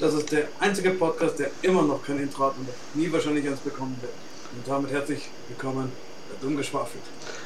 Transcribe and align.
Das 0.00 0.14
ist 0.14 0.32
der 0.32 0.44
einzige 0.58 0.90
Podcast, 0.92 1.38
der 1.38 1.48
immer 1.60 1.82
noch 1.82 2.02
kein 2.02 2.18
Intro 2.18 2.46
hat 2.46 2.54
und 2.56 2.66
nie 2.98 3.12
wahrscheinlich 3.12 3.46
eins 3.46 3.60
bekommen 3.60 3.98
wird. 4.00 4.12
Und 4.56 4.66
damit 4.66 4.90
herzlich 4.92 5.28
willkommen 5.48 5.92
bei 6.30 6.36
Dummgeschwafelt. 6.46 7.02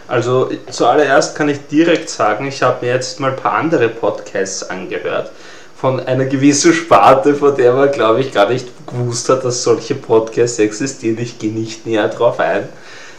Also 0.07 0.49
zuallererst 0.71 1.35
kann 1.37 1.49
ich 1.49 1.67
direkt 1.67 2.09
sagen, 2.09 2.47
ich 2.47 2.63
habe 2.63 2.87
mir 2.87 2.93
jetzt 2.93 3.19
mal 3.19 3.33
ein 3.33 3.37
paar 3.37 3.55
andere 3.55 3.89
Podcasts 3.89 4.63
angehört 4.71 5.33
von 5.77 5.99
einer 5.99 6.27
gewissen 6.27 6.73
Sparte, 6.73 7.35
von 7.35 7.57
der 7.57 7.73
man, 7.73 7.91
glaube 7.91 8.21
ich, 8.21 8.33
gar 8.33 8.49
nicht 8.49 8.69
gewusst 8.87 9.29
hat, 9.29 9.45
dass 9.45 9.65
solche 9.65 9.97
Podcasts 9.97 10.61
existieren. 10.61 11.19
Ich 11.19 11.41
gehe 11.41 11.53
nicht 11.53 11.85
näher 11.87 12.07
drauf 12.07 12.39
ein. 12.39 12.69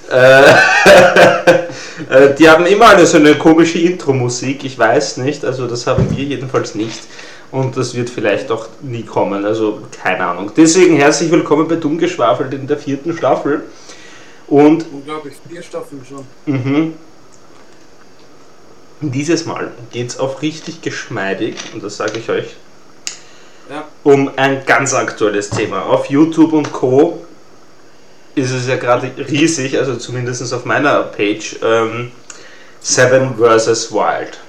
Äh, 0.09 0.43
äh, 2.09 2.33
die 2.39 2.49
haben 2.49 2.65
immer 2.67 2.87
eine 2.87 3.05
so 3.05 3.17
eine 3.17 3.35
komische 3.35 3.79
Intro-Musik, 3.79 4.63
ich 4.63 4.79
weiß 4.79 5.17
nicht, 5.17 5.43
also 5.43 5.67
das 5.67 5.87
haben 5.87 6.15
wir 6.15 6.23
jedenfalls 6.23 6.73
nicht 6.75 7.01
und 7.55 7.77
das 7.77 7.95
wird 7.95 8.09
vielleicht 8.09 8.51
auch 8.51 8.67
nie 8.81 9.03
kommen, 9.03 9.45
also 9.45 9.81
keine 10.03 10.25
Ahnung. 10.25 10.51
Deswegen 10.57 10.97
herzlich 10.97 11.31
willkommen 11.31 11.69
bei 11.69 11.75
Dummgeschwafelt 11.75 12.53
in 12.53 12.67
der 12.67 12.77
vierten 12.77 13.17
Staffel. 13.17 13.63
Und 14.47 14.85
Unglaublich, 14.91 15.35
vier 15.49 15.63
Staffeln 15.63 16.05
schon. 16.05 16.25
Mhm. 16.45 16.95
Dieses 18.99 19.45
Mal 19.45 19.71
geht 19.91 20.09
es 20.09 20.19
auch 20.19 20.41
richtig 20.41 20.81
geschmeidig, 20.81 21.55
und 21.73 21.81
das 21.81 21.95
sage 21.95 22.19
ich 22.19 22.29
euch, 22.29 22.55
Ja, 23.69 23.85
um 24.03 24.31
ein 24.35 24.65
ganz 24.65 24.93
aktuelles 24.93 25.49
Thema. 25.49 25.83
Auf 25.85 26.07
YouTube 26.07 26.51
und 26.51 26.73
Co. 26.73 27.25
ist 28.35 28.51
es 28.51 28.67
ja 28.67 28.75
gerade 28.75 29.11
riesig, 29.29 29.77
also 29.77 29.95
zumindest 29.95 30.53
auf 30.53 30.65
meiner 30.65 31.03
Page, 31.03 31.55
ähm, 31.63 32.11
Seven 32.81 33.35
vs. 33.37 33.93
Wild. 33.93 34.39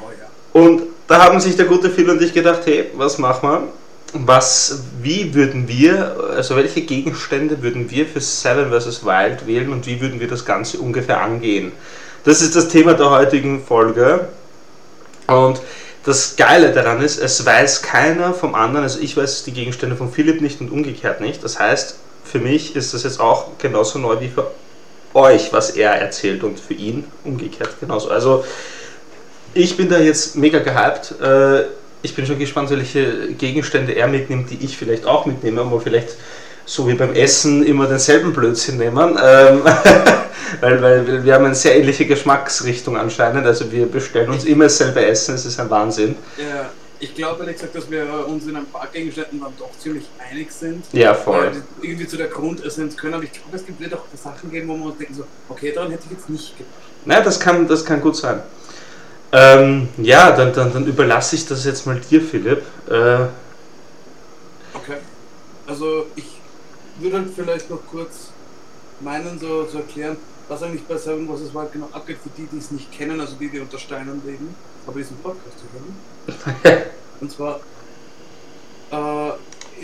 oh 0.00 0.10
ja. 0.18 0.58
Und 0.58 0.82
da 1.10 1.20
haben 1.24 1.40
sich 1.40 1.56
der 1.56 1.66
gute 1.66 1.90
Phil 1.90 2.08
und 2.08 2.22
ich 2.22 2.32
gedacht, 2.32 2.60
hey, 2.66 2.88
was 2.94 3.18
machen 3.18 3.50
wir? 3.50 3.68
Was, 4.12 4.82
wie 5.02 5.34
würden 5.34 5.66
wir, 5.66 6.16
also 6.36 6.54
welche 6.54 6.82
Gegenstände 6.82 7.60
würden 7.62 7.90
wir 7.90 8.06
für 8.06 8.20
Seven 8.20 8.70
vs. 8.70 9.04
Wild 9.04 9.44
wählen 9.44 9.72
und 9.72 9.88
wie 9.88 10.00
würden 10.00 10.20
wir 10.20 10.28
das 10.28 10.44
Ganze 10.44 10.78
ungefähr 10.78 11.20
angehen? 11.20 11.72
Das 12.22 12.40
ist 12.40 12.54
das 12.54 12.68
Thema 12.68 12.94
der 12.94 13.10
heutigen 13.10 13.60
Folge. 13.60 14.28
Und 15.26 15.60
das 16.04 16.36
Geile 16.36 16.70
daran 16.70 17.02
ist, 17.02 17.18
es 17.18 17.44
weiß 17.44 17.82
keiner 17.82 18.32
vom 18.32 18.54
anderen, 18.54 18.84
also 18.84 19.00
ich 19.00 19.16
weiß 19.16 19.42
die 19.42 19.52
Gegenstände 19.52 19.96
von 19.96 20.12
Philipp 20.12 20.40
nicht 20.40 20.60
und 20.60 20.70
umgekehrt 20.70 21.20
nicht. 21.20 21.42
Das 21.42 21.58
heißt, 21.58 21.96
für 22.22 22.38
mich 22.38 22.76
ist 22.76 22.94
das 22.94 23.02
jetzt 23.02 23.18
auch 23.18 23.58
genauso 23.58 23.98
neu 23.98 24.20
wie 24.20 24.28
für 24.28 24.52
euch, 25.14 25.52
was 25.52 25.70
er 25.70 25.90
erzählt 25.90 26.44
und 26.44 26.60
für 26.60 26.74
ihn 26.74 27.02
umgekehrt 27.24 27.80
genauso. 27.80 28.10
Also 28.10 28.44
ich 29.54 29.76
bin 29.76 29.88
da 29.88 29.98
jetzt 29.98 30.36
mega 30.36 30.58
gehypt. 30.60 31.14
Äh, 31.20 31.64
Ich 32.02 32.14
bin 32.14 32.24
schon 32.24 32.38
gespannt, 32.38 32.70
welche 32.70 33.32
Gegenstände 33.34 33.92
er 33.92 34.08
mitnimmt, 34.08 34.48
die 34.50 34.64
ich 34.64 34.78
vielleicht 34.78 35.04
auch 35.04 35.26
mitnehme, 35.26 35.60
aber 35.60 35.80
vielleicht 35.82 36.16
so 36.64 36.88
wie 36.88 36.94
beim 36.94 37.12
Essen 37.14 37.62
immer 37.62 37.86
denselben 37.86 38.32
Blödsinn 38.32 38.78
nehmen. 38.78 39.18
Ähm, 39.22 39.62
weil, 40.62 40.80
weil 40.80 41.24
wir 41.24 41.34
haben 41.34 41.44
eine 41.44 41.54
sehr 41.54 41.76
ähnliche 41.76 42.06
Geschmacksrichtung 42.06 42.96
anscheinend. 42.96 43.46
Also 43.46 43.70
wir 43.70 43.84
bestellen 43.86 44.30
uns 44.30 44.44
immer 44.44 44.64
dasselbe 44.64 45.04
Essen, 45.04 45.34
es 45.34 45.44
ist 45.44 45.60
ein 45.60 45.68
Wahnsinn. 45.68 46.16
ja. 46.38 46.70
Ich 47.02 47.14
glaube 47.14 47.40
ehrlich 47.40 47.56
gesagt, 47.56 47.74
dass 47.74 47.90
wir 47.90 48.04
uns 48.28 48.46
in 48.46 48.54
ein 48.56 48.66
paar 48.66 48.86
Gegenständen 48.92 49.40
dann 49.40 49.54
doch 49.58 49.70
ziemlich 49.78 50.04
einig 50.30 50.52
sind. 50.52 50.84
Ja, 50.92 51.14
voll. 51.14 51.52
irgendwie 51.80 52.06
zu 52.06 52.18
der 52.18 52.26
Grundessenz 52.26 52.94
können, 52.94 53.14
aber 53.14 53.24
ich 53.24 53.32
glaube, 53.32 53.56
es 53.56 53.64
gibt 53.64 53.80
wird 53.80 53.94
auch 53.94 54.04
Sachen 54.22 54.50
geben, 54.50 54.68
wo 54.68 54.76
wir 54.76 54.84
uns 54.84 54.98
denken 54.98 55.14
so, 55.14 55.24
okay, 55.48 55.72
daran 55.74 55.90
hätte 55.92 56.02
ich 56.04 56.18
jetzt 56.18 56.28
nicht 56.28 56.58
gedacht. 56.58 56.74
Na, 57.06 57.22
das 57.22 57.40
kann, 57.40 57.66
das 57.66 57.86
kann 57.86 58.02
gut 58.02 58.16
sein. 58.16 58.40
Ähm, 59.32 59.88
ja, 59.98 60.32
dann, 60.32 60.52
dann, 60.52 60.72
dann 60.72 60.86
überlasse 60.86 61.36
ich 61.36 61.46
das 61.46 61.64
jetzt 61.64 61.86
mal 61.86 62.00
dir, 62.00 62.20
Philipp. 62.20 62.62
Äh, 62.88 63.26
Okay. 64.74 64.98
Also 65.66 66.06
ich 66.16 66.40
würde 66.98 67.18
halt 67.18 67.28
vielleicht 67.34 67.70
noch 67.70 67.80
kurz 67.90 68.30
meinen, 69.00 69.38
so, 69.38 69.66
so 69.66 69.78
erklären, 69.78 70.16
was 70.48 70.62
eigentlich 70.62 70.84
bei 70.84 70.96
Seven 70.96 71.28
vs. 71.28 71.54
Wild 71.54 71.72
genau 71.72 71.88
abgeht, 71.92 72.18
für 72.22 72.30
die, 72.36 72.46
die 72.50 72.58
es 72.58 72.70
nicht 72.70 72.90
kennen, 72.92 73.20
also 73.20 73.36
die, 73.36 73.48
die 73.48 73.60
unter 73.60 73.78
Steinen 73.78 74.20
leben, 74.24 74.54
aber 74.86 74.98
diesen 74.98 75.16
Podcast 75.18 75.56
hören. 75.72 76.82
Und 77.20 77.30
zwar, 77.30 77.60
äh, 78.90 79.32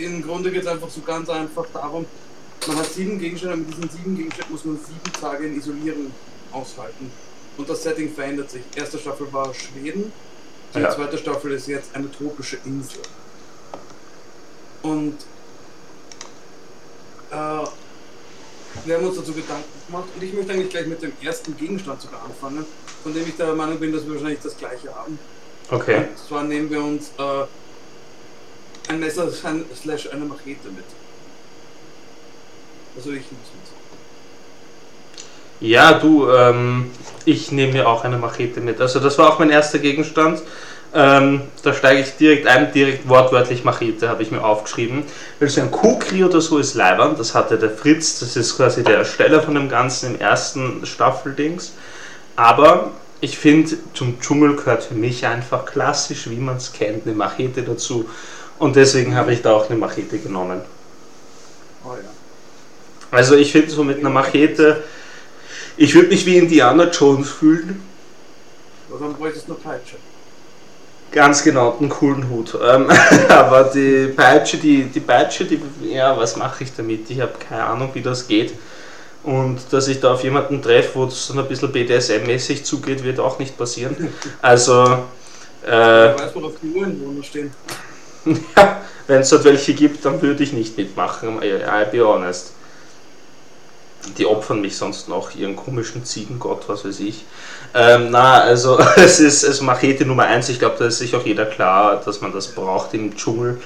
im 0.05 0.23
Grunde 0.23 0.51
geht 0.51 0.63
es 0.63 0.69
einfach 0.69 0.91
so 0.91 1.01
ganz 1.03 1.29
einfach 1.29 1.67
darum, 1.73 2.07
man 2.67 2.77
hat 2.79 2.87
sieben 2.87 3.19
Gegenstände, 3.19 3.55
und 3.55 3.69
mit 3.69 3.77
diesen 3.77 3.91
sieben 3.91 4.17
Gegenständen 4.17 4.53
muss 4.53 4.65
man 4.65 4.79
sieben 4.79 5.21
Tage 5.21 5.47
in 5.47 5.57
Isolierung 5.57 6.11
aushalten. 6.53 7.13
Und 7.57 7.69
das 7.69 7.83
Setting 7.83 8.13
verändert 8.15 8.51
sich. 8.51 8.63
Erste 8.75 8.99
Staffel 8.99 9.33
war 9.33 9.53
Schweden, 9.55 10.13
die 10.75 10.81
Ja. 10.81 10.91
zweite 10.95 11.17
Staffel 11.19 11.53
ist 11.53 11.67
jetzt 11.69 11.95
eine 11.95 12.11
tropische 12.11 12.59
Insel. 12.65 13.01
Und 14.83 15.17
äh, 17.31 17.35
wir 18.85 18.97
haben 18.97 19.07
uns 19.07 19.17
dazu 19.17 19.33
Gedanken 19.33 19.65
gemacht 19.87 20.05
und 20.15 20.23
ich 20.23 20.33
möchte 20.35 20.53
eigentlich 20.53 20.71
gleich 20.71 20.87
mit 20.87 21.03
dem 21.03 21.13
ersten 21.23 21.57
Gegenstand 21.57 22.03
sogar 22.03 22.23
anfangen, 22.25 22.65
von 23.03 23.15
dem 23.15 23.27
ich 23.27 23.37
der 23.37 23.55
Meinung 23.55 23.79
bin, 23.81 23.93
dass 23.93 24.05
wir 24.07 24.13
wahrscheinlich 24.15 24.41
das 24.43 24.57
gleiche 24.57 24.95
haben. 24.95 25.19
okay. 25.71 26.09
Und 26.11 26.19
zwar 26.29 26.45
nehmen 26.45 26.71
wir 26.71 26.83
uns 26.83 27.11
äh, 27.19 27.45
ein 28.89 29.01
Messer 29.01 29.31
slash 29.33 30.09
eine 30.13 30.25
Machete 30.27 30.69
mit. 30.69 30.85
Also 32.97 33.11
ich 33.11 33.23
muss 33.23 33.31
mit. 33.31 33.86
Ja, 35.61 35.95
du, 35.95 36.29
ähm, 36.31 36.91
ich 37.25 37.53
nehme 37.53 37.73
mir 37.73 37.89
auch 37.89 38.05
eine 38.05 38.19
Machete 38.19 38.61
mit. 38.61 38.81
Also 38.81 39.01
das 39.01 39.19
war 39.19 39.33
auch 39.33 39.39
mein 39.39 39.51
erster 39.51 39.79
Gegenstand. 39.79 40.43
Ähm, 40.95 41.43
da 41.63 41.75
steige 41.75 42.01
ich 42.01 42.17
direkt 42.17 42.47
ein, 42.47 42.73
direkt 42.73 43.09
wortwörtlich 43.09 43.65
Machete 43.65 44.09
habe 44.09 44.23
ich 44.23 44.31
mir 44.31 44.45
aufgeschrieben. 44.45 45.05
Weil 45.39 45.49
so 45.49 45.61
ein 45.61 45.71
Kukri 45.71 46.25
oder 46.25 46.41
so 46.41 46.59
ist 46.59 46.75
Leibern, 46.75 47.17
das 47.19 47.35
hatte 47.35 47.59
der 47.59 47.71
Fritz, 47.71 48.21
das 48.21 48.37
ist 48.37 48.57
quasi 48.57 48.83
der 48.83 48.99
Ersteller 48.99 49.43
von 49.43 49.55
dem 49.55 49.69
Ganzen 49.69 50.15
im 50.15 50.21
ersten 50.21 50.87
Staffeldings. 50.87 51.73
Aber 52.37 52.93
ich 53.21 53.39
finde, 53.39 53.77
zum 53.95 54.21
Dschungel 54.21 54.57
gehört 54.57 54.85
für 54.85 54.95
mich 54.95 55.27
einfach 55.27 55.67
klassisch, 55.67 56.31
wie 56.31 56.37
man 56.37 56.57
es 56.57 56.73
kennt, 56.73 57.07
eine 57.07 57.15
Machete 57.15 57.63
dazu. 57.63 58.09
Und 58.59 58.77
deswegen 58.77 59.17
habe 59.17 59.33
ich 59.33 59.43
da 59.43 59.53
auch 59.53 59.69
eine 59.69 59.79
Machete 59.79 60.19
genommen. 60.19 60.61
Oh 61.85 61.93
ja. 61.93 62.09
Also 63.11 63.35
ich 63.35 63.53
finde 63.53 63.71
so 63.71 63.85
mit 63.85 63.99
einer 63.99 64.11
Machete, 64.11 64.83
ich 65.77 65.95
würde 65.95 66.09
mich 66.09 66.25
wie 66.27 66.39
Indiana 66.39 66.91
Jones 66.91 67.31
fühlen. 67.31 67.83
Aber 68.89 68.99
dann 68.99 69.15
bräuchtest 69.15 69.49
du 69.49 69.55
eine 69.55 69.63
Peitsche. 69.63 69.97
Ganz 71.13 71.43
genau, 71.43 71.77
einen 71.79 71.89
coolen 71.89 72.29
Hut. 72.29 72.59
Ähm, 72.63 72.89
aber 73.29 73.65
die 73.65 74.09
Peitsche, 74.09 74.59
die, 74.59 74.85
die 74.85 75.01
Peitsche, 75.01 75.45
die, 75.45 75.61
ja, 75.83 76.17
was 76.17 76.37
mache 76.37 76.65
ich 76.65 76.75
damit? 76.75 77.11
Ich 77.11 77.21
habe 77.21 77.33
keine 77.49 77.65
Ahnung, 77.65 77.91
wie 77.95 78.03
das 78.03 78.27
geht. 78.27 78.55
Und 79.23 79.59
dass 79.71 79.89
ich 79.89 80.01
da 80.01 80.15
auf 80.15 80.23
jemanden 80.23 80.63
treffe, 80.63 80.91
wo 80.95 81.05
es 81.05 81.29
dann 81.29 81.39
ein 81.41 81.49
bisschen 81.49 81.73
BDSM-mäßig 81.73 82.65
zugeht, 82.65 83.03
wird 83.03 83.19
auch 83.19 83.39
nicht 83.39 83.57
passieren. 83.59 83.97
Also, 84.43 84.85
äh, 85.65 85.71
Wer 85.71 86.19
weiß, 86.19 86.35
worauf 86.35 86.53
die 86.63 86.69
Uhrenwohner 86.69 87.25
stehen. 87.25 87.51
ja, 88.57 88.83
wenn 89.07 89.21
es 89.21 89.31
dort 89.31 89.45
welche 89.45 89.75
gibt, 89.75 90.05
dann 90.05 90.23
würde 90.23 90.43
ich 90.43 90.53
nicht 90.53 90.77
mitmachen, 90.77 91.41
I'll 91.41 91.87
be 91.87 92.07
honest. 92.07 92.53
Die 94.19 94.27
opfern 94.27 94.61
mich 94.61 94.77
sonst 94.77 95.09
noch, 95.09 95.35
ihren 95.35 95.57
komischen 95.57 96.05
Ziegengott, 96.05 96.69
was 96.69 96.85
weiß 96.85 97.01
ich. 97.01 97.25
Ähm, 97.75 98.11
na, 98.11 98.41
also 98.41 98.79
es 98.97 99.21
ist 99.21 99.43
es 99.43 99.61
Machete 99.61 100.05
Nummer 100.07 100.25
eins. 100.25 100.49
Ich 100.49 100.59
glaube, 100.59 100.77
da 100.79 100.87
ist 100.87 100.99
sich 100.99 101.15
auch 101.15 101.25
jeder 101.25 101.47
klar, 101.47 102.01
dass 102.05 102.21
man 102.21 102.33
das 102.33 102.49
braucht 102.49 102.95
im 102.95 103.17
Dschungel. 103.17 103.61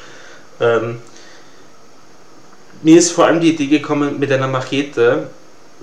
Ähm, 0.61 0.99
mir 2.83 2.99
ist 2.99 3.13
vor 3.13 3.27
allem 3.27 3.41
die 3.41 3.51
Idee 3.51 3.67
gekommen, 3.67 4.19
mit 4.19 4.33
einer 4.33 4.49
Machete 4.49 5.29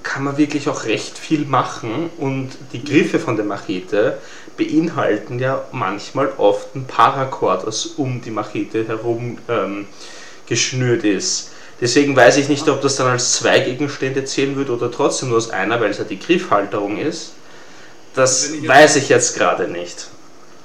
kann 0.03 0.23
man 0.23 0.37
wirklich 0.37 0.69
auch 0.69 0.85
recht 0.85 1.17
viel 1.17 1.45
machen 1.45 2.09
und 2.17 2.49
die 2.73 2.83
Griffe 2.83 3.19
von 3.19 3.35
der 3.35 3.45
Machete 3.45 4.17
beinhalten 4.55 5.39
ja 5.39 5.63
manchmal 5.71 6.31
oft 6.37 6.75
ein 6.75 6.85
Paracord, 6.85 7.67
das 7.67 7.85
um 7.85 8.21
die 8.21 8.31
Machete 8.31 8.87
herum 8.87 9.37
ähm, 9.47 9.87
geschnürt 10.47 11.03
ist. 11.03 11.51
Deswegen 11.79 12.15
weiß 12.15 12.37
ich 12.37 12.49
nicht, 12.49 12.67
ob 12.69 12.81
das 12.81 12.95
dann 12.95 13.07
als 13.07 13.33
zwei 13.33 13.59
Gegenstände 13.59 14.25
zählen 14.25 14.55
würde 14.55 14.73
oder 14.73 14.91
trotzdem 14.91 15.29
nur 15.29 15.37
als 15.37 15.51
einer, 15.51 15.79
weil 15.79 15.91
es 15.91 15.99
ja 15.99 16.03
die 16.03 16.19
Griffhalterung 16.19 16.97
ist. 16.97 17.33
Das 18.15 18.51
Wenn 18.51 18.63
ich 18.63 18.67
weiß 18.67 18.95
ich 18.95 19.09
jetzt 19.09 19.37
gerade 19.37 19.67
nicht. 19.67 20.07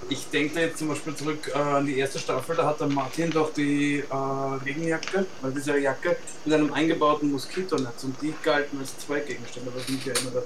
Ich 0.09 0.29
denke 0.31 0.61
jetzt 0.61 0.79
zum 0.79 0.89
Beispiel 0.89 1.15
zurück 1.15 1.53
äh, 1.55 1.59
an 1.59 1.87
die 1.87 1.99
erste 1.99 2.19
Staffel, 2.19 2.57
da 2.57 2.67
hat 2.67 2.81
der 2.81 2.87
Martin 2.87 3.31
doch 3.31 3.53
die 3.53 3.99
äh, 3.99 4.65
Regenjacke, 4.65 5.27
weil 5.41 5.53
diese 5.53 5.79
Jacke 5.79 6.17
mit 6.45 6.55
einem 6.55 6.73
eingebauten 6.73 7.31
Moskitonetz 7.31 8.05
und 8.05 8.17
die 8.21 8.35
galten 8.43 8.79
als 8.79 8.99
zwei 9.07 9.21
Gegenstände, 9.21 9.71
was 9.75 9.85
ich 9.85 9.91
mich 9.91 10.07
erinnere. 10.07 10.45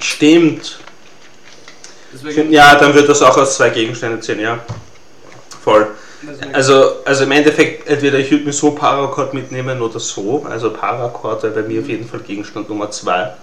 Stimmt. 0.00 0.78
Deswegen, 2.12 2.52
Ja, 2.52 2.76
dann 2.76 2.94
wird 2.94 3.08
das 3.08 3.22
auch 3.22 3.36
als 3.36 3.56
zwei 3.56 3.70
Gegenstände 3.70 4.20
zählen, 4.20 4.40
ja. 4.40 4.64
Voll. 5.62 5.88
Also, 6.52 7.04
also 7.04 7.24
im 7.24 7.32
Endeffekt, 7.32 7.88
entweder 7.88 8.18
ich 8.18 8.30
würde 8.30 8.44
mir 8.44 8.52
so 8.52 8.72
Paracord 8.72 9.34
mitnehmen 9.34 9.80
oder 9.80 9.98
so. 9.98 10.44
Also 10.48 10.72
Paracord 10.72 11.42
wäre 11.42 11.54
bei 11.54 11.62
mir 11.62 11.80
auf 11.80 11.88
jeden 11.88 12.08
Fall 12.08 12.20
Gegenstand 12.20 12.68
Nummer 12.68 12.90
zwei. 12.90 13.34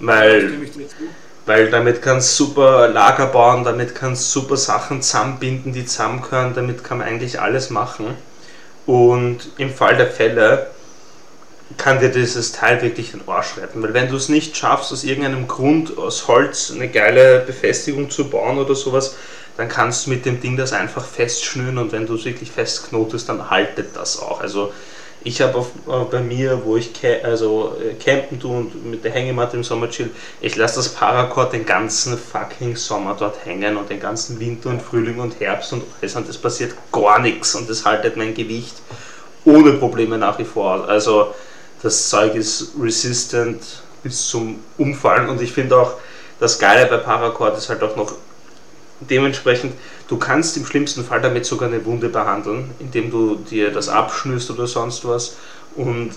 Weil. 0.00 0.52
Weil 1.46 1.70
damit 1.70 2.02
kannst 2.02 2.38
du 2.38 2.44
super 2.44 2.88
Lager 2.88 3.26
bauen, 3.28 3.64
damit 3.64 3.94
kannst 3.94 4.34
du 4.34 4.40
super 4.40 4.58
Sachen 4.58 5.00
zusammenbinden, 5.00 5.72
die 5.72 5.86
zusammengehören, 5.86 6.52
damit 6.52 6.84
kann 6.84 6.98
man 6.98 7.06
eigentlich 7.06 7.40
alles 7.40 7.70
machen. 7.70 8.14
Und 8.84 9.38
im 9.56 9.72
Fall 9.72 9.96
der 9.96 10.08
Fälle 10.08 10.66
kann 11.78 12.00
dir 12.00 12.10
dieses 12.10 12.52
Teil 12.52 12.82
wirklich 12.82 13.12
den 13.12 13.26
Arsch 13.26 13.56
retten. 13.56 13.82
Weil 13.82 13.94
wenn 13.94 14.10
du 14.10 14.16
es 14.16 14.28
nicht 14.28 14.58
schaffst, 14.58 14.92
aus 14.92 15.04
irgendeinem 15.04 15.48
Grund 15.48 15.96
aus 15.96 16.28
Holz 16.28 16.70
eine 16.74 16.88
geile 16.88 17.40
Befestigung 17.40 18.10
zu 18.10 18.28
bauen 18.28 18.58
oder 18.58 18.74
sowas, 18.74 19.16
dann 19.58 19.68
kannst 19.68 20.06
du 20.06 20.10
mit 20.10 20.24
dem 20.24 20.40
Ding 20.40 20.56
das 20.56 20.72
einfach 20.72 21.04
festschnüren 21.04 21.78
und 21.78 21.90
wenn 21.90 22.06
du 22.06 22.14
es 22.14 22.24
wirklich 22.24 22.50
festknotest, 22.50 23.28
dann 23.28 23.50
haltet 23.50 23.88
das 23.96 24.20
auch. 24.20 24.40
Also 24.40 24.72
ich 25.24 25.42
habe 25.42 25.58
äh, 25.58 26.04
bei 26.08 26.20
mir, 26.20 26.62
wo 26.64 26.76
ich 26.76 26.92
also 27.24 27.76
äh, 27.82 27.94
campen 27.94 28.38
tue 28.38 28.56
und 28.56 28.86
mit 28.88 29.02
der 29.02 29.10
Hängematte 29.10 29.56
im 29.56 29.64
Sommer 29.64 29.90
chill, 29.90 30.10
ich 30.40 30.54
lasse 30.54 30.76
das 30.76 30.90
Paracord 30.90 31.52
den 31.52 31.66
ganzen 31.66 32.16
fucking 32.16 32.76
Sommer 32.76 33.16
dort 33.18 33.44
hängen 33.44 33.76
und 33.76 33.90
den 33.90 33.98
ganzen 33.98 34.38
Winter 34.38 34.68
und 34.68 34.80
Frühling 34.80 35.18
und 35.18 35.40
Herbst 35.40 35.72
und 35.72 35.82
alles 36.00 36.14
und 36.14 36.28
es 36.28 36.38
passiert 36.38 36.74
gar 36.92 37.18
nichts 37.18 37.56
und 37.56 37.68
es 37.68 37.84
haltet 37.84 38.16
mein 38.16 38.34
Gewicht 38.34 38.76
ohne 39.44 39.72
Probleme 39.72 40.18
nach 40.18 40.38
wie 40.38 40.44
vor. 40.44 40.88
Also 40.88 41.34
das 41.82 42.08
Zeug 42.08 42.36
ist 42.36 42.74
resistant 42.80 43.60
bis 44.04 44.28
zum 44.28 44.60
Umfallen 44.76 45.28
und 45.28 45.42
ich 45.42 45.50
finde 45.50 45.78
auch 45.78 45.94
das 46.38 46.60
Geile 46.60 46.86
bei 46.86 46.98
Paracord 46.98 47.58
ist 47.58 47.68
halt 47.68 47.82
auch 47.82 47.96
noch 47.96 48.12
dementsprechend, 49.00 49.74
du 50.08 50.16
kannst 50.16 50.56
im 50.56 50.66
schlimmsten 50.66 51.04
Fall 51.04 51.20
damit 51.20 51.46
sogar 51.46 51.68
eine 51.68 51.84
Wunde 51.84 52.08
behandeln, 52.08 52.70
indem 52.78 53.10
du 53.10 53.36
dir 53.36 53.72
das 53.72 53.88
abschnürst 53.88 54.50
oder 54.50 54.66
sonst 54.66 55.06
was. 55.06 55.36
Und 55.76 56.12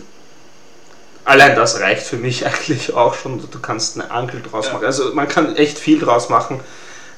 allein 1.26 1.56
das 1.56 1.80
reicht 1.80 2.04
für 2.04 2.18
mich 2.18 2.46
eigentlich 2.46 2.94
auch 2.94 3.14
schon. 3.16 3.40
Du 3.40 3.60
kannst 3.60 4.00
eine 4.00 4.12
Ankel 4.12 4.42
draus 4.42 4.72
machen. 4.72 4.86
Also 4.86 5.14
man 5.14 5.28
kann 5.28 5.56
echt 5.56 5.78
viel 5.78 6.00
draus 6.00 6.30
machen. 6.30 6.60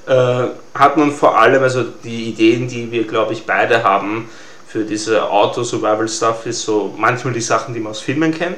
Äh, 0.05 0.47
hat 0.75 0.97
man 0.97 1.11
vor 1.11 1.39
allem, 1.39 1.63
also 1.63 1.83
die 1.83 2.29
Ideen, 2.29 2.67
die 2.67 2.91
wir 2.91 3.07
glaube 3.07 3.33
ich 3.33 3.45
beide 3.45 3.83
haben 3.83 4.29
für 4.67 4.83
diese 4.83 5.29
Auto-Survival-Stuff, 5.29 6.45
ist 6.45 6.63
so 6.63 6.93
manchmal 6.97 7.33
die 7.33 7.41
Sachen, 7.41 7.73
die 7.73 7.79
man 7.79 7.91
aus 7.91 8.01
Filmen 8.01 8.33
kennt, 8.33 8.57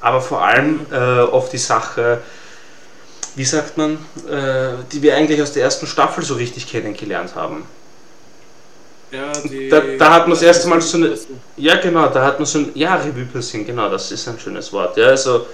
aber 0.00 0.20
vor 0.20 0.42
allem 0.42 0.86
äh, 0.90 1.20
oft 1.20 1.52
die 1.52 1.58
Sache, 1.58 2.22
wie 3.36 3.44
sagt 3.44 3.76
man, 3.76 3.94
äh, 4.28 4.72
die 4.92 5.02
wir 5.02 5.16
eigentlich 5.16 5.40
aus 5.40 5.52
der 5.52 5.64
ersten 5.64 5.86
Staffel 5.86 6.24
so 6.24 6.34
richtig 6.34 6.68
kennengelernt 6.68 7.34
haben. 7.34 7.64
Ja, 9.12 9.32
da, 9.70 9.80
da, 9.98 10.14
hat 10.14 10.22
man 10.22 10.30
das 10.30 10.42
erste 10.42 10.68
Mal 10.68 10.80
so 10.80 10.96
eine. 10.96 11.18
Ja, 11.56 11.80
genau, 11.80 12.08
da 12.08 12.24
hat 12.24 12.38
man 12.38 12.46
so 12.46 12.58
ein. 12.58 12.70
Ja, 12.74 12.94
Revue 12.94 13.24
passieren, 13.24 13.66
genau, 13.66 13.88
das 13.88 14.12
ist 14.12 14.28
ein 14.28 14.38
schönes 14.38 14.72
Wort. 14.72 14.96
Ja, 14.96 15.06
also, 15.06 15.46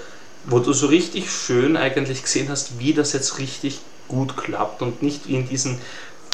wo 0.45 0.59
du 0.59 0.73
so 0.75 0.89
richtig 0.89 1.31
schön 1.31 1.77
eigentlich 1.77 2.23
gesehen 2.23 2.49
hast, 2.51 2.79
wie 2.79 2.93
das 2.93 3.15
jetzt 3.15 3.39
richtig 3.39 3.81
gut 4.09 4.37
klappt 4.37 4.83
und 4.83 5.03
nicht 5.03 5.27
wie 5.27 5.37
in 5.37 5.49
diesen 5.49 5.79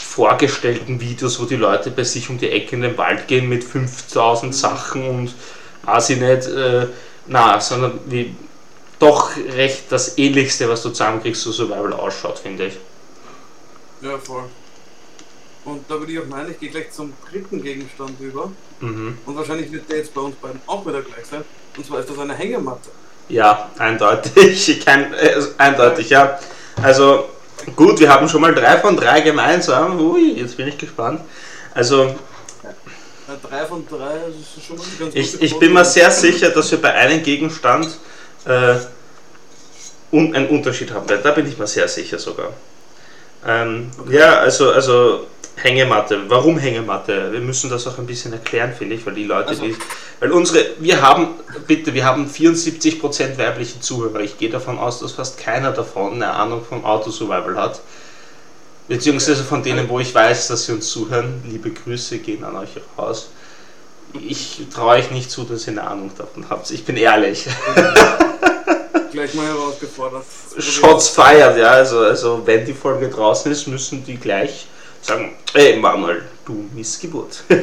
vorgestellten 0.03 1.01
Videos, 1.01 1.41
wo 1.41 1.45
die 1.45 1.57
Leute 1.57 1.91
bei 1.91 2.05
sich 2.05 2.29
um 2.29 2.39
die 2.39 2.51
Ecke 2.51 2.77
in 2.77 2.83
den 2.83 2.99
Wald 2.99 3.29
gehen 3.29 3.49
mit 3.49 3.65
5000 3.65 4.53
mhm. 4.53 4.57
Sachen 4.57 5.09
und 5.09 5.35
weiß 5.85 6.11
ich 6.11 6.21
nicht, 6.21 6.49
äh, 6.49 6.87
na, 7.27 7.61
sondern 7.61 8.01
wie 8.07 8.35
doch 9.03 9.37
recht 9.37 9.85
das 9.91 10.17
ähnlichste, 10.17 10.69
was 10.69 10.83
du 10.83 10.91
zusammenkriegst, 10.91 11.43
so 11.43 11.51
Survival 11.51 11.93
ausschaut, 11.93 12.39
finde 12.39 12.67
ich. 12.67 12.79
Ja, 14.01 14.17
voll. 14.19 14.45
Und 15.65 15.85
da 15.89 15.99
würde 15.99 16.13
ich 16.13 16.19
auch 16.19 16.27
meinen, 16.27 16.53
ich 16.53 16.61
gehe 16.61 16.71
gleich 16.71 16.91
zum 16.93 17.13
dritten 17.31 17.63
Gegenstand 17.63 18.19
über. 18.21 18.51
Mhm. 18.81 19.19
Und 19.27 19.37
wahrscheinlich 19.37 19.71
wird 19.71 19.91
der 19.91 19.99
jetzt 19.99 20.15
bei 20.15 20.21
uns 20.21 20.37
beiden 20.37 20.61
auch 20.67 20.85
wieder 20.87 21.03
gleich 21.03 21.27
sein. 21.29 21.45
Und 21.77 21.87
zwar 21.87 22.01
ist 22.01 22.11
das 22.11 22.19
eine 22.19 22.35
Hängematte. 22.35 22.91
Ja, 23.29 23.71
eindeutig. 23.79 24.85
Kein, 24.85 25.15
äh, 25.15 25.41
eindeutig, 25.59 26.11
ja. 26.11 26.39
Also 26.83 27.29
gut, 27.77 28.01
wir 28.01 28.09
haben 28.09 28.29
schon 28.29 28.41
mal 28.41 28.55
drei 28.55 28.79
von 28.79 28.97
drei 28.97 29.21
gemeinsam. 29.21 30.01
Ui, 30.01 30.33
jetzt 30.39 30.57
bin 30.57 30.69
ich 30.69 30.79
gespannt. 30.79 31.21
Also. 31.75 32.05
Ja, 32.05 33.49
drei 33.49 33.65
von 33.67 33.87
drei 33.89 34.17
ist 34.29 34.67
schon 34.67 34.77
mal 34.77 34.87
ganz 34.99 35.15
Ich, 35.15 35.41
ich 35.41 35.59
bin 35.59 35.73
mir 35.73 35.85
sehr 35.85 36.11
sicher, 36.11 36.51
dass 36.51 36.71
wir 36.71 36.83
bei 36.83 36.93
einem 36.93 37.23
Gegenstand 37.23 37.89
äh, 38.47 38.75
un 40.11 40.35
einen 40.35 40.49
Unterschied 40.49 40.93
haben 40.93 41.09
wird. 41.09 41.25
Da 41.25 41.33
bin 41.33 41.47
ich 41.47 41.59
mir 41.59 41.67
sehr 41.67 41.89
sicher 41.89 42.19
sogar. 42.19 42.53
Ähm, 43.47 43.91
okay. 43.99 44.19
Ja, 44.19 44.39
also, 44.39 44.71
also 44.71 45.27
Hängematte. 45.57 46.19
Warum 46.29 46.59
Hängematte? 46.59 47.33
Wir 47.33 47.41
müssen 47.41 47.71
das 47.71 47.87
auch 47.87 47.99
ein 47.99 48.07
bisschen 48.07 48.33
erklären, 48.33 48.73
finde 48.77 48.97
ich, 48.97 49.07
weil 49.07 49.15
die 49.15 49.25
Leute, 49.25 49.51
also. 49.51 49.65
die, 49.65 49.77
weil 50.21 50.33
unsere, 50.33 50.65
wir 50.79 51.03
haben, 51.03 51.29
bitte, 51.67 51.93
wir 51.95 52.05
haben 52.05 52.27
74% 52.27 53.39
weibliche 53.39 53.81
Zuhörer. 53.81 54.21
Ich 54.21 54.39
gehe 54.39 54.51
davon 54.51 54.79
aus, 54.79 55.01
dass 55.01 55.13
fast 55.13 55.39
keiner 55.39 55.73
davon 55.73 56.15
eine 56.15 56.31
Ahnung 56.31 56.65
vom 56.67 56.85
Autosurvival 56.85 57.57
hat. 57.57 57.81
Beziehungsweise 58.89 59.45
von 59.45 59.63
denen, 59.63 59.89
wo 59.89 60.01
ich 60.01 60.15
weiß, 60.15 60.49
dass 60.49 60.67
sie 60.67 60.73
uns 60.73 60.91
zuhören. 60.91 61.43
Liebe 61.49 61.71
Grüße 61.71 62.19
gehen 62.19 62.45
an 62.45 62.57
euch 62.57 62.71
raus. 62.99 63.31
Ich 64.27 64.67
traue 64.75 64.97
euch 64.97 65.11
nicht 65.11 65.31
zu, 65.31 65.45
dass 65.45 65.67
ihr 65.67 65.73
eine 65.73 65.85
Ahnung 65.85 66.11
davon 66.17 66.47
habt. 66.51 66.71
Ich 66.71 66.85
bin 66.85 66.97
ehrlich. 66.97 67.47
Gleich 69.11 69.35
mal 69.35 69.47
herausgefordert. 69.47 70.25
Shots 70.59 71.09
feiert, 71.09 71.57
ja. 71.59 71.69
Also, 71.69 71.99
also 72.01 72.43
wenn 72.45 72.65
die 72.65 72.75
Folge 72.75 73.09
draußen 73.09 73.51
ist, 73.51 73.67
müssen 73.67 74.05
die 74.05 74.17
gleich 74.17 74.67
sagen, 75.01 75.37
ey 75.55 75.77
Manuel, 75.77 76.25
du 76.45 76.69
Missgeburt. 76.75 77.45
ja. 77.49 77.57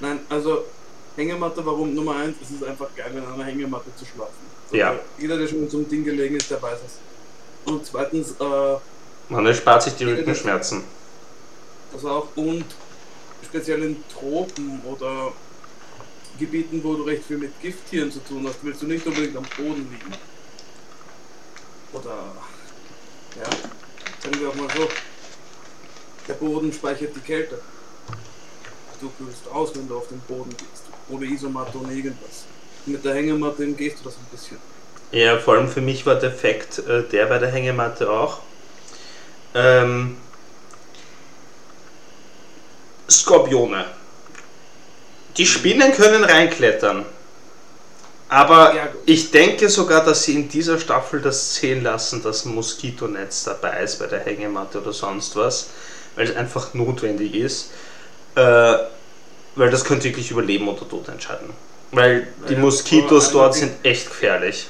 Nein, 0.00 0.20
also 0.28 0.64
Hängematte, 1.16 1.64
warum? 1.64 1.94
Nummer 1.94 2.16
eins, 2.16 2.36
es 2.42 2.50
ist 2.50 2.64
einfach 2.64 2.88
geil, 2.96 3.12
in 3.14 3.24
einer 3.24 3.44
Hängematte 3.44 3.94
zu 3.96 4.04
schlafen. 4.04 4.32
Also 4.64 4.76
ja. 4.76 4.94
Jeder, 5.18 5.36
der 5.36 5.46
schon 5.46 5.58
in 5.58 5.70
so 5.70 5.78
einem 5.78 5.88
Ding 5.88 6.04
gelegen 6.04 6.36
ist, 6.36 6.50
der 6.50 6.60
weiß 6.60 6.78
es. 6.86 7.70
Und 7.70 7.84
zweitens, 7.86 8.32
äh, 8.40 8.76
man 9.28 9.46
erspart 9.46 9.82
sich 9.82 9.94
die 9.94 10.04
Rückenschmerzen. 10.04 10.84
Das 11.92 12.04
auch 12.04 12.28
und 12.34 12.64
speziell 13.44 13.82
in 13.82 13.96
Tropen 14.08 14.80
oder 14.84 15.32
Gebieten, 16.38 16.82
wo 16.82 16.94
du 16.94 17.02
recht 17.02 17.24
viel 17.24 17.38
mit 17.38 17.60
Gifttieren 17.60 18.10
zu 18.10 18.20
tun 18.20 18.46
hast, 18.46 18.58
willst 18.62 18.82
du 18.82 18.86
nicht 18.86 19.06
unbedingt 19.06 19.36
am 19.36 19.44
Boden 19.56 19.88
liegen. 19.90 20.16
Oder, 21.92 22.32
ja, 23.38 23.50
sagen 24.22 24.40
wir 24.40 24.48
auch 24.48 24.54
mal 24.54 24.68
so, 24.74 24.88
der 26.26 26.34
Boden 26.34 26.72
speichert 26.72 27.14
die 27.14 27.20
Kälte. 27.20 27.60
Du 29.00 29.10
kühlst 29.18 29.48
aus, 29.52 29.74
wenn 29.74 29.88
du 29.88 29.96
auf 29.96 30.08
den 30.08 30.20
Boden 30.20 30.50
gehst. 30.50 30.84
Ohne 31.08 31.26
Isomatte, 31.26 31.76
ohne 31.78 31.92
irgendwas. 31.92 32.44
Mit 32.86 33.04
der 33.04 33.14
Hängematte 33.14 33.66
gehst 33.72 33.98
du 34.00 34.04
das 34.04 34.14
ein 34.14 34.26
bisschen. 34.30 34.58
Ja, 35.10 35.38
vor 35.38 35.54
allem 35.54 35.68
für 35.68 35.80
mich 35.80 36.06
war 36.06 36.14
der 36.14 36.30
Effekt 36.30 36.78
äh, 36.78 37.02
der 37.08 37.26
bei 37.26 37.38
der 37.38 37.50
Hängematte 37.50 38.10
auch. 38.10 38.40
Ähm, 39.54 40.16
Skorpione. 43.10 43.84
Die 45.36 45.46
Spinnen 45.46 45.92
können 45.92 46.24
reinklettern. 46.24 47.04
Aber 48.28 48.74
ja, 48.74 48.88
ich 49.04 49.30
denke 49.30 49.68
sogar, 49.68 50.04
dass 50.04 50.24
sie 50.24 50.34
in 50.34 50.48
dieser 50.48 50.78
Staffel 50.78 51.20
das 51.20 51.54
zählen 51.54 51.82
lassen, 51.82 52.22
dass 52.22 52.46
ein 52.46 52.54
Moskitonetz 52.54 53.44
dabei 53.44 53.82
ist 53.82 53.98
bei 53.98 54.06
der 54.06 54.20
Hängematte 54.20 54.80
oder 54.80 54.92
sonst 54.94 55.36
was, 55.36 55.68
weil 56.16 56.28
es 56.28 56.34
einfach 56.36 56.72
notwendig 56.72 57.34
ist. 57.34 57.72
Äh, 58.34 58.76
weil 59.54 59.70
das 59.70 59.84
könnte 59.84 60.04
wirklich 60.04 60.30
über 60.30 60.42
Leben 60.42 60.66
oder 60.66 60.88
Tod 60.88 61.08
entscheiden. 61.08 61.50
Weil 61.90 62.28
die 62.48 62.54
ja, 62.54 62.58
Moskitos 62.58 63.32
dort 63.32 63.54
sind 63.54 63.72
echt 63.82 64.08
gefährlich. 64.08 64.68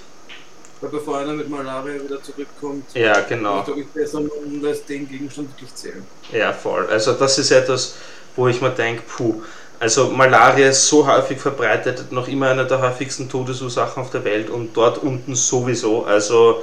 Weil 0.80 0.90
bevor 0.90 1.18
einer 1.18 1.32
mit 1.34 1.48
Malaria 1.48 2.02
wieder 2.02 2.20
zurückkommt, 2.20 2.86
ja, 2.94 3.20
genau. 3.20 3.60
ist 3.62 3.68
es 3.68 3.86
besser, 3.94 4.20
man 4.22 4.60
lässt 4.60 4.88
den 4.88 5.08
Gegenstand 5.08 5.50
wirklich 5.50 5.72
zählen. 5.76 6.04
Ja, 6.32 6.52
voll. 6.52 6.88
Also 6.88 7.12
das 7.12 7.38
ist 7.38 7.52
etwas, 7.52 7.94
wo 8.34 8.48
ich 8.48 8.60
mir 8.60 8.70
denke, 8.70 9.02
puh, 9.06 9.42
also 9.82 10.10
Malaria 10.10 10.68
ist 10.68 10.86
so 10.86 11.08
häufig 11.08 11.40
verbreitet, 11.40 12.12
noch 12.12 12.28
immer 12.28 12.50
eine 12.50 12.64
der 12.64 12.80
häufigsten 12.80 13.28
Todesursachen 13.28 14.00
auf 14.00 14.10
der 14.10 14.22
Welt 14.22 14.48
und 14.48 14.76
dort 14.76 14.98
unten 14.98 15.34
sowieso. 15.34 16.04
Also 16.04 16.62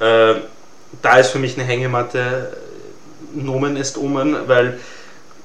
äh, 0.00 0.34
da 1.00 1.18
ist 1.18 1.30
für 1.30 1.38
mich 1.38 1.56
eine 1.56 1.64
Hängematte 1.64 2.18
äh, 3.38 3.40
Nomen 3.40 3.76
ist 3.76 3.96
Omen, 3.96 4.36
weil 4.48 4.80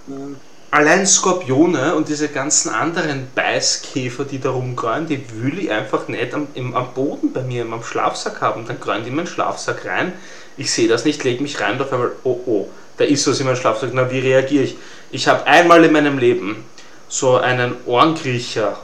mhm. 0.08 0.38
allein 0.72 1.06
Skorpione 1.06 1.94
und 1.94 2.10
diese 2.10 2.28
ganzen 2.28 2.70
anderen 2.70 3.28
Beißkäfer, 3.36 4.25
die 4.25 4.40
da 4.40 4.50
rumgreuen, 4.50 5.06
die 5.06 5.24
will 5.44 5.60
ich 5.60 5.70
einfach 5.70 6.08
nicht 6.08 6.34
am, 6.34 6.48
im, 6.56 6.75
am 6.75 6.92
Boden 6.96 7.34
bei 7.34 7.44
mir, 7.44 7.66
am 7.72 7.84
Schlafsack 7.84 8.42
haben. 8.42 8.66
Dann 8.66 8.80
greuen 8.80 9.04
die 9.04 9.10
in 9.10 9.16
meinen 9.16 9.28
Schlafsack 9.28 9.86
rein. 9.86 10.13
Ich 10.58 10.72
sehe 10.72 10.88
das 10.88 11.06
nicht, 11.06 11.24
lege 11.24 11.44
mich 11.44 11.62
rein 11.62 11.74
und 11.74 11.84
auf 11.84 11.94
einmal, 11.94 12.13
oh 12.24 12.40
oh, 12.48 12.70
da 12.98 13.04
ist 13.04 13.28
was 13.28 13.40
in 13.40 13.46
meinem 13.46 13.58
Schlafsack. 13.58 13.92
Na, 13.94 14.10
wie 14.10 14.20
reagiere 14.20 14.63
ich? 14.63 14.75
Ich 15.12 15.28
habe 15.28 15.46
einmal 15.46 15.84
in 15.84 15.92
meinem 15.92 16.18
Leben 16.18 16.63
so 17.12 17.38
einen 17.38 17.75
Ohrenkriecher 17.86 18.80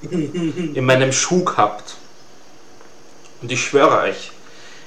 in 0.00 0.84
meinem 0.84 1.12
Schuh 1.12 1.44
gehabt. 1.44 1.96
Und 3.42 3.50
ich 3.50 3.62
schwöre 3.62 3.98
euch, 4.02 4.30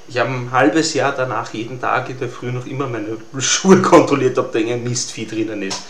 ich 0.07 0.17
habe 0.17 0.29
ein 0.31 0.51
halbes 0.51 0.93
Jahr 0.93 1.13
danach 1.15 1.53
jeden 1.53 1.79
Tag 1.79 2.09
in 2.09 2.17
der 2.17 2.29
Früh 2.29 2.51
noch 2.51 2.65
immer 2.65 2.88
meine 2.88 3.17
Schuhe 3.39 3.81
kontrolliert, 3.81 4.39
ob 4.39 4.51
da 4.51 4.59
irgendein 4.59 4.86
Mistvieh 4.86 5.27
drinnen 5.27 5.62
ist. 5.62 5.81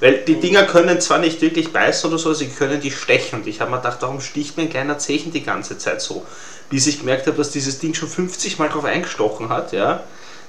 Weil 0.00 0.18
die 0.24 0.38
Dinger 0.38 0.64
können 0.64 1.00
zwar 1.00 1.18
nicht 1.18 1.40
wirklich 1.40 1.72
beißen 1.72 2.08
oder 2.08 2.18
so, 2.18 2.32
sie 2.32 2.48
können 2.48 2.80
die 2.80 2.90
stechen. 2.90 3.40
Und 3.40 3.46
ich 3.46 3.60
habe 3.60 3.70
mir 3.70 3.78
gedacht, 3.78 3.98
warum 4.00 4.20
sticht 4.20 4.56
mir 4.56 4.64
ein 4.64 4.70
kleiner 4.70 4.98
Zechen 4.98 5.32
die 5.32 5.42
ganze 5.42 5.78
Zeit 5.78 6.00
so? 6.00 6.24
bis 6.70 6.86
ich 6.86 7.00
gemerkt 7.00 7.26
habe, 7.26 7.36
dass 7.36 7.50
dieses 7.50 7.78
Ding 7.78 7.94
schon 7.94 8.08
50 8.08 8.58
Mal 8.58 8.68
drauf 8.68 8.84
eingestochen 8.84 9.48
hat, 9.48 9.72
ja. 9.72 10.02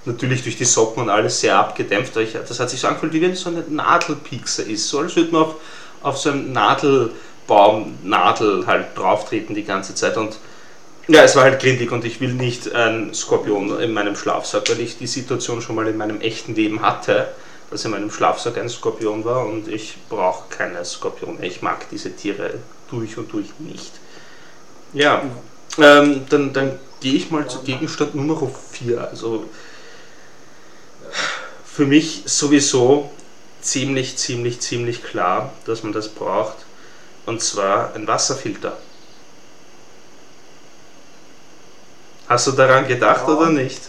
Natürlich 0.05 0.43
durch 0.43 0.55
die 0.55 0.65
Socken 0.65 1.03
und 1.03 1.09
alles 1.09 1.41
sehr 1.41 1.57
abgedämpft, 1.57 2.13
aber 2.13 2.21
ich, 2.21 2.33
das 2.33 2.59
hat 2.59 2.69
sich 2.69 2.79
so 2.79 2.87
angefühlt, 2.87 3.13
wie 3.13 3.21
wenn 3.21 3.31
es 3.31 3.41
so 3.41 3.49
eine 3.49 3.63
Nadelpixer 3.67 4.65
ist, 4.65 4.87
so 4.87 4.99
als 4.99 5.15
würde 5.15 5.31
man 5.31 5.43
auf, 5.43 5.55
auf 6.07 6.17
so 6.17 6.31
einen 6.31 6.53
Nadelbaum, 6.53 7.97
Nadel 8.03 8.65
halt 8.65 8.97
drauf 8.97 9.27
treten 9.29 9.53
die 9.53 9.63
ganze 9.63 9.95
Zeit 9.95 10.17
und 10.17 10.37
ja, 11.07 11.23
es 11.23 11.35
war 11.37 11.43
halt 11.43 11.61
grindig 11.61 11.91
und 11.91 12.03
ich 12.03 12.19
will 12.19 12.33
nicht 12.33 12.73
einen 12.73 13.13
Skorpion 13.13 13.79
in 13.79 13.93
meinem 13.93 14.15
Schlafsack, 14.15 14.69
weil 14.69 14.81
ich 14.81 14.97
die 14.97 15.07
Situation 15.07 15.61
schon 15.61 15.75
mal 15.75 15.87
in 15.87 15.95
meinem 15.95 16.19
echten 16.19 16.53
Leben 16.53 16.81
hatte, 16.81 17.29
dass 17.71 17.85
in 17.85 17.91
meinem 17.91 18.11
Schlafsack 18.11 18.57
ein 18.57 18.67
Skorpion 18.67 19.23
war 19.23 19.45
und 19.45 19.69
ich 19.69 19.95
brauche 20.09 20.49
keine 20.49 20.83
Skorpione. 20.83 21.45
Ich 21.45 21.61
mag 21.61 21.89
diese 21.91 22.13
Tiere 22.13 22.55
durch 22.89 23.17
und 23.17 23.31
durch 23.31 23.47
nicht. 23.59 23.91
Ja, 24.93 25.23
ähm, 25.77 26.25
dann, 26.29 26.51
dann 26.51 26.79
gehe 26.99 27.13
ich 27.13 27.31
mal 27.31 27.47
zu 27.47 27.59
Gegenstand 27.59 28.15
Nummer 28.15 28.49
4. 28.71 29.09
Also 29.09 29.45
für 31.65 31.85
mich 31.85 32.23
sowieso 32.25 33.11
ziemlich, 33.61 34.17
ziemlich, 34.17 34.59
ziemlich 34.59 35.03
klar, 35.03 35.53
dass 35.65 35.83
man 35.83 35.93
das 35.93 36.09
braucht. 36.09 36.57
Und 37.25 37.41
zwar 37.41 37.93
ein 37.93 38.07
Wasserfilter. 38.07 38.77
Hast 42.27 42.47
du 42.47 42.51
daran 42.51 42.87
gedacht 42.87 43.27
ja. 43.27 43.33
oder 43.33 43.49
nicht? 43.49 43.81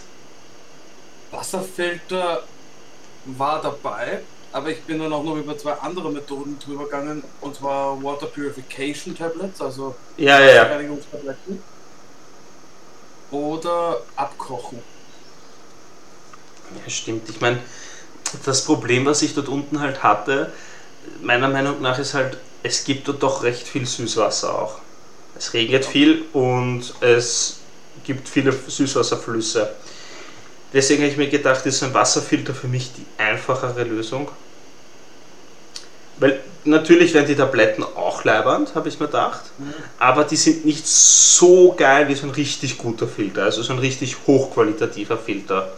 Wasserfilter 1.31 2.43
war 3.25 3.61
dabei, 3.61 4.21
aber 4.51 4.69
ich 4.69 4.81
bin 4.83 4.99
dann 4.99 5.13
auch 5.13 5.23
noch 5.23 5.35
über 5.35 5.57
zwei 5.57 5.73
andere 5.73 6.11
Methoden 6.11 6.57
drüber 6.59 6.85
gegangen, 6.85 7.23
und 7.41 7.55
zwar 7.55 8.01
Water 8.01 8.27
Purification 8.27 9.15
Tablets, 9.15 9.61
also 9.61 9.95
ja, 10.17 10.39
ja, 10.39 10.55
ja. 10.55 10.81
oder 13.31 14.01
Abkochen. 14.15 14.79
Ja, 16.83 16.89
stimmt. 16.89 17.29
Ich 17.29 17.41
meine, 17.41 17.59
das 18.45 18.63
Problem, 18.65 19.05
was 19.05 19.21
ich 19.21 19.33
dort 19.33 19.47
unten 19.47 19.79
halt 19.79 20.03
hatte, 20.03 20.51
meiner 21.21 21.47
Meinung 21.47 21.81
nach 21.81 21.99
ist 21.99 22.13
halt, 22.13 22.37
es 22.63 22.83
gibt 22.83 23.07
dort 23.07 23.23
doch 23.23 23.43
recht 23.43 23.67
viel 23.67 23.85
Süßwasser 23.85 24.53
auch. 24.53 24.79
Es 25.37 25.53
regnet 25.53 25.85
viel 25.85 26.25
und 26.33 26.93
es 26.99 27.59
gibt 28.03 28.27
viele 28.27 28.51
Süßwasserflüsse. 28.51 29.69
Deswegen 30.73 31.01
habe 31.01 31.11
ich 31.11 31.17
mir 31.17 31.29
gedacht, 31.29 31.65
ist 31.65 31.81
ein 31.83 31.93
Wasserfilter 31.93 32.53
für 32.53 32.67
mich 32.67 32.91
die 32.93 33.05
einfachere 33.21 33.83
Lösung. 33.83 34.29
Weil 36.17 36.41
natürlich 36.65 37.13
werden 37.13 37.27
die 37.27 37.35
Tabletten 37.35 37.83
auch 37.83 38.23
leibernd, 38.25 38.75
habe 38.75 38.89
ich 38.89 38.99
mir 38.99 39.05
gedacht, 39.05 39.41
mhm. 39.57 39.73
aber 39.99 40.25
die 40.25 40.35
sind 40.35 40.65
nicht 40.65 40.85
so 40.85 41.73
geil 41.77 42.09
wie 42.09 42.15
so 42.15 42.27
ein 42.27 42.31
richtig 42.31 42.77
guter 42.77 43.07
Filter, 43.07 43.43
also 43.43 43.63
so 43.63 43.71
ein 43.71 43.79
richtig 43.79 44.17
hochqualitativer 44.27 45.17
Filter. 45.17 45.71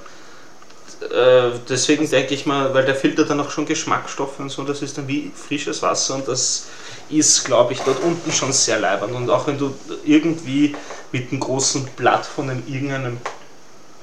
Äh, 1.01 1.57
deswegen 1.67 2.09
denke 2.09 2.33
ich 2.33 2.45
mal, 2.45 2.73
weil 2.73 2.85
der 2.85 2.95
Filter 2.95 3.25
dann 3.25 3.39
auch 3.39 3.49
schon 3.49 3.65
Geschmacksstoffe 3.65 4.39
und 4.39 4.49
so, 4.49 4.63
das 4.63 4.81
ist 4.81 4.97
dann 4.97 5.07
wie 5.07 5.31
frisches 5.35 5.81
Wasser 5.81 6.15
und 6.15 6.27
das 6.27 6.67
ist, 7.09 7.43
glaube 7.43 7.73
ich, 7.73 7.79
dort 7.81 8.01
unten 8.03 8.31
schon 8.31 8.53
sehr 8.53 8.79
leibernd. 8.79 9.13
Und 9.15 9.29
auch 9.29 9.47
wenn 9.47 9.57
du 9.57 9.73
irgendwie 10.05 10.75
mit 11.11 11.31
einem 11.31 11.39
großen 11.39 11.85
Blatt 11.97 12.25
von 12.25 12.49
einem, 12.49 12.63
irgendeinem 12.67 13.17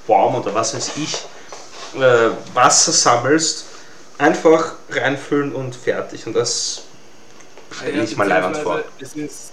Baum 0.06 0.34
oder 0.34 0.54
was 0.54 0.74
weiß 0.74 0.92
ich 0.96 1.18
äh, 1.94 2.30
Wasser 2.54 2.92
sammelst, 2.92 3.66
einfach 4.18 4.74
reinfüllen 4.90 5.54
und 5.54 5.74
fertig. 5.74 6.26
Und 6.26 6.34
das 6.34 6.82
stelle 7.70 8.02
ich 8.02 8.16
mal 8.16 8.26
leibend 8.28 8.56
vor. 8.58 8.82
Es 8.98 9.14
ist 9.14 9.52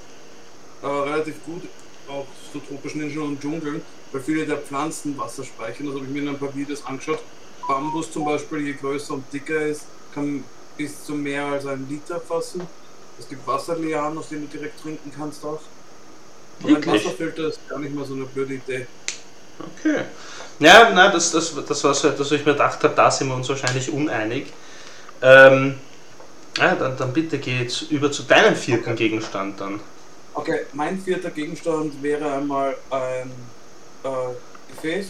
äh, 0.81 0.87
relativ 0.87 1.43
gut, 1.45 1.63
auch 2.07 2.25
so 2.53 2.59
tropischen 2.59 3.03
Inseln 3.03 3.23
und 3.23 3.41
Dschungeln, 3.41 3.81
weil 4.11 4.21
viele 4.21 4.45
der 4.45 4.57
Pflanzen 4.57 5.17
Wasser 5.17 5.43
speichern. 5.43 5.87
Das 5.87 5.95
habe 5.95 6.05
ich 6.05 6.11
mir 6.11 6.21
in 6.21 6.29
ein 6.29 6.39
paar 6.39 6.55
Videos 6.55 6.85
angeschaut. 6.85 7.19
Bambus 7.67 8.11
zum 8.11 8.25
Beispiel, 8.25 8.59
je 8.59 8.73
größer 8.73 9.15
und 9.15 9.23
dicker 9.33 9.59
ist, 9.61 9.85
kann 10.13 10.43
bis 10.77 11.03
zu 11.03 11.13
mehr 11.13 11.45
als 11.45 11.65
einen 11.65 11.87
Liter 11.89 12.19
fassen. 12.19 12.61
Es 13.17 13.27
gibt 13.27 13.45
Wasserlianen, 13.47 14.17
aus 14.17 14.29
denen 14.29 14.49
du 14.49 14.57
direkt 14.57 14.81
trinken 14.81 15.11
kannst 15.15 15.43
auch. 15.43 15.61
Und 16.63 16.75
ein 16.75 16.85
Wasserfilter 16.85 17.47
ist 17.47 17.59
gar 17.67 17.79
nicht 17.79 17.93
mal 17.93 18.05
so 18.05 18.13
eine 18.13 18.25
blöde 18.25 18.55
Idee. 18.55 18.87
Okay. 19.59 20.01
Ja, 20.59 20.89
nein, 20.91 21.11
das, 21.11 21.31
das, 21.31 21.53
das 21.67 21.83
war 21.83 21.93
so 21.93 22.07
etwas, 22.07 22.31
was 22.31 22.31
ich 22.31 22.45
mir 22.45 22.53
gedacht 22.53 22.83
habe, 22.83 22.93
da 22.95 23.09
sind 23.09 23.27
wir 23.29 23.35
uns 23.35 23.47
wahrscheinlich 23.49 23.91
uneinig. 23.91 24.47
Ähm, 25.21 25.75
ja, 26.57 26.75
dann, 26.75 26.97
dann 26.97 27.13
bitte 27.13 27.37
geh 27.39 27.59
jetzt 27.59 27.83
über 27.83 28.11
zu 28.11 28.23
deinem 28.23 28.55
vierten 28.55 28.91
okay. 28.91 29.09
Gegenstand 29.09 29.59
dann. 29.59 29.79
Okay, 30.33 30.61
mein 30.73 30.99
vierter 30.99 31.29
Gegenstand 31.29 32.01
wäre 32.03 32.33
einmal 32.33 32.75
ein 32.89 33.31
äh, 34.05 34.73
Gefäß, 34.73 35.07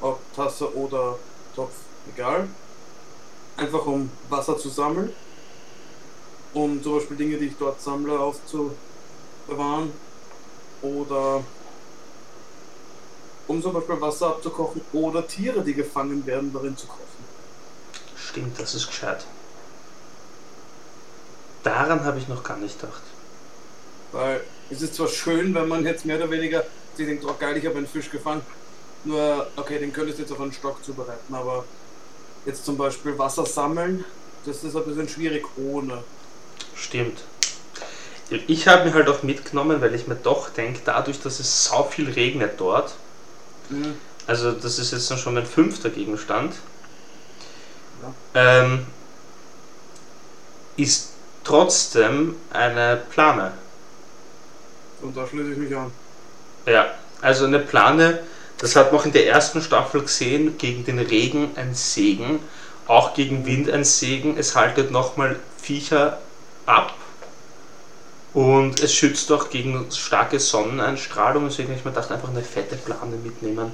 ob 0.00 0.20
Tasse 0.34 0.74
oder 0.76 1.18
Topf, 1.54 1.74
egal. 2.14 2.48
Einfach 3.56 3.86
um 3.86 4.10
Wasser 4.28 4.58
zu 4.58 4.68
sammeln, 4.68 5.12
um 6.52 6.82
zum 6.82 6.98
Beispiel 6.98 7.16
Dinge, 7.16 7.38
die 7.38 7.46
ich 7.46 7.56
dort 7.58 7.80
sammle, 7.80 8.18
aufzubewahren 8.18 9.92
oder 10.82 11.42
um 13.46 13.62
zum 13.62 13.72
Beispiel 13.72 14.00
Wasser 14.00 14.28
abzukochen 14.28 14.82
oder 14.92 15.26
Tiere, 15.26 15.62
die 15.62 15.74
gefangen 15.74 16.26
werden, 16.26 16.52
darin 16.52 16.76
zu 16.76 16.86
kochen. 16.86 17.02
Stimmt, 18.16 18.60
das 18.60 18.74
ist 18.74 18.88
gescheit. 18.88 19.24
Daran 21.62 22.04
habe 22.04 22.18
ich 22.18 22.28
noch 22.28 22.42
gar 22.42 22.58
nicht 22.58 22.78
gedacht. 22.80 23.02
Weil 24.12 24.40
es 24.70 24.82
ist 24.82 24.94
zwar 24.94 25.08
schön, 25.08 25.54
wenn 25.54 25.68
man 25.68 25.84
jetzt 25.84 26.04
mehr 26.04 26.16
oder 26.16 26.30
weniger 26.30 26.64
sich 26.96 27.06
denkt, 27.06 27.24
oh 27.24 27.34
geil, 27.38 27.56
ich 27.56 27.66
habe 27.66 27.78
einen 27.78 27.86
Fisch 27.86 28.10
gefangen. 28.10 28.42
Nur, 29.04 29.46
okay, 29.56 29.78
den 29.78 29.92
könntest 29.92 30.18
du 30.18 30.22
jetzt 30.22 30.32
auf 30.32 30.40
einen 30.40 30.52
Stock 30.52 30.84
zubereiten, 30.84 31.34
aber 31.34 31.64
jetzt 32.44 32.64
zum 32.64 32.76
Beispiel 32.76 33.16
Wasser 33.18 33.46
sammeln, 33.46 34.04
das 34.44 34.64
ist 34.64 34.76
ein 34.76 34.84
bisschen 34.84 35.08
schwierig 35.08 35.44
ohne. 35.56 36.02
Stimmt. 36.74 37.22
Ich 38.48 38.66
habe 38.66 38.86
mir 38.86 38.94
halt 38.94 39.08
auch 39.08 39.22
mitgenommen, 39.22 39.80
weil 39.80 39.94
ich 39.94 40.08
mir 40.08 40.16
doch 40.16 40.50
denke, 40.50 40.80
dadurch, 40.84 41.20
dass 41.20 41.38
es 41.38 41.66
so 41.66 41.84
viel 41.84 42.10
regnet 42.10 42.58
dort, 42.58 42.94
Mhm. 43.68 43.94
Also 44.26 44.52
das 44.52 44.78
ist 44.78 44.92
jetzt 44.92 45.18
schon 45.18 45.34
mein 45.34 45.46
fünfter 45.46 45.90
Gegenstand. 45.90 46.54
Ja. 48.02 48.14
Ähm, 48.34 48.86
ist 50.76 51.10
trotzdem 51.44 52.36
eine 52.52 53.02
Plane. 53.10 53.52
Und 55.02 55.16
da 55.16 55.26
schließe 55.26 55.52
ich 55.52 55.58
mich 55.58 55.76
an. 55.76 55.90
Ja, 56.66 56.94
also 57.20 57.46
eine 57.46 57.60
Plane, 57.60 58.20
das 58.58 58.74
hat 58.76 58.92
man 58.92 59.00
auch 59.00 59.06
in 59.06 59.12
der 59.12 59.26
ersten 59.28 59.62
Staffel 59.62 60.02
gesehen, 60.02 60.58
gegen 60.58 60.84
den 60.84 60.98
Regen 60.98 61.50
ein 61.56 61.74
Segen, 61.74 62.40
auch 62.86 63.14
gegen 63.14 63.46
Wind 63.46 63.70
ein 63.70 63.84
Segen. 63.84 64.36
Es 64.36 64.56
haltet 64.56 64.90
nochmal 64.90 65.36
Viecher 65.60 66.18
ab 66.66 66.94
und 68.36 68.80
es 68.82 68.92
schützt 68.92 69.32
auch 69.32 69.48
gegen 69.48 69.90
starke 69.90 70.38
Sonneneinstrahlung, 70.38 71.48
deswegen 71.48 71.68
habe 71.68 71.78
ich 71.78 71.84
mir 71.84 71.92
gedacht, 71.92 72.10
einfach 72.10 72.28
eine 72.28 72.42
fette 72.42 72.76
Plane 72.76 73.16
mitnehmen. 73.16 73.72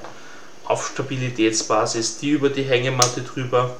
Auf 0.64 0.90
Stabilitätsbasis, 0.92 2.18
die 2.18 2.30
über 2.30 2.48
die 2.48 2.62
Hängematte 2.62 3.22
drüber. 3.22 3.74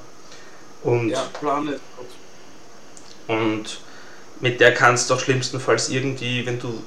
Und, 0.83 1.11
ja, 1.11 1.23
Plane. 1.39 1.79
Und 3.29 3.79
mit 4.41 4.61
der 4.61 4.75
kannst 4.75 5.09
du 5.09 5.15
auch 5.15 5.21
schlimmstenfalls 5.21 5.89
irgendwie, 5.89 6.45
wenn 6.45 6.59
du 6.59 6.83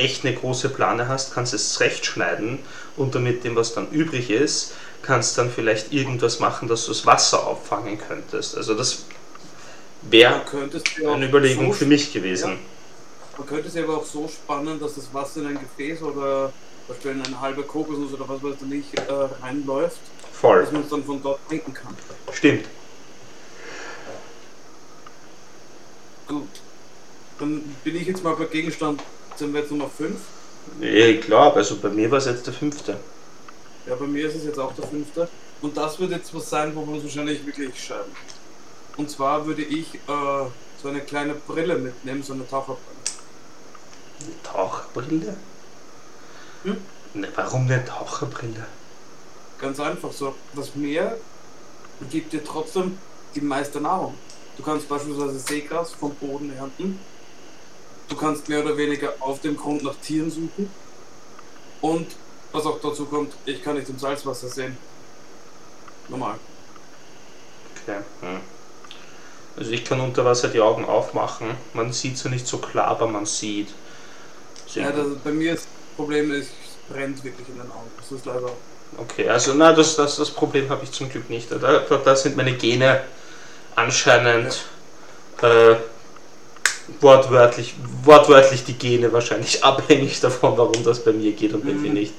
echt 0.00 0.24
eine 0.24 0.34
große 0.34 0.70
Plane 0.70 1.08
hast, 1.08 1.34
kannst 1.34 1.52
du 1.52 1.56
es 1.56 1.74
zurechtschneiden 1.74 2.58
und 2.96 3.14
damit 3.14 3.44
dem, 3.44 3.56
was 3.56 3.74
dann 3.74 3.90
übrig 3.90 4.30
ist, 4.30 4.72
kannst 5.02 5.38
dann 5.38 5.50
vielleicht 5.50 5.92
irgendwas 5.92 6.40
machen, 6.40 6.68
dass 6.68 6.86
du 6.86 6.92
das 6.92 7.06
Wasser 7.06 7.46
auffangen 7.46 7.98
könntest. 7.98 8.56
Also 8.56 8.74
das 8.74 9.04
wäre 10.02 10.42
eine 11.06 11.26
Überlegung 11.26 11.68
so 11.68 11.72
für 11.72 11.86
mich 11.86 12.12
gewesen. 12.12 12.50
Ja 12.52 12.58
man 13.40 13.48
könnte 13.48 13.68
es 13.68 13.76
aber 13.78 13.96
auch 13.96 14.04
so 14.04 14.28
spannen, 14.28 14.78
dass 14.78 14.96
das 14.96 15.14
Wasser 15.14 15.40
in 15.40 15.46
ein 15.46 15.58
Gefäß 15.58 16.02
oder 16.02 16.52
Beispiel 16.86 17.12
in 17.12 17.22
eine 17.22 17.40
halbe 17.40 17.62
Kokosnuss 17.62 18.12
oder 18.12 18.28
was 18.28 18.42
weiß 18.42 18.56
ich 18.60 18.66
nicht 18.66 18.98
äh, 18.98 19.12
reinläuft. 19.40 20.00
Voll. 20.30 20.60
Dass 20.60 20.72
man 20.72 20.82
es 20.82 20.90
dann 20.90 21.02
von 21.02 21.22
dort 21.22 21.40
trinken 21.48 21.72
kann. 21.72 21.96
Stimmt. 22.32 22.66
Gut. 26.28 26.48
Dann 27.38 27.62
bin 27.82 27.96
ich 27.96 28.06
jetzt 28.06 28.22
mal 28.22 28.36
bei 28.36 28.44
Gegenstand, 28.44 29.02
sind 29.40 29.52
wir 29.52 29.60
jetzt 29.60 29.70
Nummer 29.70 29.88
5? 29.88 30.16
Nee, 30.78 31.16
klar, 31.16 31.56
also 31.56 31.76
bei 31.76 31.88
mir 31.88 32.10
war 32.10 32.18
es 32.18 32.26
jetzt 32.26 32.46
der 32.46 32.54
fünfte. 32.54 32.96
Ja, 33.86 33.96
bei 33.96 34.06
mir 34.06 34.28
ist 34.28 34.36
es 34.36 34.44
jetzt 34.44 34.58
auch 34.58 34.72
der 34.74 34.86
fünfte. 34.86 35.28
Und 35.62 35.76
das 35.76 35.98
wird 35.98 36.12
jetzt 36.12 36.32
was 36.34 36.48
sein, 36.48 36.74
wo 36.76 36.86
wir 36.86 36.94
uns 36.94 37.04
wahrscheinlich 37.04 37.44
wirklich 37.44 37.82
scheiden. 37.82 38.12
Und 38.96 39.10
zwar 39.10 39.46
würde 39.46 39.62
ich 39.62 39.94
äh, 39.94 39.98
so 40.80 40.88
eine 40.88 41.00
kleine 41.00 41.34
Brille 41.34 41.76
mitnehmen, 41.76 42.22
so 42.22 42.34
eine 42.34 42.46
Taucherbrille. 42.46 42.78
Taucherbrille? 44.44 45.36
Hm? 46.64 46.76
Ne, 47.14 47.28
warum 47.34 47.62
eine 47.62 47.84
Taucherbrille? 47.84 48.66
Ganz 49.58 49.80
einfach 49.80 50.12
so. 50.12 50.34
Das 50.54 50.74
Meer 50.76 51.16
gibt 52.10 52.32
dir 52.32 52.44
trotzdem 52.44 52.98
die 53.34 53.40
meiste 53.40 53.80
Nahrung. 53.80 54.14
Du 54.56 54.62
kannst 54.62 54.88
beispielsweise 54.88 55.38
Seegras 55.38 55.92
vom 55.92 56.14
Boden 56.16 56.54
ernten. 56.54 56.98
Du 58.10 58.16
kannst 58.16 58.48
mehr 58.48 58.62
oder 58.62 58.76
weniger 58.76 59.14
auf 59.20 59.40
dem 59.40 59.56
Grund 59.56 59.82
nach 59.84 59.94
Tieren 60.02 60.30
suchen. 60.30 60.68
Und 61.80 62.08
was 62.52 62.66
auch 62.66 62.78
dazu 62.82 63.06
kommt, 63.06 63.32
ich 63.46 63.62
kann 63.62 63.76
nicht 63.76 63.88
im 63.88 63.98
Salzwasser 63.98 64.48
sehen. 64.48 64.76
Normal. 66.08 66.34
Okay. 67.82 67.98
Hm. 68.20 68.40
Also 69.56 69.70
ich 69.70 69.84
kann 69.84 70.00
unter 70.00 70.24
Wasser 70.24 70.48
die 70.48 70.60
Augen 70.60 70.84
aufmachen. 70.84 71.56
Man 71.72 71.92
sieht 71.92 72.18
sie 72.18 72.28
nicht 72.28 72.46
so 72.46 72.58
klar, 72.58 72.88
aber 72.88 73.06
man 73.06 73.26
sieht. 73.26 73.68
Ja, 74.74 74.90
das, 74.90 75.06
bei 75.24 75.30
mir 75.30 75.54
ist 75.54 75.64
das 75.64 75.96
Problem 75.96 76.32
ist, 76.32 76.50
es 76.50 76.92
brennt 76.92 77.22
wirklich 77.24 77.48
in 77.48 77.56
den 77.56 77.70
Augen. 77.70 77.90
Das 77.96 78.12
ist 78.12 78.26
leider. 78.26 78.50
Okay, 78.96 79.28
also 79.28 79.54
na, 79.54 79.72
das, 79.72 79.96
das, 79.96 80.16
das 80.16 80.30
Problem 80.30 80.68
habe 80.68 80.82
ich 80.84 80.90
zum 80.90 81.08
Glück 81.08 81.30
nicht. 81.30 81.50
Da, 81.50 81.58
da, 81.58 81.96
da 81.96 82.16
sind 82.16 82.36
meine 82.36 82.54
Gene 82.54 83.02
anscheinend 83.76 84.64
ja. 85.42 85.72
äh, 85.72 85.76
wortwörtlich, 87.00 87.74
wortwörtlich 88.04 88.64
die 88.64 88.74
Gene 88.74 89.12
wahrscheinlich 89.12 89.62
abhängig 89.64 90.20
davon, 90.20 90.56
warum 90.56 90.82
das 90.84 91.04
bei 91.04 91.12
mir 91.12 91.32
geht 91.32 91.52
und 91.54 91.64
bei 91.64 91.72
mhm. 91.72 91.82
dir 91.82 91.92
nicht. 91.92 92.14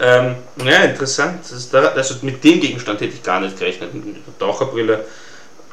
Ähm, 0.00 0.36
ja, 0.64 0.84
interessant. 0.84 1.40
Da, 1.72 1.88
also 1.88 2.14
mit 2.22 2.42
dem 2.44 2.60
Gegenstand 2.60 3.00
hätte 3.00 3.14
ich 3.14 3.22
gar 3.22 3.40
nicht 3.40 3.58
gerechnet. 3.58 3.94
Mit 3.94 4.16
der 4.26 4.38
Taucherbrille. 4.38 5.04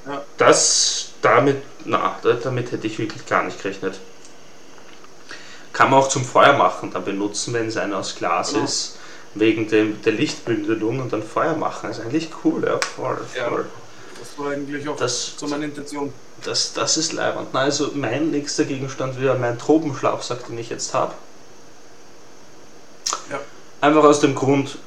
Ja. 0.07 0.21
Das 0.37 1.09
damit, 1.25 1.57
na, 1.85 2.19
damit 2.43 2.71
hätte 2.71 2.87
ich 2.87 2.99
wirklich 2.99 3.25
gar 3.25 3.43
nicht 3.43 3.61
gerechnet. 3.61 3.99
Kann 5.73 5.89
man 5.89 5.99
auch 5.99 6.07
zum 6.07 6.23
Feuer 6.23 6.53
machen, 6.53 6.91
dann 6.91 7.03
benutzen, 7.03 7.53
wenn 7.53 7.67
es 7.67 7.77
einer 7.77 7.97
aus 7.97 8.15
Glas 8.15 8.53
genau. 8.53 8.63
ist, 8.63 8.97
wegen 9.33 9.67
dem, 9.67 10.01
der 10.03 10.13
Lichtbündelung 10.13 11.01
und 11.01 11.11
dann 11.11 11.23
Feuer 11.23 11.55
machen. 11.55 11.89
Das 11.89 11.97
ist 11.97 12.05
eigentlich 12.05 12.29
cool, 12.43 12.63
ja, 12.63 12.79
voll, 12.79 13.17
voll. 13.17 13.25
Ja, 13.35 13.65
das 14.19 14.39
war 14.39 14.51
eigentlich 14.51 14.87
auch 14.87 14.95
das, 14.95 15.33
so 15.35 15.47
meine 15.47 15.65
Intention. 15.65 16.13
Das, 16.45 16.73
das 16.73 16.97
ist 16.97 17.13
leibend. 17.13 17.49
Na, 17.53 17.61
also 17.61 17.91
mein 17.95 18.31
nächster 18.31 18.65
Gegenstand 18.65 19.19
wäre 19.19 19.37
mein 19.37 19.57
Tropenschlafsack, 19.57 20.47
den 20.47 20.57
ich 20.57 20.69
jetzt 20.69 20.93
habe. 20.93 21.13
Ja. 23.31 23.39
Einfach 23.81 24.03
aus 24.03 24.19
dem 24.19 24.35
Grund, 24.35 24.77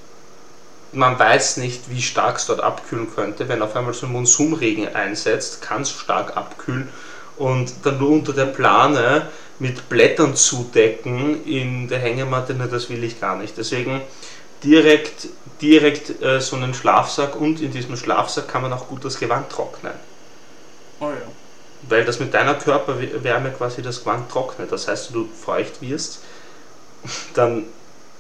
man 0.93 1.19
weiß 1.19 1.59
nicht, 1.59 1.91
wie 1.91 2.01
stark 2.01 2.37
es 2.37 2.47
dort 2.47 2.61
abkühlen 2.61 3.13
könnte. 3.13 3.49
Wenn 3.49 3.63
auf 3.63 3.75
einmal 3.77 3.95
so 3.95 4.07
ein 4.07 4.13
Monsunregen 4.13 4.95
einsetzt, 4.95 5.61
kann 5.61 5.83
es 5.83 5.91
stark 5.91 6.37
abkühlen 6.37 6.89
und 7.37 7.73
dann 7.85 7.99
nur 7.99 8.11
unter 8.11 8.33
der 8.33 8.47
Plane 8.47 9.29
mit 9.59 9.89
Blättern 9.89 10.37
zudecken 10.37 11.45
in 11.45 11.89
der 11.89 11.99
Hängematte, 11.99 12.55
ne, 12.55 12.69
das 12.69 12.89
will 12.91 13.03
ich 13.03 13.21
gar 13.21 13.37
nicht. 13.37 13.57
Deswegen 13.57 14.01
direkt, 14.63 15.29
direkt 15.61 16.23
äh, 16.23 16.41
so 16.41 16.57
einen 16.57 16.75
Schlafsack 16.75 17.37
und 17.37 17.61
in 17.61 17.73
diesem 17.73 17.97
Schlafsack 17.97 18.49
kann 18.49 18.63
man 18.63 18.73
auch 18.73 18.89
gut 18.89 19.05
das 19.05 19.19
Gewand 19.19 19.51
trocknen. 19.51 19.95
Oh 21.01 21.11
ja. 21.11 21.48
Weil 21.89 22.05
das 22.05 22.19
mit 22.21 22.35
deiner 22.35 22.55
Körperwärme 22.55 23.51
quasi 23.51 23.83
das 23.83 24.01
Gewand 24.01 24.31
trocknet. 24.31 24.71
Das 24.71 24.89
heißt, 24.89 25.13
wenn 25.13 25.23
du 25.23 25.29
feucht 25.29 25.81
wirst, 25.81 26.21
dann 27.35 27.65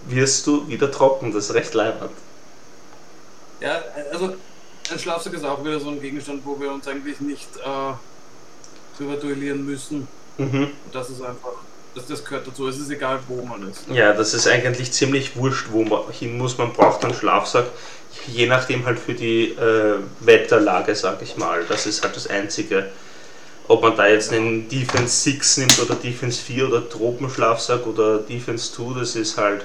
wirst 0.06 0.46
du 0.46 0.68
wieder 0.68 0.90
trocken. 0.90 1.32
Das 1.32 1.46
ist 1.46 1.54
recht 1.54 1.74
leibend. 1.74 2.10
Ja, 3.60 3.82
also 4.12 4.34
ein 4.90 4.98
Schlafsack 4.98 5.34
ist 5.34 5.44
auch 5.44 5.62
wieder 5.64 5.80
so 5.80 5.90
ein 5.90 6.00
Gegenstand, 6.00 6.42
wo 6.44 6.58
wir 6.60 6.72
uns 6.72 6.86
eigentlich 6.86 7.20
nicht 7.20 7.48
äh, 7.56 7.92
drüber 8.96 9.16
duellieren 9.16 9.64
müssen. 9.66 10.08
Mhm. 10.38 10.70
Das 10.92 11.10
ist 11.10 11.20
einfach, 11.20 11.52
das, 11.94 12.06
das 12.06 12.24
gehört 12.24 12.46
dazu. 12.46 12.68
Es 12.68 12.78
ist 12.78 12.90
egal, 12.90 13.18
wo 13.26 13.44
man 13.44 13.68
ist. 13.68 13.84
Ja, 13.92 14.12
das 14.12 14.34
ist 14.34 14.46
eigentlich 14.46 14.92
ziemlich 14.92 15.36
wurscht, 15.36 15.66
wo 15.70 15.82
man 15.82 16.10
hin 16.12 16.38
muss. 16.38 16.56
Man 16.56 16.72
braucht 16.72 17.04
einen 17.04 17.14
Schlafsack, 17.14 17.66
je 18.26 18.46
nachdem 18.46 18.86
halt 18.86 18.98
für 18.98 19.14
die 19.14 19.50
äh, 19.50 19.96
Wetterlage, 20.20 20.94
sag 20.94 21.20
ich 21.22 21.36
mal. 21.36 21.64
Das 21.68 21.86
ist 21.86 22.02
halt 22.02 22.16
das 22.16 22.28
Einzige. 22.28 22.90
Ob 23.68 23.82
man 23.82 23.96
da 23.96 24.08
jetzt 24.08 24.32
einen 24.32 24.68
Defense 24.68 25.30
6 25.30 25.58
nimmt 25.58 25.82
oder 25.82 25.94
Defense 25.94 26.40
4 26.42 26.68
oder 26.68 26.88
Tropenschlafsack 26.88 27.86
oder 27.86 28.18
Defense 28.18 28.72
2, 28.72 29.00
das 29.00 29.14
ist 29.14 29.36
halt 29.36 29.64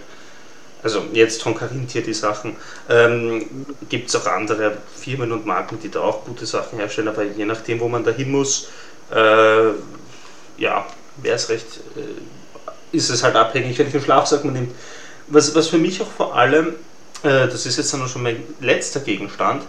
also 0.84 1.06
jetzt 1.14 1.42
von 1.42 1.56
Carinthia 1.56 2.02
die 2.02 2.14
Sachen, 2.14 2.58
ähm, 2.90 3.46
gibt 3.90 4.10
es 4.10 4.16
auch 4.16 4.28
andere 4.28 4.78
Firmen 4.96 5.32
und 5.32 5.46
Marken, 5.46 5.80
die 5.82 5.90
da 5.90 6.02
auch 6.02 6.26
gute 6.26 6.46
Sachen 6.46 6.78
herstellen, 6.78 7.08
aber 7.08 7.24
je 7.24 7.46
nachdem, 7.46 7.80
wo 7.80 7.88
man 7.88 8.04
da 8.04 8.12
hin 8.12 8.32
muss, 8.32 8.68
äh, 9.10 9.70
ja, 10.58 10.86
wäre 11.18 11.36
es 11.36 11.50
recht, 11.50 11.66
äh, 11.96 12.96
ist 12.96 13.10
es 13.10 13.24
halt 13.24 13.36
abhängig, 13.36 13.78
welchen 13.80 14.02
Schlafsack 14.02 14.44
man 14.44 14.54
nimmt. 14.54 14.76
Was, 15.28 15.56
was 15.56 15.70
für 15.70 15.78
mich 15.78 16.02
auch 16.02 16.12
vor 16.12 16.36
allem, 16.36 16.76
äh, 17.24 17.48
das 17.48 17.66
ist 17.66 17.78
jetzt 17.78 17.94
dann 17.94 18.08
schon 18.10 18.24
mein 18.24 18.44
letzter 18.60 19.00
Gegenstand, 19.00 19.64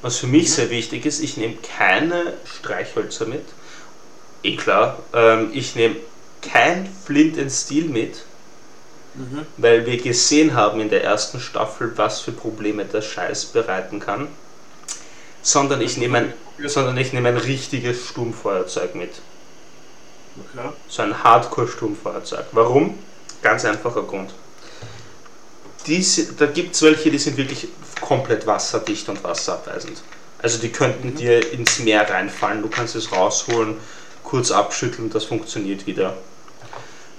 was 0.00 0.18
für 0.18 0.28
mich 0.28 0.52
sehr 0.52 0.70
wichtig 0.70 1.06
ist, 1.06 1.20
ich 1.20 1.36
nehme 1.36 1.54
keine 1.76 2.34
Streichhölzer 2.44 3.26
mit. 3.26 3.44
Eh 4.42 4.56
klar, 4.56 4.98
ähm, 5.12 5.50
ich 5.52 5.76
nehme 5.76 5.96
kein 6.40 6.88
Flint 7.04 7.38
and 7.38 7.50
Steel 7.50 7.84
mit, 7.84 8.24
Mhm. 9.14 9.46
Weil 9.58 9.84
wir 9.86 9.98
gesehen 9.98 10.54
haben 10.54 10.80
in 10.80 10.88
der 10.88 11.04
ersten 11.04 11.40
Staffel, 11.40 11.92
was 11.96 12.20
für 12.20 12.32
Probleme 12.32 12.84
der 12.84 13.02
Scheiß 13.02 13.46
bereiten 13.46 14.00
kann. 14.00 14.28
Sondern 15.42 15.80
ich 15.80 15.96
nehme 15.96 16.18
ein, 16.18 16.34
sondern 16.64 16.96
ich 16.96 17.12
nehme 17.12 17.28
ein 17.28 17.36
richtiges 17.36 18.06
Sturmfeuerzeug 18.06 18.94
mit. 18.94 19.10
Okay. 20.36 20.68
So 20.88 21.02
ein 21.02 21.22
Hardcore-Sturmfeuerzeug. 21.22 22.46
Warum? 22.52 22.98
Ganz 23.42 23.64
einfacher 23.64 24.02
Grund. 24.02 24.32
Diese, 25.86 26.32
da 26.34 26.46
gibt 26.46 26.74
es 26.74 26.82
welche, 26.82 27.10
die 27.10 27.18
sind 27.18 27.36
wirklich 27.36 27.68
komplett 28.00 28.46
wasserdicht 28.46 29.08
und 29.08 29.22
wasserabweisend. 29.24 30.00
Also 30.40 30.58
die 30.58 30.70
könnten 30.70 31.08
mhm. 31.08 31.16
dir 31.16 31.52
ins 31.52 31.80
Meer 31.80 32.08
reinfallen, 32.08 32.62
du 32.62 32.68
kannst 32.68 32.94
es 32.94 33.12
rausholen, 33.12 33.76
kurz 34.24 34.50
abschütteln, 34.50 35.10
das 35.10 35.24
funktioniert 35.24 35.86
wieder. 35.86 36.14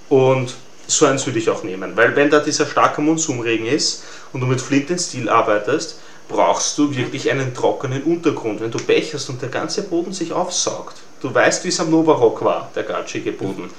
Und 0.10 0.54
so 0.88 1.06
eins 1.06 1.26
würde 1.26 1.40
ich 1.40 1.50
auch 1.50 1.64
nehmen, 1.64 1.96
weil 1.96 2.16
wenn 2.16 2.30
da 2.30 2.40
dieser 2.40 2.66
starke 2.66 3.02
Monsumregen 3.02 3.66
ist 3.66 4.04
und 4.32 4.42
du 4.42 4.48
mit 4.48 4.62
Flint 4.62 5.00
Steel 5.00 5.30
arbeitest, 5.30 6.00
brauchst 6.28 6.78
du 6.78 6.96
wirklich 6.96 7.30
einen 7.32 7.54
trockenen 7.54 8.04
Untergrund. 8.04 8.62
Wenn 8.62 8.72
du 8.72 8.78
Pech 8.78 9.14
hast 9.14 9.30
und 9.30 9.42
der 9.42 9.50
ganze 9.50 9.84
Boden 9.84 10.14
sich 10.14 10.34
aufsaugt, 10.34 10.98
du 11.22 11.34
weißt, 11.34 11.64
wie 11.64 11.70
es 11.70 11.80
am 11.80 11.92
Novarock 11.92 12.44
war, 12.44 12.70
der 12.76 12.84
gatschige 12.84 13.32
Boden, 13.32 13.70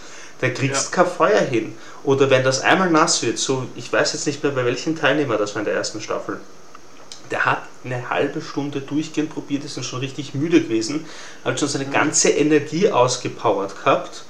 da 0.41 0.49
kriegst 0.51 0.91
ja. 0.91 1.03
kein 1.03 1.13
Feuer 1.13 1.41
hin. 1.41 1.75
Oder 2.05 2.29
wenn 2.31 2.45
das 2.45 2.61
einmal 2.61 2.91
nass 2.91 3.23
wird, 3.23 3.39
so, 3.39 3.67
ich 3.77 3.93
weiß 3.93 4.13
jetzt 4.13 4.27
nicht 4.27 4.43
mehr 4.43 4.53
bei 4.53 4.65
welchem 4.65 4.99
Teilnehmer 4.99 5.37
das 5.37 5.55
war 5.55 5.61
in 5.61 5.67
der 5.67 5.75
ersten 5.75 6.01
Staffel, 6.01 6.41
der 7.31 7.45
hat 7.45 7.63
eine 7.85 8.11
halbe 8.11 8.41
Stunde 8.41 8.81
durchgehend 8.81 9.31
probiert, 9.31 9.65
ist 9.65 9.77
dann 9.77 9.85
schon 9.85 10.01
richtig 10.01 10.35
müde 10.35 10.63
gewesen, 10.63 11.05
hat 11.45 11.61
schon 11.61 11.69
seine 11.69 11.87
ganze 11.87 12.31
Energie 12.31 12.91
ausgepowert 12.91 13.75
gehabt 13.83 14.25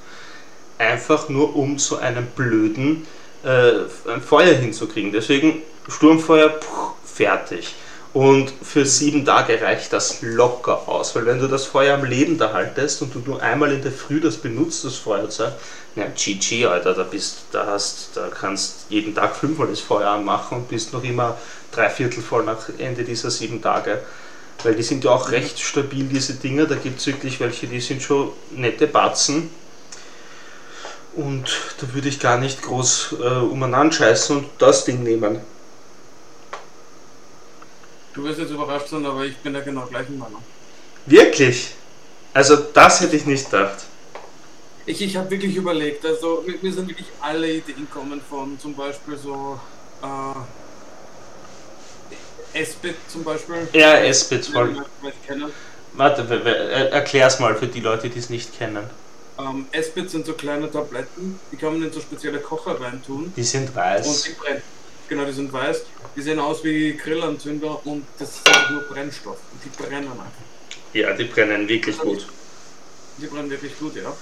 einfach 0.77 1.29
nur 1.29 1.55
um 1.55 1.79
so 1.79 1.97
einen 1.97 2.25
blöden 2.27 3.07
äh, 3.43 4.11
ein 4.11 4.21
Feuer 4.21 4.53
hinzukriegen. 4.53 5.11
Deswegen 5.11 5.61
Sturmfeuer, 5.87 6.49
puh, 6.49 6.93
fertig. 7.05 7.75
Und 8.13 8.53
für 8.63 8.85
sieben 8.85 9.25
Tage 9.25 9.59
reicht 9.61 9.91
das 9.91 10.21
locker 10.21 10.87
aus, 10.87 11.13
weil 11.15 11.25
wenn 11.25 11.39
du 11.39 11.49
das 11.49 11.65
Feuer 11.65 11.95
am 11.95 12.05
Leben 12.05 12.37
da 12.37 12.53
haltest 12.53 13.01
und 13.01 13.13
du 13.13 13.19
nur 13.19 13.41
einmal 13.41 13.73
in 13.73 13.81
der 13.81 13.91
Früh 13.91 14.21
das 14.21 14.37
benutzt, 14.37 14.85
das 14.85 14.95
Feuerzeug, 14.95 15.51
na 15.95 16.05
GG, 16.05 16.65
Alter, 16.65 16.93
da 16.93 17.03
bist, 17.03 17.39
da 17.51 17.65
hast, 17.65 18.11
da 18.15 18.29
kannst 18.29 18.85
jeden 18.87 19.13
Tag 19.13 19.35
fünfmal 19.35 19.67
das 19.67 19.81
Feuer 19.81 20.11
anmachen 20.11 20.59
und 20.59 20.69
bist 20.69 20.93
noch 20.93 21.03
immer 21.03 21.37
drei 21.75 21.89
Viertel 21.89 22.21
voll 22.21 22.43
nach 22.43 22.69
Ende 22.77 23.03
dieser 23.03 23.29
sieben 23.29 23.61
Tage. 23.61 24.01
Weil 24.63 24.75
die 24.75 24.83
sind 24.83 25.03
ja 25.03 25.11
auch 25.11 25.31
recht 25.31 25.59
stabil, 25.59 26.05
diese 26.05 26.33
Dinger. 26.33 26.65
Da 26.65 26.75
gibt 26.75 26.99
es 26.99 27.07
wirklich 27.07 27.39
welche, 27.39 27.67
die 27.67 27.81
sind 27.81 28.01
schon 28.01 28.31
nette 28.51 28.87
Batzen 28.87 29.49
und 31.15 31.45
da 31.79 31.93
würde 31.93 32.09
ich 32.09 32.19
gar 32.19 32.37
nicht 32.37 32.61
groß 32.61 33.15
äh, 33.21 33.25
umeinander 33.39 33.93
scheißen 33.93 34.37
und 34.37 34.49
das 34.57 34.85
Ding 34.85 35.03
nehmen. 35.03 35.39
Du 38.13 38.23
wirst 38.23 38.39
jetzt 38.39 38.51
überrascht 38.51 38.89
sein, 38.89 39.05
aber 39.05 39.25
ich 39.25 39.37
bin 39.37 39.53
der 39.53 39.61
genau 39.61 39.85
gleichen 39.85 40.17
Meinung. 40.17 40.41
Wirklich? 41.05 41.73
Also 42.33 42.55
das 42.57 43.01
hätte 43.01 43.15
ich 43.15 43.25
nicht 43.25 43.49
gedacht. 43.49 43.85
Ich, 44.85 45.01
ich 45.01 45.17
habe 45.17 45.29
wirklich 45.31 45.55
überlegt, 45.55 46.05
also 46.05 46.45
mir 46.61 46.71
sind 46.71 46.87
wirklich 46.87 47.07
alle 47.19 47.51
Ideen 47.51 47.89
kommen 47.89 48.21
von 48.29 48.59
zum 48.59 48.75
Beispiel 48.75 49.17
so 49.17 49.59
äh, 50.03 50.64
Esbit 52.55 52.95
zum 53.07 53.23
Beispiel. 53.23 53.67
Ja, 53.73 53.97
Esbit 53.97 54.45
voll. 54.45 54.75
Warte, 55.93 56.23
erklär's 56.91 57.39
mal 57.39 57.55
für 57.55 57.67
die 57.67 57.81
Leute, 57.81 58.09
die 58.09 58.19
es 58.19 58.29
nicht 58.29 58.57
kennen. 58.57 58.89
Ähm, 59.37 59.67
Esbit 59.71 60.09
sind 60.09 60.25
so 60.25 60.33
kleine 60.33 60.71
Tabletten, 60.71 61.39
die 61.51 61.57
kann 61.57 61.73
man 61.73 61.83
in 61.87 61.91
so 61.91 61.99
spezielle 61.99 62.39
Kocher 62.39 62.79
reintun. 62.79 63.33
Die 63.35 63.43
sind 63.43 63.75
weiß. 63.75 64.07
Und 64.07 64.27
die 64.27 64.31
brennen. 64.31 64.61
Genau, 65.09 65.25
die 65.25 65.33
sind 65.33 65.51
weiß. 65.51 65.81
Die 66.15 66.21
sehen 66.21 66.39
aus 66.39 66.63
wie 66.63 66.93
Grillanzünder 66.93 67.85
und 67.85 68.05
das 68.17 68.29
ist 68.29 68.47
einfach 68.47 68.69
nur 68.71 68.81
Brennstoff. 68.83 69.37
Und 69.51 69.63
die 69.63 69.83
brennen 69.83 70.09
einfach. 70.09 70.25
Ja, 70.93 71.13
die 71.13 71.25
brennen 71.25 71.67
wirklich 71.67 71.97
gut. 71.97 72.19
Ich, 72.19 72.27
die 73.17 73.27
brennen 73.27 73.49
wirklich 73.49 73.77
gut, 73.77 73.95
ja. 73.97 74.13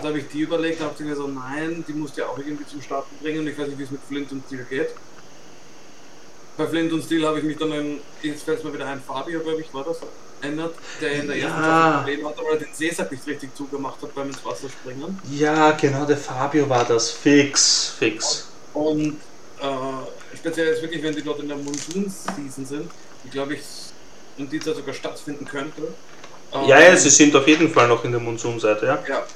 Da 0.00 0.08
habe 0.08 0.18
ich 0.18 0.28
die 0.28 0.40
überlegt, 0.40 0.80
da 0.80 0.86
habe 0.86 0.94
ich 0.98 1.04
mir 1.04 1.14
so, 1.14 1.28
nein, 1.28 1.84
die 1.86 1.92
musst 1.92 2.16
du 2.16 2.22
ja 2.22 2.28
auch 2.28 2.38
irgendwie 2.38 2.66
zum 2.66 2.80
Starten 2.80 3.14
bringen. 3.22 3.46
Ich 3.46 3.58
weiß 3.58 3.68
nicht, 3.68 3.78
wie 3.78 3.84
es 3.84 3.90
mit 3.90 4.00
Flint 4.08 4.32
und 4.32 4.42
Steel 4.46 4.66
geht. 4.68 4.88
Bei 6.56 6.66
Flint 6.66 6.92
und 6.92 7.02
Steel 7.02 7.26
habe 7.26 7.38
ich 7.38 7.44
mich 7.44 7.56
dann, 7.56 7.72
in, 7.72 8.00
jetzt 8.22 8.42
fällt 8.44 8.58
es 8.58 8.64
mir 8.64 8.74
wieder 8.74 8.86
ein, 8.86 9.00
Fabio, 9.00 9.40
glaube 9.40 9.60
ich, 9.60 9.72
war 9.72 9.84
das? 9.84 9.98
ändert, 10.42 10.74
der 11.00 11.12
in 11.12 11.28
der 11.28 11.36
ersten 11.36 11.62
ja. 11.62 11.64
Staffel 11.64 11.98
Problem 11.98 12.28
hatte, 12.28 12.38
weil 12.44 12.54
er 12.54 12.58
den 12.58 12.74
Seesack 12.74 13.12
nicht 13.12 13.24
richtig 13.28 13.54
zugemacht 13.54 14.02
hat 14.02 14.12
beim 14.12 14.26
ins 14.26 14.44
Wasser 14.44 14.68
springen. 14.68 15.20
Ja, 15.30 15.70
genau, 15.70 16.04
der 16.04 16.16
Fabio 16.16 16.68
war 16.68 16.84
das. 16.84 17.12
Fix, 17.12 17.94
fix. 17.96 18.48
Und 18.74 19.18
Äh, 19.62 20.36
speziell 20.36 20.66
jetzt 20.66 20.82
wirklich, 20.82 21.02
wenn 21.04 21.14
die 21.14 21.22
dort 21.22 21.38
in 21.38 21.46
der 21.46 21.56
Monsun-Season 21.56 22.66
sind, 22.66 22.90
die 23.22 23.30
glaube 23.30 23.54
ich 23.54 23.60
in 24.36 24.50
dieser 24.50 24.74
sogar 24.74 24.92
stattfinden 24.92 25.44
könnte. 25.44 25.82
Ähm, 26.52 26.66
ja, 26.66 26.80
ja, 26.80 26.96
sie 26.96 27.10
sind 27.10 27.34
auf 27.36 27.46
jeden 27.46 27.72
Fall 27.72 27.86
noch 27.86 28.04
in 28.04 28.10
der 28.10 28.20
Monsunseite, 28.20 28.86
ja. 28.86 28.98
Ja. 29.08 29.26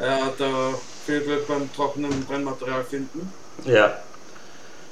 Ja, 0.00 0.32
da 0.36 0.74
viel 1.06 1.24
wird 1.24 1.46
beim 1.46 1.72
trockenen 1.72 2.24
Brennmaterial 2.24 2.82
finden. 2.84 3.32
Ja. 3.64 3.96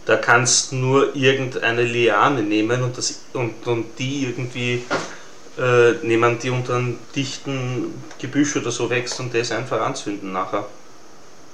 Da 0.04 0.16
kannst 0.16 0.72
nur 0.72 1.14
irgendeine 1.14 1.84
Liane 1.84 2.42
nehmen 2.42 2.82
und, 2.82 2.98
das, 2.98 3.20
und, 3.34 3.66
und 3.66 3.98
die 3.98 4.24
irgendwie 4.24 4.82
äh, 5.58 5.92
nehmen, 6.02 6.38
die 6.38 6.50
unter 6.50 6.76
einem 6.76 6.98
dichten 7.14 8.02
Gebüsch 8.18 8.56
oder 8.56 8.70
so 8.70 8.90
wächst 8.90 9.20
und 9.20 9.34
das 9.34 9.52
einfach 9.52 9.80
anzünden 9.80 10.32
nachher. 10.32 10.66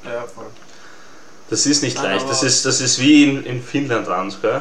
Ja, 0.05 0.23
voll. 0.23 0.47
Das 1.51 1.67
ist 1.67 1.83
nicht 1.83 1.97
Nein, 1.97 2.13
leicht, 2.13 2.29
das 2.29 2.43
ist, 2.43 2.65
das 2.65 2.81
ist 2.81 2.99
wie 3.01 3.25
in, 3.25 3.45
in 3.45 3.63
Finnland 3.63 4.07
waren 4.07 4.33
gell? 4.43 4.61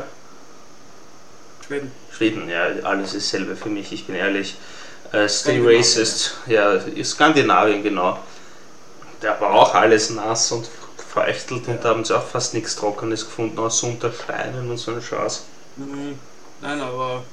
Schweden. 1.66 1.92
Schweden, 2.12 2.50
ja, 2.50 2.68
alles 2.84 3.14
ist 3.14 3.30
selber 3.30 3.56
für 3.56 3.70
mich, 3.70 3.92
ich 3.92 4.06
bin 4.06 4.16
ehrlich. 4.16 4.56
Äh, 5.12 5.28
stay 5.30 5.62
racist, 5.62 6.36
ja, 6.48 6.80
Skandinavien, 7.04 7.84
genau. 7.84 8.20
Da 9.20 9.40
war 9.40 9.52
auch 9.52 9.76
alles 9.76 10.10
nass 10.12 10.52
und 10.52 10.68
verächtelt 11.18 11.68
und 11.68 11.84
da 11.84 11.90
haben 11.90 12.06
sie 12.06 12.16
auch 12.16 12.28
fast 12.28 12.54
nichts 12.54 12.76
Trockenes 12.76 13.26
gefunden, 13.26 13.58
außer 13.58 13.88
unter 13.88 14.12
Steinen 14.12 14.70
und 14.70 14.78
so 14.78 14.92
ein 14.92 15.02
Scheiß. 15.02 15.46
Mhm. 15.78 16.20
Nein, 16.62 16.80
aber 16.80 17.24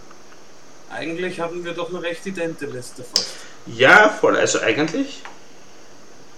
eigentlich 0.90 1.38
haben 1.40 1.64
wir 1.64 1.74
doch 1.74 1.90
eine 1.90 2.02
recht 2.02 2.24
idente 2.24 2.64
Liste 2.64 3.04
fast. 3.04 3.28
Ja, 3.66 4.08
voll. 4.08 4.36
Also 4.36 4.60
eigentlich, 4.60 5.22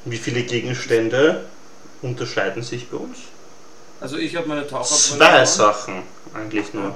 wie 0.05 0.17
viele 0.17 0.43
Gegenstände 0.43 1.45
unterscheiden 2.03 2.63
sich 2.63 2.89
bei 2.89 2.97
uns? 2.97 3.19
Also 4.01 4.17
ich 4.17 4.35
habe 4.35 4.49
meine 4.49 4.67
Taucherbrille. 4.67 5.19
Zwei 5.19 5.45
Sachen 5.45 6.03
eigentlich 6.35 6.75
nur. 6.75 6.95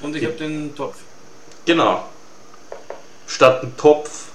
Und 0.00 0.16
ich 0.16 0.24
habe 0.24 0.34
den 0.34 0.74
Topf. 0.74 0.96
Genau. 1.64 2.08
Statt 3.28 3.62
einen 3.62 3.76
Topf 3.76 4.26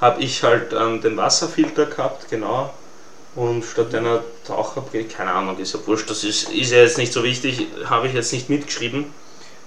habe 0.00 0.22
ich 0.22 0.42
halt 0.42 0.72
ähm, 0.72 1.00
den 1.02 1.16
Wasserfilter 1.16 1.86
gehabt, 1.86 2.28
genau. 2.30 2.72
Und 3.36 3.64
statt 3.64 3.94
einer 3.94 4.24
Taucherbrille, 4.46 5.04
keine 5.04 5.30
Ahnung, 5.30 5.58
ist 5.58 5.74
ja 5.74 5.80
wurscht, 5.86 6.08
das 6.08 6.24
ist, 6.24 6.50
ist 6.50 6.72
ja 6.72 6.78
jetzt 6.78 6.96
nicht 6.96 7.12
so 7.12 7.22
wichtig, 7.22 7.66
habe 7.84 8.08
ich 8.08 8.14
jetzt 8.14 8.32
nicht 8.32 8.48
mitgeschrieben, 8.48 9.04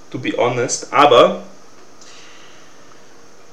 to 0.09 0.17
be 0.17 0.33
honest. 0.35 0.91
Aber 0.91 1.43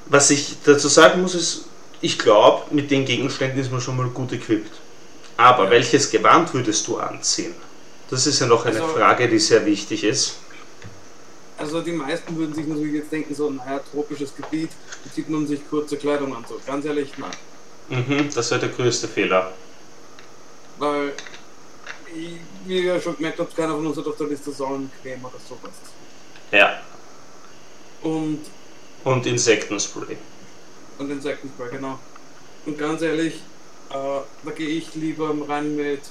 was 0.07 0.31
ich 0.31 0.57
dazu 0.65 0.87
sagen 0.87 1.21
muss, 1.21 1.35
ist, 1.35 1.65
ich 2.01 2.17
glaube, 2.17 2.73
mit 2.73 2.89
den 2.89 3.05
Gegenständen 3.05 3.59
ist 3.59 3.71
man 3.71 3.79
schon 3.79 3.95
mal 3.95 4.07
gut 4.07 4.31
equipped. 4.31 4.71
Aber 5.37 5.65
ja. 5.65 5.69
welches 5.69 6.09
Gewand 6.09 6.51
würdest 6.51 6.87
du 6.87 6.97
anziehen? 6.97 7.53
Das 8.09 8.25
ist 8.25 8.39
ja 8.39 8.47
noch 8.47 8.65
eine 8.65 8.81
also, 8.81 8.93
Frage, 8.95 9.29
die 9.29 9.37
sehr 9.37 9.63
wichtig 9.67 10.03
ist. 10.03 10.37
Also 11.59 11.81
die 11.81 11.91
meisten 11.91 12.35
würden 12.35 12.55
sich 12.55 12.65
natürlich 12.65 12.93
jetzt 12.93 13.11
denken, 13.11 13.35
so, 13.35 13.51
naja, 13.51 13.81
tropisches 13.91 14.35
Gebiet, 14.35 14.71
da 15.03 15.11
zieht 15.11 15.29
man 15.29 15.45
sich 15.45 15.59
kurze 15.69 15.97
Kleidung 15.97 16.35
an. 16.35 16.43
So, 16.47 16.59
ganz 16.65 16.85
ehrlich, 16.85 17.11
nein. 17.17 17.31
Mhm, 17.89 18.29
das 18.33 18.49
wäre 18.49 18.61
der 18.61 18.69
größte 18.69 19.07
Fehler. 19.07 19.53
Weil, 20.79 21.13
wie 22.65 22.79
ihr 22.79 23.01
schon 23.01 23.15
gemerkt 23.15 23.39
habt, 23.39 23.55
keiner 23.55 23.75
von 23.75 23.87
uns 23.87 23.97
hat 23.97 24.07
auf 24.07 24.17
der 24.17 24.27
Liste 24.27 24.51
Sonnencreme 24.51 25.25
oder 25.25 25.39
sowas. 25.47 25.73
Ja. 26.51 26.81
Und. 28.01 28.41
Und 29.03 29.25
Insektenspray. 29.25 30.17
Und 30.97 31.11
Insektenspray, 31.11 31.69
genau. 31.71 31.99
Und 32.65 32.77
ganz 32.77 33.01
ehrlich, 33.01 33.35
äh, 33.89 33.93
da 33.93 34.51
gehe 34.55 34.69
ich 34.69 34.93
lieber 34.95 35.33
rein 35.47 35.75
mit 35.75 36.01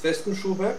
festem 0.00 0.36
Schuhwerk. 0.36 0.78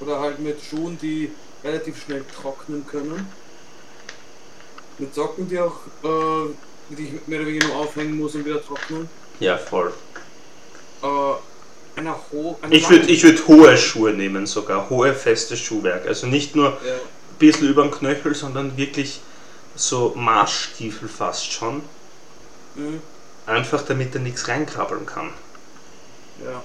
Oder 0.00 0.20
halt 0.20 0.38
mit 0.40 0.60
Schuhen, 0.62 0.98
die 1.00 1.30
relativ 1.62 2.02
schnell 2.02 2.24
trocknen 2.40 2.86
können. 2.86 3.28
Mit 4.98 5.14
Socken, 5.14 5.48
die 5.48 5.58
auch, 5.58 5.78
äh, 6.02 6.50
die 6.90 7.04
ich 7.04 7.26
mehr 7.26 7.40
oder 7.40 7.48
weniger 7.48 7.68
nur 7.68 7.76
aufhängen 7.76 8.18
muss 8.18 8.34
und 8.34 8.44
wieder 8.44 8.62
trocknen. 8.64 9.08
Ja, 9.40 9.56
voll. 9.56 9.92
Äh, 11.02 11.06
ho 12.32 12.58
ich 12.70 12.88
würde 12.88 13.06
ich 13.06 13.22
würd 13.22 13.46
hohe 13.48 13.76
Schuhe 13.76 14.12
nehmen 14.12 14.46
sogar, 14.46 14.88
hohe 14.90 15.12
feste 15.14 15.56
Schuhwerk. 15.56 16.06
Also 16.06 16.26
nicht 16.26 16.56
nur 16.56 16.68
ja. 16.68 16.94
ein 16.94 17.38
bisschen 17.38 17.68
über 17.68 17.82
den 17.82 17.90
Knöchel, 17.90 18.34
sondern 18.34 18.76
wirklich 18.76 19.20
so 19.74 20.14
Marschstiefel 20.16 21.08
fast 21.08 21.52
schon. 21.52 21.82
Mhm. 22.74 23.00
Einfach 23.46 23.82
damit 23.82 24.14
er 24.14 24.20
nichts 24.20 24.48
reinkrabbeln 24.48 25.06
kann. 25.06 25.30
Ja. 26.44 26.62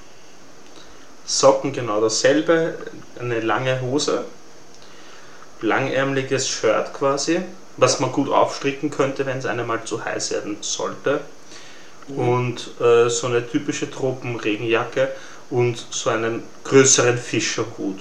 Socken 1.26 1.74
genau 1.74 2.02
dasselbe, 2.02 2.78
eine 3.19 3.39
lange 3.39 3.82
Hose, 3.82 4.26
langärmliches 5.62 6.48
Shirt 6.48 6.93
quasi, 6.93 7.41
was 7.78 8.00
man 8.00 8.12
gut 8.12 8.30
aufstricken 8.30 8.91
könnte, 8.91 9.26
wenn 9.26 9.39
es 9.39 9.45
einem 9.45 9.67
mal 9.67 9.84
zu 9.84 10.06
heiß 10.06 10.32
werden 10.32 10.58
sollte. 10.62 11.21
Und 12.08 12.80
äh, 12.80 13.10
so 13.10 13.28
eine 13.28 13.48
typische 13.50 13.89
Tropenregenjacke 13.89 15.12
und 15.50 15.86
so 15.89 16.10
einen 16.10 16.44
größeren 16.63 17.18
Fischerhut. 17.18 18.00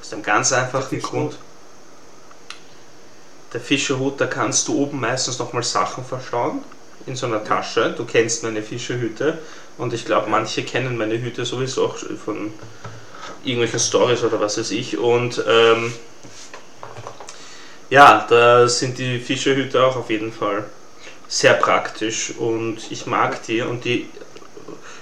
Aus 0.00 0.12
einem 0.12 0.22
ganz 0.22 0.52
einfachen 0.52 1.00
Grund. 1.00 1.38
Der 3.52 3.60
Fischerhut, 3.60 4.20
da 4.20 4.26
kannst 4.26 4.68
du 4.68 4.76
oben 4.78 5.00
meistens 5.00 5.38
nochmal 5.38 5.62
Sachen 5.62 6.04
verstauen 6.04 6.62
in 7.06 7.16
so 7.16 7.26
einer 7.26 7.44
Tasche. 7.44 7.94
Du 7.96 8.04
kennst 8.04 8.42
meine 8.42 8.62
Fischerhüte 8.62 9.38
und 9.78 9.92
ich 9.92 10.04
glaube, 10.04 10.30
manche 10.30 10.62
kennen 10.62 10.96
meine 10.96 11.20
Hüte 11.20 11.44
sowieso 11.44 11.86
auch 11.86 11.96
von 11.96 12.52
irgendwelchen 13.44 13.80
Stories 13.80 14.22
oder 14.22 14.40
was 14.40 14.58
weiß 14.58 14.70
ich. 14.70 14.98
Und 14.98 15.42
ähm, 15.46 15.92
ja, 17.90 18.26
da 18.28 18.68
sind 18.68 18.98
die 18.98 19.18
Fischerhüte 19.18 19.84
auch 19.84 19.96
auf 19.96 20.10
jeden 20.10 20.32
Fall 20.32 20.64
sehr 21.32 21.54
praktisch 21.54 22.34
und 22.36 22.76
ich 22.90 23.06
mag 23.06 23.42
die 23.44 23.62
und 23.62 23.86
die 23.86 24.06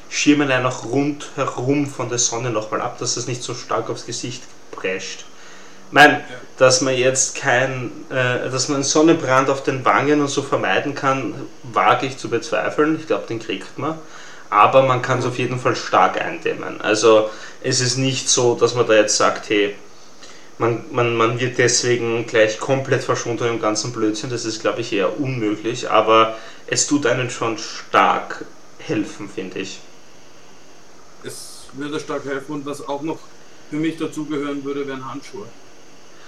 schirmen 0.08 0.48
einen 0.48 0.64
auch 0.64 0.84
rundherum 0.84 1.88
von 1.88 2.08
der 2.08 2.18
Sonne 2.18 2.50
nochmal 2.50 2.82
ab, 2.82 2.98
dass 3.00 3.16
das 3.16 3.26
nicht 3.26 3.42
so 3.42 3.52
stark 3.52 3.90
aufs 3.90 4.06
Gesicht 4.06 4.44
prescht. 4.70 5.24
Ich 5.88 5.92
meine, 5.92 6.20
dass 6.56 6.82
man 6.82 6.96
jetzt 6.96 7.34
kein, 7.34 7.90
äh, 8.10 8.48
dass 8.48 8.68
man 8.68 8.76
einen 8.76 8.84
Sonnenbrand 8.84 9.50
auf 9.50 9.64
den 9.64 9.84
Wangen 9.84 10.20
und 10.20 10.28
so 10.28 10.42
vermeiden 10.42 10.94
kann, 10.94 11.34
wage 11.64 12.06
ich 12.06 12.16
zu 12.16 12.30
bezweifeln. 12.30 12.96
Ich 13.00 13.08
glaube, 13.08 13.26
den 13.26 13.40
kriegt 13.40 13.76
man. 13.76 13.98
Aber 14.50 14.82
man 14.82 15.02
kann 15.02 15.18
es 15.18 15.24
auf 15.24 15.36
jeden 15.36 15.58
Fall 15.58 15.74
stark 15.74 16.20
eindämmen. 16.20 16.80
Also 16.80 17.28
es 17.60 17.80
ist 17.80 17.96
nicht 17.96 18.28
so, 18.28 18.54
dass 18.54 18.76
man 18.76 18.86
da 18.86 18.94
jetzt 18.94 19.16
sagt, 19.16 19.50
hey, 19.50 19.74
man, 20.60 20.84
man, 20.92 21.16
man 21.16 21.40
wird 21.40 21.56
deswegen 21.56 22.26
gleich 22.26 22.60
komplett 22.60 23.02
verschont 23.02 23.38
von 23.40 23.48
dem 23.48 23.60
ganzen 23.60 23.92
Blödsinn. 23.92 24.28
Das 24.28 24.44
ist, 24.44 24.60
glaube 24.60 24.82
ich, 24.82 24.92
eher 24.92 25.18
unmöglich. 25.18 25.90
Aber 25.90 26.36
es 26.66 26.86
tut 26.86 27.06
einen 27.06 27.30
schon 27.30 27.56
stark 27.56 28.44
helfen, 28.78 29.28
finde 29.28 29.60
ich. 29.60 29.80
Es 31.24 31.64
würde 31.72 31.98
stark 31.98 32.24
helfen 32.26 32.56
und 32.56 32.66
was 32.66 32.86
auch 32.86 33.00
noch 33.00 33.18
für 33.70 33.76
mich 33.76 33.96
dazugehören 33.96 34.62
würde, 34.62 34.86
wären 34.86 35.10
Handschuhe. 35.10 35.46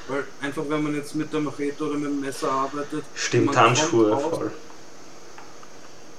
Weil 0.09 0.25
einfach, 0.41 0.63
wenn 0.67 0.83
man 0.83 0.95
jetzt 0.95 1.15
mit 1.15 1.33
der 1.33 1.41
Machete 1.41 1.85
oder 1.85 1.95
mit 1.95 2.09
dem 2.09 2.21
Messer 2.21 2.51
arbeitet, 2.51 3.05
stimmt 3.15 3.57
Handschuhe 3.57 4.17
aus, 4.17 4.39
voll. 4.39 4.51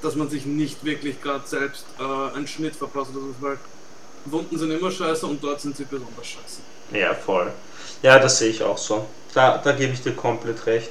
Dass 0.04 0.16
man 0.16 0.30
sich 0.30 0.46
nicht 0.46 0.86
wirklich 0.86 1.22
gerade 1.22 1.48
selbst 1.48 1.86
äh, 2.00 2.36
einen 2.36 2.48
Schnitt 2.48 2.76
verpasst. 2.76 3.10
Also, 3.10 3.34
weil 3.40 3.58
Wunden 4.26 4.58
sind 4.58 4.72
immer 4.72 4.92
scheiße 4.92 5.26
und 5.26 5.44
dort 5.44 5.60
sind 5.62 5.76
sie 5.76 5.86
besonders 5.86 6.28
scheiße. 6.28 6.62
Ja, 6.92 7.14
voll. 7.14 7.52
Ja, 8.02 8.20
das 8.20 8.38
sehe 8.40 8.50
ich 8.50 8.64
auch 8.64 8.78
so. 8.78 9.06
Da, 9.34 9.58
da 9.58 9.72
gebe 9.72 9.94
ich 9.94 10.02
dir 10.02 10.14
komplett 10.14 10.66
recht. 10.66 10.90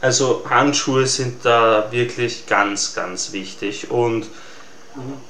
Also 0.00 0.44
Handschuhe 0.48 1.06
sind 1.06 1.44
da 1.44 1.90
wirklich 1.90 2.46
ganz, 2.46 2.94
ganz 2.94 3.32
wichtig. 3.32 3.90
Und 3.90 4.26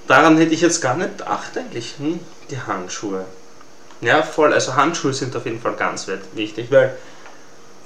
daran 0.07 0.37
hätte 0.39 0.55
ich 0.55 0.61
jetzt 0.61 0.81
gar 0.81 0.97
nicht 0.97 1.19
gedacht 1.19 1.57
eigentlich, 1.57 1.95
hm? 1.99 2.21
die 2.51 2.61
Handschuhe. 2.61 3.25
Ja, 4.01 4.23
voll. 4.23 4.53
Also 4.53 4.75
Handschuhe 4.75 5.15
sind 5.15 5.35
auf 5.37 5.47
jeden 5.47 5.61
Fall 5.61 5.75
ganz 5.75 6.07
wichtig, 6.35 6.67
weil, 6.71 6.97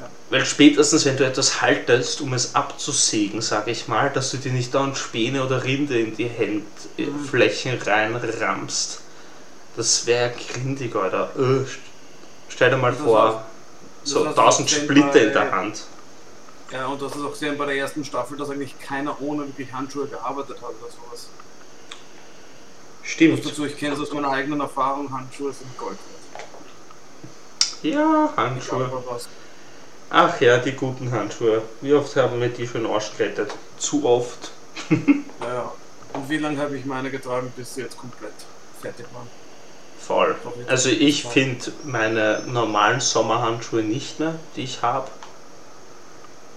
ja. 0.00 0.08
weil 0.30 0.44
spätestens, 0.44 1.04
wenn 1.04 1.16
du 1.16 1.24
etwas 1.24 1.62
haltest, 1.62 2.20
um 2.20 2.32
es 2.32 2.54
abzusägen, 2.54 3.40
sage 3.40 3.70
ich 3.70 3.86
mal, 3.86 4.10
dass 4.10 4.30
du 4.30 4.38
dir 4.38 4.52
nicht 4.52 4.74
da 4.74 4.94
Späne 4.94 5.44
oder 5.44 5.62
Rinde 5.62 5.98
in 5.98 6.16
die 6.16 6.28
Handflächen 6.28 7.76
mhm. 7.76 7.82
reinrammst. 7.82 9.00
Das 9.76 10.06
wäre 10.06 10.32
grindig, 10.52 10.96
Alter. 10.96 11.30
Öh, 11.38 11.64
stell 12.60 12.72
dir 12.72 12.76
mal 12.76 12.92
vor, 12.92 13.30
auch, 13.30 13.40
so 14.04 14.22
tausend 14.34 14.68
Splitter 14.68 15.08
bei, 15.12 15.20
in 15.20 15.32
der 15.32 15.50
Hand. 15.50 15.84
Ja, 16.70 16.88
und 16.88 17.00
das 17.00 17.16
ist 17.16 17.24
auch 17.24 17.34
sehr 17.34 17.52
bei 17.52 17.64
der 17.64 17.76
ersten 17.76 18.04
Staffel, 18.04 18.36
dass 18.36 18.50
eigentlich 18.50 18.78
keiner 18.78 19.18
ohne 19.22 19.46
wirklich 19.46 19.72
Handschuhe 19.72 20.06
gearbeitet 20.06 20.58
hat 20.58 20.68
oder 20.68 20.90
sowas. 20.90 21.30
Stimmt. 23.02 23.46
dazu, 23.46 23.64
ich 23.64 23.78
kenne 23.78 23.94
es 23.94 24.00
aus 24.00 24.12
meiner 24.12 24.28
eigenen 24.28 24.60
Erfahrung, 24.60 25.10
Handschuhe 25.10 25.54
sind 25.54 25.74
Gold 25.78 25.96
wert. 26.32 26.44
Ja, 27.82 28.30
Handschuhe. 28.36 28.90
Ach 30.10 30.40
ja, 30.42 30.58
die 30.58 30.72
guten 30.72 31.10
Handschuhe. 31.12 31.62
Wie 31.80 31.94
oft 31.94 32.14
haben 32.16 32.42
wir 32.42 32.50
die 32.50 32.66
schon 32.66 32.84
ausgerettet? 32.84 33.54
Zu 33.78 34.04
oft. 34.04 34.50
ja, 34.90 35.72
und 36.12 36.28
wie 36.28 36.36
lange 36.36 36.58
habe 36.58 36.76
ich 36.76 36.84
meine 36.84 37.10
getragen, 37.10 37.50
bis 37.56 37.74
sie 37.74 37.80
jetzt 37.80 37.96
komplett 37.96 38.34
fertig 38.82 39.06
waren? 39.14 39.28
Voll. 40.10 40.34
Also 40.66 40.88
ich 40.88 41.22
finde 41.22 41.70
meine 41.84 42.42
normalen 42.48 42.98
Sommerhandschuhe 42.98 43.82
nicht 43.82 44.18
mehr, 44.18 44.34
die 44.56 44.64
ich 44.64 44.82
habe. 44.82 45.08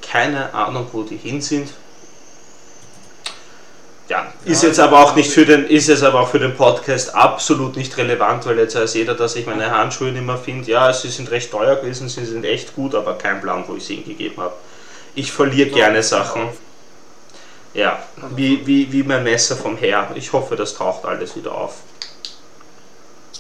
Keine 0.02 0.52
Ahnung, 0.56 0.88
wo 0.92 1.04
die 1.04 1.18
hin 1.18 1.40
sind. 1.40 1.70
Ja, 4.10 4.34
ist 4.44 4.64
jetzt 4.64 4.80
aber 4.80 5.04
auch 5.04 5.16
nicht 5.16 5.30
für 5.30 5.46
den, 5.46 5.68
ist 5.68 5.88
jetzt 5.88 6.02
aber 6.02 6.22
auch 6.22 6.30
für 6.30 6.40
den 6.40 6.56
Podcast 6.56 7.14
absolut 7.14 7.76
nicht 7.76 7.96
relevant, 7.96 8.48
weil 8.48 8.58
jetzt 8.58 8.76
weiß 8.76 8.96
jeder, 8.96 9.14
dass 9.14 9.36
ich 9.36 9.46
meine 9.46 9.70
Handschuhe 9.70 10.12
nicht 10.12 10.26
mehr 10.26 10.38
finde. 10.38 10.72
Ja, 10.72 10.92
sie 10.92 11.10
sind 11.10 11.30
recht 11.30 11.52
teuer 11.52 11.76
gewesen, 11.76 12.10
sie 12.10 12.26
sind 12.26 12.46
echt 12.46 12.76
gut, 12.76 12.96
aber 12.96 13.20
kein 13.20 13.40
Plan, 13.40 13.64
wo 13.68 13.76
ich 13.76 13.86
sie 13.86 13.98
hingegeben 13.98 14.44
habe. 14.44 14.56
Ich 15.14 15.32
verliere 15.32 15.70
gerne 15.70 16.02
Sachen. 16.02 16.50
Ja, 17.76 18.02
wie, 18.36 18.66
wie, 18.66 18.92
wie 18.92 19.04
mein 19.04 19.24
Messer 19.24 19.56
vom 19.56 19.78
Herr. 19.78 20.10
Ich 20.16 20.34
hoffe, 20.34 20.56
das 20.56 20.74
taucht 20.74 21.06
alles 21.06 21.36
wieder 21.36 21.54
auf. 21.54 21.76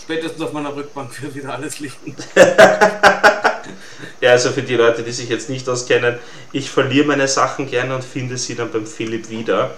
Spätestens 0.04 0.42
auf 0.42 0.52
meiner 0.52 0.76
Rückbank 0.76 1.22
wird 1.22 1.34
wieder 1.34 1.54
alles 1.54 1.80
liegen. 1.80 2.14
ja, 4.20 4.32
also 4.32 4.52
für 4.52 4.62
die 4.62 4.76
Leute, 4.76 5.02
die 5.02 5.14
sich 5.14 5.30
jetzt 5.30 5.50
nicht 5.50 5.70
auskennen, 5.70 6.20
ich 6.52 6.70
verliere 6.70 7.08
meine 7.08 7.30
Sachen 7.30 7.70
gerne 7.70 7.96
und 7.96 8.04
finde 8.04 8.38
sie 8.38 8.54
dann 8.54 8.70
beim 8.70 8.86
Philipp 8.86 9.30
wieder. 9.30 9.76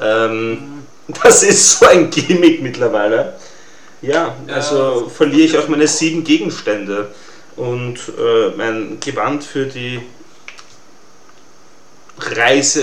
Ähm, 0.00 0.82
das 1.22 1.44
ist 1.44 1.78
so 1.78 1.86
ein 1.86 2.10
Gimmick 2.10 2.62
mittlerweile. 2.62 3.34
Ja, 4.02 4.34
also 4.48 5.02
ja, 5.02 5.08
verliere 5.08 5.42
ich 5.42 5.56
auch 5.56 5.68
meine 5.68 5.86
sieben 5.86 6.24
Gegenstände 6.24 7.14
und 7.54 7.96
äh, 8.18 8.48
mein 8.56 8.98
Gewand 8.98 9.44
für 9.44 9.66
die 9.66 10.00
Reise 12.18 12.82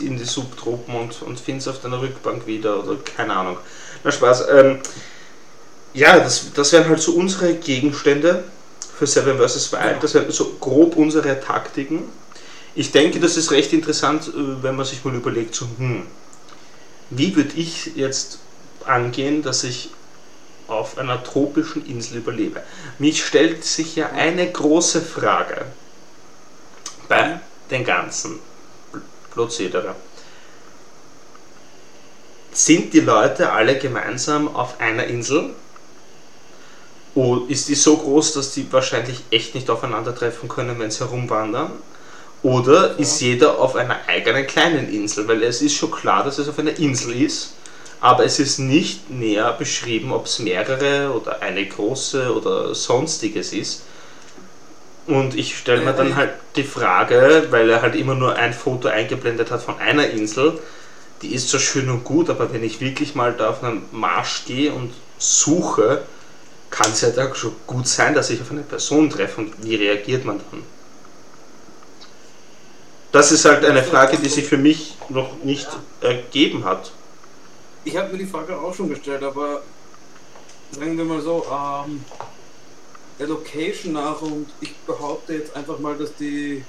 in 0.00 0.16
die 0.16 0.24
Subtropen 0.24 0.94
und, 0.94 1.22
und 1.22 1.40
finde 1.40 1.58
es 1.58 1.66
auf 1.66 1.80
deiner 1.80 2.00
Rückbank 2.00 2.46
wieder 2.46 2.84
oder 2.84 2.98
keine 3.16 3.34
Ahnung. 3.34 3.56
Na 4.04 4.12
Spaß. 4.12 4.46
Ähm, 4.48 4.78
ja, 5.94 6.18
das, 6.18 6.52
das 6.52 6.72
wären 6.72 6.88
halt 6.88 7.00
so 7.00 7.12
unsere 7.12 7.54
Gegenstände 7.54 8.44
für 8.96 9.06
Seven 9.06 9.38
vs. 9.38 9.72
Wild. 9.72 10.02
Das 10.02 10.14
wären 10.14 10.30
so 10.30 10.56
grob 10.60 10.96
unsere 10.96 11.40
Taktiken. 11.40 12.04
Ich 12.74 12.92
denke, 12.92 13.18
das 13.18 13.36
ist 13.36 13.50
recht 13.50 13.72
interessant, 13.72 14.28
äh, 14.28 14.62
wenn 14.62 14.76
man 14.76 14.86
sich 14.86 15.04
mal 15.04 15.14
überlegt, 15.14 15.54
so, 15.54 15.66
hm, 15.78 16.06
wie 17.10 17.34
würde 17.34 17.54
ich 17.56 17.96
jetzt 17.96 18.38
angehen, 18.84 19.42
dass 19.42 19.64
ich 19.64 19.90
auf 20.68 20.98
einer 20.98 21.22
tropischen 21.24 21.84
Insel 21.86 22.18
überlebe? 22.18 22.62
Mich 22.98 23.24
stellt 23.24 23.64
sich 23.64 23.96
ja 23.96 24.10
eine 24.10 24.50
große 24.50 25.00
Frage 25.00 25.66
bei 27.08 27.40
den 27.70 27.84
ganzen 27.84 28.38
Prozedere. 29.32 29.96
Sind 32.52 32.92
die 32.94 33.00
Leute 33.00 33.52
alle 33.52 33.78
gemeinsam 33.78 34.54
auf 34.54 34.80
einer 34.80 35.04
Insel? 35.04 35.54
Oder 37.14 37.50
ist 37.50 37.68
die 37.68 37.74
so 37.74 37.96
groß, 37.96 38.34
dass 38.34 38.52
die 38.52 38.72
wahrscheinlich 38.72 39.20
echt 39.30 39.54
nicht 39.54 39.68
aufeinandertreffen 39.68 40.48
können, 40.48 40.78
wenn 40.78 40.90
sie 40.90 41.00
herumwandern? 41.00 41.72
Oder 42.42 42.98
ist 42.98 43.20
jeder 43.20 43.58
auf 43.58 43.76
einer 43.76 43.98
eigenen 44.06 44.46
kleinen 44.46 44.88
Insel? 44.92 45.28
Weil 45.28 45.42
es 45.42 45.60
ist 45.60 45.74
schon 45.74 45.90
klar, 45.90 46.24
dass 46.24 46.38
es 46.38 46.48
auf 46.48 46.58
einer 46.58 46.78
Insel 46.78 47.20
ist, 47.20 47.54
aber 48.00 48.24
es 48.24 48.38
ist 48.38 48.58
nicht 48.58 49.10
näher 49.10 49.52
beschrieben, 49.52 50.12
ob 50.12 50.26
es 50.26 50.38
mehrere 50.38 51.12
oder 51.12 51.42
eine 51.42 51.66
große 51.66 52.34
oder 52.34 52.74
sonstiges 52.74 53.52
ist. 53.52 53.82
Und 55.06 55.34
ich 55.34 55.58
stelle 55.58 55.82
mir 55.82 55.92
dann 55.92 56.16
halt 56.16 56.30
die 56.56 56.62
Frage, 56.62 57.48
weil 57.50 57.68
er 57.68 57.82
halt 57.82 57.96
immer 57.96 58.14
nur 58.14 58.36
ein 58.36 58.54
Foto 58.54 58.88
eingeblendet 58.88 59.50
hat 59.50 59.62
von 59.62 59.78
einer 59.78 60.08
Insel, 60.08 60.58
die 61.22 61.34
ist 61.34 61.50
so 61.50 61.58
schön 61.58 61.90
und 61.90 62.04
gut, 62.04 62.30
aber 62.30 62.52
wenn 62.52 62.64
ich 62.64 62.80
wirklich 62.80 63.14
mal 63.14 63.34
da 63.34 63.50
auf 63.50 63.62
einen 63.62 63.82
Marsch 63.92 64.44
gehe 64.46 64.72
und 64.72 64.92
suche, 65.18 66.02
kann 66.70 66.90
es 66.92 67.00
ja 67.00 67.10
da 67.10 67.34
schon 67.34 67.54
gut 67.66 67.88
sein, 67.88 68.14
dass 68.14 68.30
ich 68.30 68.40
auf 68.40 68.50
eine 68.50 68.62
Person 68.62 69.10
treffe 69.10 69.40
und 69.40 69.64
wie 69.64 69.74
reagiert 69.74 70.24
man 70.24 70.40
dann? 70.50 70.62
Das 73.12 73.32
ist 73.32 73.44
halt 73.44 73.64
eine 73.64 73.82
Frage, 73.82 74.18
die 74.18 74.28
sich 74.28 74.46
für 74.46 74.56
mich 74.56 74.96
noch 75.08 75.42
nicht 75.42 75.68
ergeben 76.00 76.64
hat. 76.64 76.92
Ich 77.84 77.96
habe 77.96 78.12
mir 78.12 78.18
die 78.18 78.26
Frage 78.26 78.56
auch 78.56 78.72
schon 78.72 78.88
gestellt, 78.88 79.22
aber 79.24 79.62
sagen 80.70 80.96
wir 80.96 81.04
mal 81.04 81.20
so, 81.20 81.44
ähm, 81.50 82.04
der 83.18 83.26
Location 83.26 83.94
nach 83.94 84.22
und 84.22 84.46
ich 84.60 84.74
behaupte 84.86 85.34
jetzt 85.34 85.56
einfach 85.56 85.78
mal, 85.80 85.96
dass 85.96 86.14
die 86.14 86.64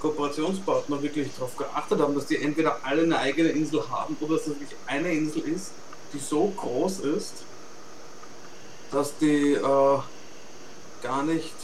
Kooperationspartner 0.00 1.02
wirklich 1.02 1.28
darauf 1.34 1.56
geachtet 1.56 2.00
haben, 2.00 2.14
dass 2.14 2.26
die 2.26 2.40
entweder 2.40 2.78
alle 2.84 3.02
eine 3.02 3.18
eigene 3.18 3.48
Insel 3.48 3.82
haben 3.90 4.16
oder 4.20 4.36
dass 4.36 4.46
es 4.46 4.48
wirklich 4.50 4.76
eine 4.86 5.12
Insel 5.12 5.42
ist, 5.42 5.72
die 6.12 6.18
so 6.18 6.52
groß 6.56 7.00
ist, 7.00 7.32
dass 8.96 9.12
die 9.18 9.52
äh, 9.52 9.98
gar 11.02 11.22
nicht 11.22 11.54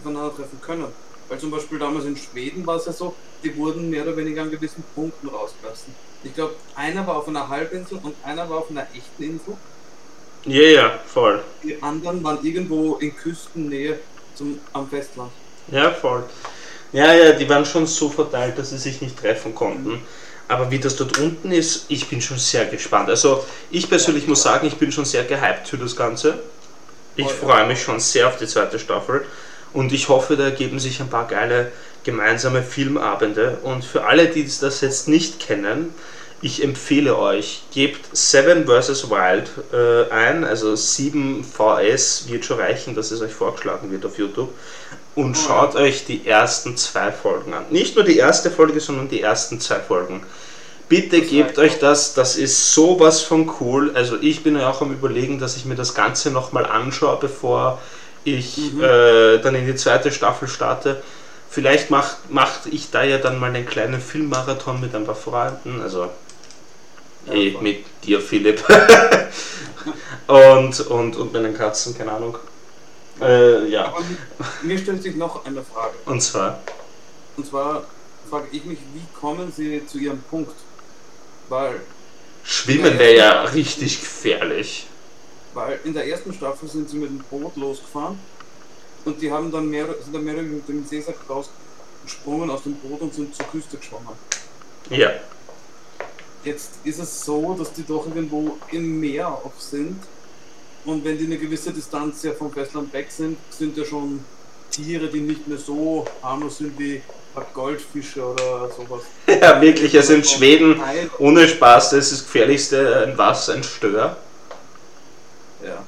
aufeinander 0.00 0.34
treffen 0.34 0.60
können. 0.60 0.86
Weil 1.28 1.38
zum 1.38 1.52
Beispiel 1.52 1.78
damals 1.78 2.04
in 2.04 2.16
Schweden 2.16 2.66
war 2.66 2.76
es 2.76 2.86
ja 2.86 2.92
so, 2.92 3.14
die 3.44 3.56
wurden 3.56 3.90
mehr 3.90 4.02
oder 4.02 4.16
weniger 4.16 4.42
an 4.42 4.50
gewissen 4.50 4.82
Punkten 4.94 5.28
rausgelassen. 5.28 5.94
Ich 6.24 6.34
glaube, 6.34 6.54
einer 6.74 7.06
war 7.06 7.16
auf 7.16 7.28
einer 7.28 7.48
Halbinsel 7.48 8.00
und 8.02 8.14
einer 8.24 8.48
war 8.50 8.58
auf 8.58 8.70
einer 8.70 8.86
echten 8.92 9.22
Insel. 9.22 9.56
Ja, 10.44 10.62
ja, 10.62 11.00
voll. 11.06 11.42
Die 11.62 11.80
anderen 11.80 12.22
waren 12.24 12.44
irgendwo 12.44 12.96
in 12.96 13.14
Küstennähe 13.14 13.98
zum, 14.34 14.58
am 14.72 14.88
Festland. 14.88 15.30
Ja, 15.70 15.92
voll. 15.92 16.24
Ja, 16.92 17.12
ja, 17.12 17.32
die 17.32 17.48
waren 17.48 17.64
schon 17.64 17.86
so 17.86 18.08
verteilt, 18.08 18.58
dass 18.58 18.70
sie 18.70 18.78
sich 18.78 19.00
nicht 19.00 19.16
treffen 19.16 19.54
konnten. 19.54 19.90
Mhm. 19.90 20.02
Aber 20.48 20.70
wie 20.70 20.78
das 20.78 20.96
dort 20.96 21.18
unten 21.18 21.50
ist, 21.50 21.86
ich 21.88 22.08
bin 22.08 22.20
schon 22.20 22.38
sehr 22.38 22.66
gespannt. 22.66 23.08
Also 23.08 23.44
ich 23.70 23.88
persönlich 23.88 24.26
muss 24.26 24.42
sagen, 24.42 24.66
ich 24.66 24.76
bin 24.76 24.92
schon 24.92 25.04
sehr 25.04 25.24
gehypt 25.24 25.68
für 25.68 25.78
das 25.78 25.96
Ganze. 25.96 26.38
Ich 27.16 27.28
freue 27.28 27.66
mich 27.66 27.82
schon 27.82 27.98
sehr 27.98 28.28
auf 28.28 28.36
die 28.36 28.46
zweite 28.46 28.78
Staffel. 28.78 29.24
Und 29.72 29.92
ich 29.92 30.08
hoffe, 30.08 30.36
da 30.36 30.44
ergeben 30.44 30.78
sich 30.78 31.00
ein 31.00 31.08
paar 31.08 31.26
geile 31.26 31.72
gemeinsame 32.04 32.62
Filmabende. 32.62 33.58
Und 33.62 33.84
für 33.84 34.04
alle, 34.04 34.28
die 34.28 34.44
das 34.44 34.80
jetzt 34.80 35.08
nicht 35.08 35.40
kennen, 35.40 35.92
ich 36.42 36.62
empfehle 36.62 37.18
euch, 37.18 37.62
gebt 37.72 38.14
Seven 38.14 38.66
vs. 38.66 39.10
Wild 39.10 39.50
äh, 39.72 40.12
ein, 40.12 40.44
also 40.44 40.76
7 40.76 41.44
VS 41.44 42.28
wird 42.28 42.44
schon 42.44 42.60
reichen, 42.60 42.94
dass 42.94 43.10
es 43.10 43.22
euch 43.22 43.32
vorgeschlagen 43.32 43.90
wird 43.90 44.04
auf 44.04 44.18
YouTube. 44.18 44.52
Und 45.16 45.36
schaut 45.36 45.74
euch 45.74 46.04
die 46.04 46.26
ersten 46.26 46.76
zwei 46.76 47.10
Folgen 47.10 47.54
an. 47.54 47.64
Nicht 47.70 47.96
nur 47.96 48.04
die 48.04 48.18
erste 48.18 48.50
Folge, 48.50 48.80
sondern 48.80 49.08
die 49.08 49.22
ersten 49.22 49.58
zwei 49.60 49.80
Folgen. 49.80 50.22
Bitte 50.88 51.20
das 51.20 51.30
gebt 51.30 51.58
euch 51.58 51.78
das, 51.80 52.14
das 52.14 52.36
ist 52.36 52.72
sowas 52.72 53.22
von 53.22 53.50
cool. 53.60 53.90
Also 53.94 54.18
ich 54.20 54.44
bin 54.44 54.56
ja 54.56 54.70
auch 54.70 54.82
am 54.82 54.92
überlegen, 54.92 55.40
dass 55.40 55.56
ich 55.56 55.64
mir 55.64 55.74
das 55.74 55.94
Ganze 55.94 56.30
nochmal 56.30 56.66
anschaue, 56.66 57.18
bevor 57.18 57.80
ich 58.24 58.58
mhm. 58.58 58.82
äh, 58.82 59.38
dann 59.38 59.54
in 59.54 59.66
die 59.66 59.74
zweite 59.74 60.12
Staffel 60.12 60.48
starte. 60.48 61.02
Vielleicht 61.48 61.90
mache 61.90 62.16
mach 62.28 62.66
ich 62.70 62.90
da 62.90 63.02
ja 63.02 63.18
dann 63.18 63.40
mal 63.40 63.48
einen 63.48 63.66
kleinen 63.66 64.00
Filmmarathon 64.00 64.80
mit 64.80 64.94
ein 64.94 65.06
paar 65.06 65.14
Freunden. 65.14 65.80
Also 65.80 66.10
ja, 67.26 67.32
eh, 67.32 67.56
mit 67.60 67.84
dir, 68.04 68.20
Philipp. 68.20 68.62
und, 70.26 70.80
und, 70.80 71.16
und 71.16 71.32
meinen 71.32 71.56
Katzen, 71.56 71.96
keine 71.96 72.12
Ahnung. 72.12 72.36
Äh, 73.20 73.68
ja. 73.68 73.86
Aber 73.86 74.02
mir 74.62 74.78
stellt 74.78 75.02
sich 75.02 75.16
noch 75.16 75.44
eine 75.44 75.62
Frage. 75.62 75.94
Und 76.04 76.20
zwar? 76.22 76.60
Und 77.36 77.46
zwar 77.46 77.84
frage 78.28 78.48
ich 78.52 78.64
mich, 78.64 78.78
wie 78.94 79.18
kommen 79.18 79.52
Sie 79.54 79.86
zu 79.86 79.98
Ihrem 79.98 80.20
Punkt? 80.22 80.54
Weil. 81.48 81.80
Schwimmen 82.44 82.98
wäre 82.98 83.16
ja 83.16 83.42
richtig 83.44 84.00
gefährlich. 84.00 84.86
Weil 85.54 85.80
in 85.84 85.94
der 85.94 86.06
ersten 86.06 86.32
Staffel 86.34 86.68
sind 86.68 86.90
sie 86.90 86.98
mit 86.98 87.08
dem 87.08 87.18
Boot 87.30 87.56
losgefahren 87.56 88.18
und 89.06 89.22
die 89.22 89.32
haben 89.32 89.50
dann 89.50 89.70
mehr, 89.70 89.86
sind 90.02 90.14
dann 90.14 90.22
mehr 90.22 90.34
mit 90.34 90.68
dem 90.68 90.86
Seesack 90.86 91.16
rausgesprungen 91.28 92.50
aus 92.50 92.64
dem 92.64 92.74
Boot 92.74 93.00
und 93.00 93.14
sind 93.14 93.34
zur 93.34 93.46
Küste 93.46 93.78
geschwommen. 93.78 94.12
Ja. 94.90 95.10
Jetzt 96.44 96.72
ist 96.84 96.98
es 96.98 97.24
so, 97.24 97.54
dass 97.54 97.72
die 97.72 97.84
doch 97.84 98.06
irgendwo 98.06 98.58
im 98.70 99.00
Meer 99.00 99.28
auch 99.28 99.58
sind. 99.58 100.00
Und 100.86 101.04
wenn 101.04 101.18
die 101.18 101.24
eine 101.24 101.36
gewisse 101.36 101.72
Distanz 101.72 102.22
ja 102.22 102.32
vom 102.32 102.52
Festland 102.52 102.92
weg 102.92 103.08
sind, 103.10 103.36
sind 103.50 103.76
ja 103.76 103.84
schon 103.84 104.20
Tiere, 104.70 105.08
die 105.08 105.20
nicht 105.20 105.46
mehr 105.46 105.58
so 105.58 106.06
harmlos 106.22 106.58
sind 106.58 106.78
wie 106.78 107.02
Goldfische 107.52 108.24
oder 108.24 108.70
sowas. 108.74 109.02
Ja, 109.26 109.60
wirklich, 109.60 109.94
also 109.96 110.14
in 110.14 110.24
Schweden, 110.24 110.80
ohne 111.18 111.46
Spaß, 111.46 111.90
das 111.90 112.06
ist 112.06 112.12
das 112.12 112.24
gefährlichste 112.24 113.04
ein 113.06 113.18
Wasser, 113.18 113.54
ein 113.54 113.62
Stör. 113.62 114.16
Ja. 115.62 115.84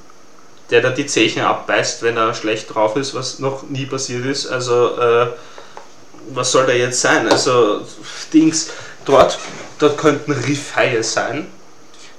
Der 0.70 0.82
da 0.82 0.90
die 0.90 1.06
Zechen 1.06 1.42
abbeißt, 1.42 2.02
wenn 2.02 2.18
er 2.18 2.34
schlecht 2.34 2.74
drauf 2.74 2.96
ist, 2.96 3.14
was 3.14 3.38
noch 3.38 3.62
nie 3.70 3.86
passiert 3.86 4.26
ist. 4.26 4.46
Also, 4.46 4.98
äh, 4.98 5.28
was 6.30 6.52
soll 6.52 6.66
da 6.66 6.72
jetzt 6.72 7.00
sein? 7.00 7.26
Also, 7.28 7.86
Dings, 8.32 8.70
dort 9.06 9.38
Dort 9.78 9.96
könnten 9.96 10.32
Riffhaie 10.32 11.02
sein. 11.02 11.46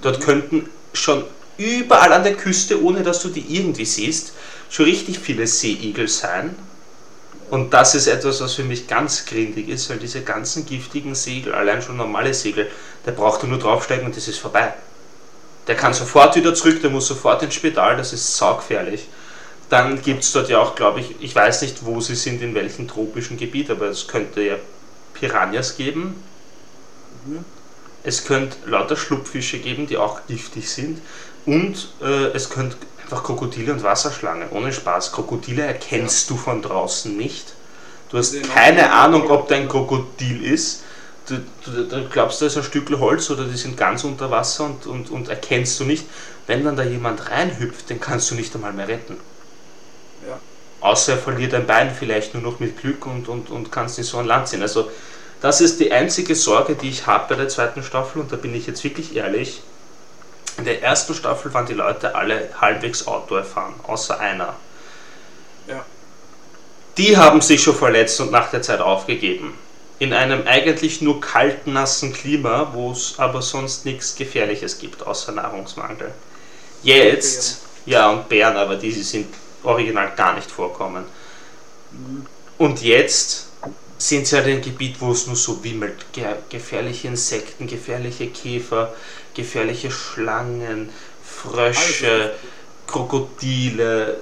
Dort 0.02 0.22
könnten 0.22 0.70
schon 0.94 1.26
überall 1.60 2.14
an 2.14 2.24
der 2.24 2.36
Küste, 2.36 2.82
ohne 2.82 3.04
dass 3.04 3.22
du 3.22 3.30
die 3.30 3.56
irgendwie 3.56 3.86
siehst, 3.86 4.34
schon 4.70 4.86
richtig 4.86 5.20
viele 5.20 5.46
Seeigel 5.46 6.08
sein. 6.08 6.56
Und 7.50 7.74
das 7.74 7.96
ist 7.96 8.08
etwas, 8.08 8.42
was 8.42 8.54
für 8.54 8.64
mich 8.64 8.88
ganz 8.88 9.26
grindig 9.26 9.70
ist, 9.70 9.90
weil 9.90 9.98
diese 9.98 10.22
ganzen 10.22 10.66
giftigen 10.66 11.16
Segel, 11.16 11.54
allein 11.54 11.82
schon 11.82 11.98
normale 11.98 12.34
Segel, 12.34 12.70
da 13.06 13.12
brauchst 13.12 13.42
du 13.44 13.48
nur 13.48 13.58
draufsteigen 13.58 14.06
und 14.06 14.16
das 14.16 14.28
ist 14.28 14.38
vorbei. 14.38 14.74
Der 15.68 15.76
kann 15.76 15.94
sofort 15.94 16.36
wieder 16.36 16.54
zurück, 16.54 16.82
der 16.82 16.90
muss 16.90 17.08
sofort 17.08 17.42
ins 17.44 17.56
Spital, 17.56 17.98
das 17.98 18.14
ist 18.14 18.38
saugefährlich. 18.38 19.08
Dann 19.70 20.02
gibt 20.02 20.24
es 20.24 20.32
dort 20.32 20.50
ja 20.50 20.60
auch, 20.60 20.76
glaube 20.76 21.00
ich, 21.00 21.16
ich 21.20 21.36
weiß 21.36 21.62
nicht, 21.62 21.86
wo 21.86 22.02
sie 22.02 22.16
sind, 22.16 22.42
in 22.42 22.56
welchem 22.56 22.88
tropischen 22.88 23.38
Gebiet, 23.38 23.70
aber 23.70 23.88
es 23.88 24.08
könnte 24.08 24.42
ja 24.42 24.56
Piranhas 25.14 25.78
geben. 25.78 26.24
Mhm. 27.26 27.46
Es 28.04 28.26
könnte 28.26 28.58
lauter 28.66 28.96
Schlupfische 28.96 29.60
geben, 29.60 29.86
die 29.86 29.98
auch 29.98 30.22
giftig 30.28 30.70
sind. 30.70 31.02
Und 31.50 31.90
äh, 32.00 32.28
es 32.36 32.52
könnte 32.52 32.78
einfach 33.02 33.24
Krokodile 33.24 33.74
und 33.74 33.82
Wasserschlangen. 33.82 34.50
Ohne 34.52 34.72
Spaß. 34.72 35.12
Krokodile 35.12 35.64
erkennst 35.64 36.30
ja. 36.30 36.36
du 36.36 36.40
von 36.40 36.62
draußen 36.62 37.18
nicht. 37.18 37.54
Du 38.12 38.20
hast 38.20 38.36
keine 38.54 38.92
Ahnung, 38.92 39.32
ob 39.32 39.48
dein 39.48 39.68
Krokodil 39.68 40.44
ist. 40.44 40.84
Du, 41.26 41.38
du, 41.66 41.86
du, 41.86 42.08
glaubst, 42.08 42.40
da 42.40 42.46
ist 42.46 42.58
ein 42.58 42.64
Stück 42.64 42.88
Holz 43.00 43.32
oder 43.32 43.46
die 43.46 43.58
sind 43.58 43.78
ganz 43.78 44.04
unter 44.04 44.30
Wasser 44.30 44.66
und, 44.66 44.86
und, 44.86 45.10
und 45.10 45.28
erkennst 45.28 45.80
du 45.80 45.86
nicht. 45.86 46.06
Wenn 46.46 46.64
dann 46.64 46.76
da 46.76 46.84
jemand 46.84 47.32
reinhüpft, 47.32 47.90
den 47.90 48.00
kannst 48.00 48.30
du 48.30 48.36
nicht 48.36 48.54
einmal 48.54 48.74
mehr 48.74 48.88
retten. 48.88 49.18
Ja. 50.28 50.40
Außer 50.82 51.14
er 51.14 51.18
verliert 51.18 51.56
ein 51.56 51.66
Bein 51.66 51.96
vielleicht 51.96 52.36
nur 52.36 52.44
noch 52.44 52.60
mit 52.60 52.80
Glück 52.80 53.08
und, 53.08 53.28
und, 53.28 53.50
und 53.50 53.72
kannst 53.72 53.98
nicht 53.98 54.08
so 54.08 54.20
an 54.20 54.28
Land 54.28 54.50
ziehen. 54.50 54.62
Also 54.62 54.88
das 55.42 55.62
ist 55.62 55.80
die 55.80 55.92
einzige 55.92 56.36
Sorge, 56.36 56.76
die 56.76 56.90
ich 56.90 57.08
habe 57.08 57.26
bei 57.30 57.36
der 57.36 57.48
zweiten 57.48 57.82
Staffel 57.82 58.22
und 58.22 58.32
da 58.32 58.36
bin 58.36 58.54
ich 58.54 58.68
jetzt 58.68 58.84
wirklich 58.84 59.16
ehrlich. 59.16 59.64
In 60.60 60.66
der 60.66 60.84
ersten 60.84 61.14
Staffel 61.14 61.54
waren 61.54 61.66
die 61.66 61.74
Leute 61.74 62.16
alle 62.16 62.50
halbwegs 62.60 63.08
Auto 63.08 63.36
erfahren, 63.36 63.76
außer 63.84 64.20
einer. 64.20 64.58
Ja. 65.68 65.86
Die 66.98 67.16
haben 67.16 67.40
sich 67.40 67.64
schon 67.64 67.78
verletzt 67.78 68.20
und 68.20 68.30
nach 68.30 68.52
der 68.52 68.62
Zeit 68.62 68.82
aufgegeben. 68.82 69.58
In 70.00 70.12
einem 70.12 70.46
eigentlich 70.46 71.00
nur 71.00 71.22
kalten, 71.22 71.72
nassen 71.72 72.12
Klima, 72.12 72.72
wo 72.74 72.92
es 72.92 73.16
aber 73.20 73.42
sonst 73.42 73.86
nichts 73.86 74.16
Gefährliches 74.16 74.80
gibt, 74.80 75.08
außer 75.08 75.32
Nahrungsmangel. 75.32 76.12
Jetzt, 76.84 77.62
ja, 77.86 78.10
und 78.10 78.28
Bären, 78.28 78.58
aber 78.58 78.76
diese 78.76 79.02
sind 79.02 79.34
original 79.64 80.12
gar 80.18 80.36
nicht 80.36 80.52
vorkommen. 80.52 81.06
Und 82.58 82.82
jetzt 82.82 83.48
sind 83.98 84.28
sie 84.28 84.36
halt 84.36 84.48
in 84.48 84.54
einem 84.56 84.62
Gebiet, 84.62 85.00
wo 85.00 85.12
es 85.14 85.26
nur 85.26 85.38
so 85.38 85.64
wimmelt. 85.64 86.12
Ge 86.12 86.26
gefährliche 86.50 87.08
Insekten, 87.08 87.66
gefährliche 87.66 88.28
Käfer, 88.28 88.94
gefährliche 89.34 89.92
Schlangen, 89.92 90.90
Frösche, 91.24 92.34
Krokodile, 92.88 94.18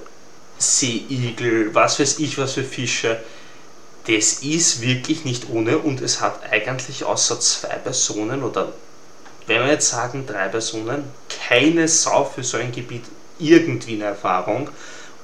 Seeigel, 0.58 1.74
was 1.74 2.00
weiß 2.00 2.20
ich, 2.20 2.38
was 2.38 2.54
für 2.54 2.63
Fische. 2.63 3.20
Das 4.08 4.41
ist 4.41 4.82
wirklich 4.82 5.26
nicht 5.26 5.50
ohne 5.50 5.78
und 5.78 6.02
es 6.02 6.22
hat 6.22 6.41
eigentlich 6.52 7.04
außer 7.04 7.39
zwei 7.39 7.76
Personen 7.76 8.43
oder 8.43 8.72
wenn 9.48 9.62
wir 9.62 9.72
jetzt 9.72 9.89
sagen 9.89 10.26
drei 10.28 10.50
Personen, 10.50 11.06
keine 11.48 11.88
Sau 11.88 12.26
für 12.26 12.43
so 12.43 12.58
ein 12.58 12.72
Gebiet 12.72 13.06
irgendwie 13.39 13.96
eine 13.96 14.06
Erfahrung. 14.06 14.70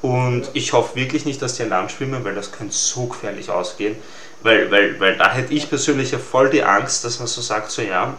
Und 0.01 0.49
ich 0.53 0.73
hoffe 0.73 0.95
wirklich 0.95 1.25
nicht, 1.25 1.41
dass 1.41 1.55
die 1.55 1.63
an 1.63 1.69
Land 1.69 1.91
schwimmen, 1.91 2.23
weil 2.23 2.35
das 2.35 2.51
könnte 2.51 2.75
so 2.75 3.05
gefährlich 3.05 3.49
ausgehen. 3.49 3.95
Weil, 4.41 4.69
weil, 4.71 4.99
weil 4.99 5.17
da 5.17 5.31
hätte 5.33 5.53
ich 5.53 5.69
persönlich 5.69 6.11
ja 6.11 6.19
voll 6.19 6.49
die 6.49 6.63
Angst, 6.63 7.05
dass 7.05 7.19
man 7.19 7.27
so 7.27 7.41
sagt, 7.41 7.71
so 7.71 7.81
ja, 7.81 8.17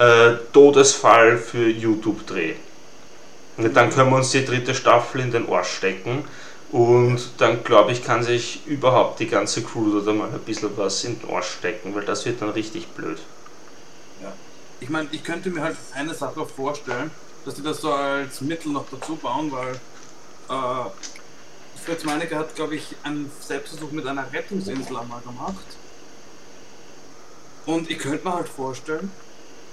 äh, 0.00 0.36
Todesfall 0.52 1.36
für 1.36 1.68
YouTube-Dreh. 1.68 2.54
Dann 3.58 3.90
können 3.90 4.10
wir 4.10 4.16
uns 4.16 4.30
die 4.30 4.44
dritte 4.44 4.74
Staffel 4.74 5.20
in 5.20 5.30
den 5.30 5.46
Arsch 5.52 5.76
stecken 5.76 6.24
und 6.72 7.20
dann 7.36 7.62
glaube 7.62 7.92
ich, 7.92 8.02
kann 8.02 8.22
sich 8.22 8.66
überhaupt 8.66 9.20
die 9.20 9.26
ganze 9.26 9.62
Crew 9.62 10.00
da 10.00 10.12
mal 10.12 10.30
ein 10.30 10.38
bisschen 10.40 10.70
was 10.76 11.04
in 11.04 11.20
den 11.20 11.30
Arsch 11.30 11.50
stecken, 11.58 11.94
weil 11.94 12.04
das 12.06 12.24
wird 12.24 12.40
dann 12.40 12.50
richtig 12.50 12.88
blöd. 12.88 13.18
Ja. 14.22 14.32
Ich 14.80 14.88
meine, 14.88 15.08
ich 15.12 15.22
könnte 15.22 15.50
mir 15.50 15.62
halt 15.62 15.76
eine 15.94 16.14
Sache 16.14 16.46
vorstellen, 16.46 17.10
dass 17.44 17.54
die 17.54 17.62
das 17.62 17.82
so 17.82 17.92
als 17.92 18.40
Mittel 18.40 18.72
noch 18.72 18.86
dazu 18.90 19.16
bauen, 19.16 19.52
weil 19.52 19.74
äh, 20.48 20.90
Fritz 21.84 22.04
Meinecke 22.04 22.36
hat, 22.36 22.54
glaube 22.54 22.76
ich, 22.76 22.94
einen 23.02 23.30
Selbstversuch 23.40 23.90
mit 23.90 24.06
einer 24.06 24.32
Rettungsinsel 24.32 24.96
einmal 24.96 25.20
gemacht. 25.20 25.66
Und 27.66 27.90
ich 27.90 27.98
könnte 27.98 28.26
mir 28.26 28.34
halt 28.34 28.48
vorstellen, 28.48 29.10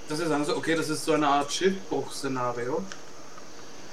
dass 0.08 0.18
sie 0.18 0.26
sagen 0.26 0.44
so, 0.44 0.56
okay, 0.56 0.74
das 0.74 0.88
ist 0.88 1.04
so 1.04 1.12
eine 1.12 1.28
Art 1.28 1.52
Schiffbruch-Szenario. 1.52 2.82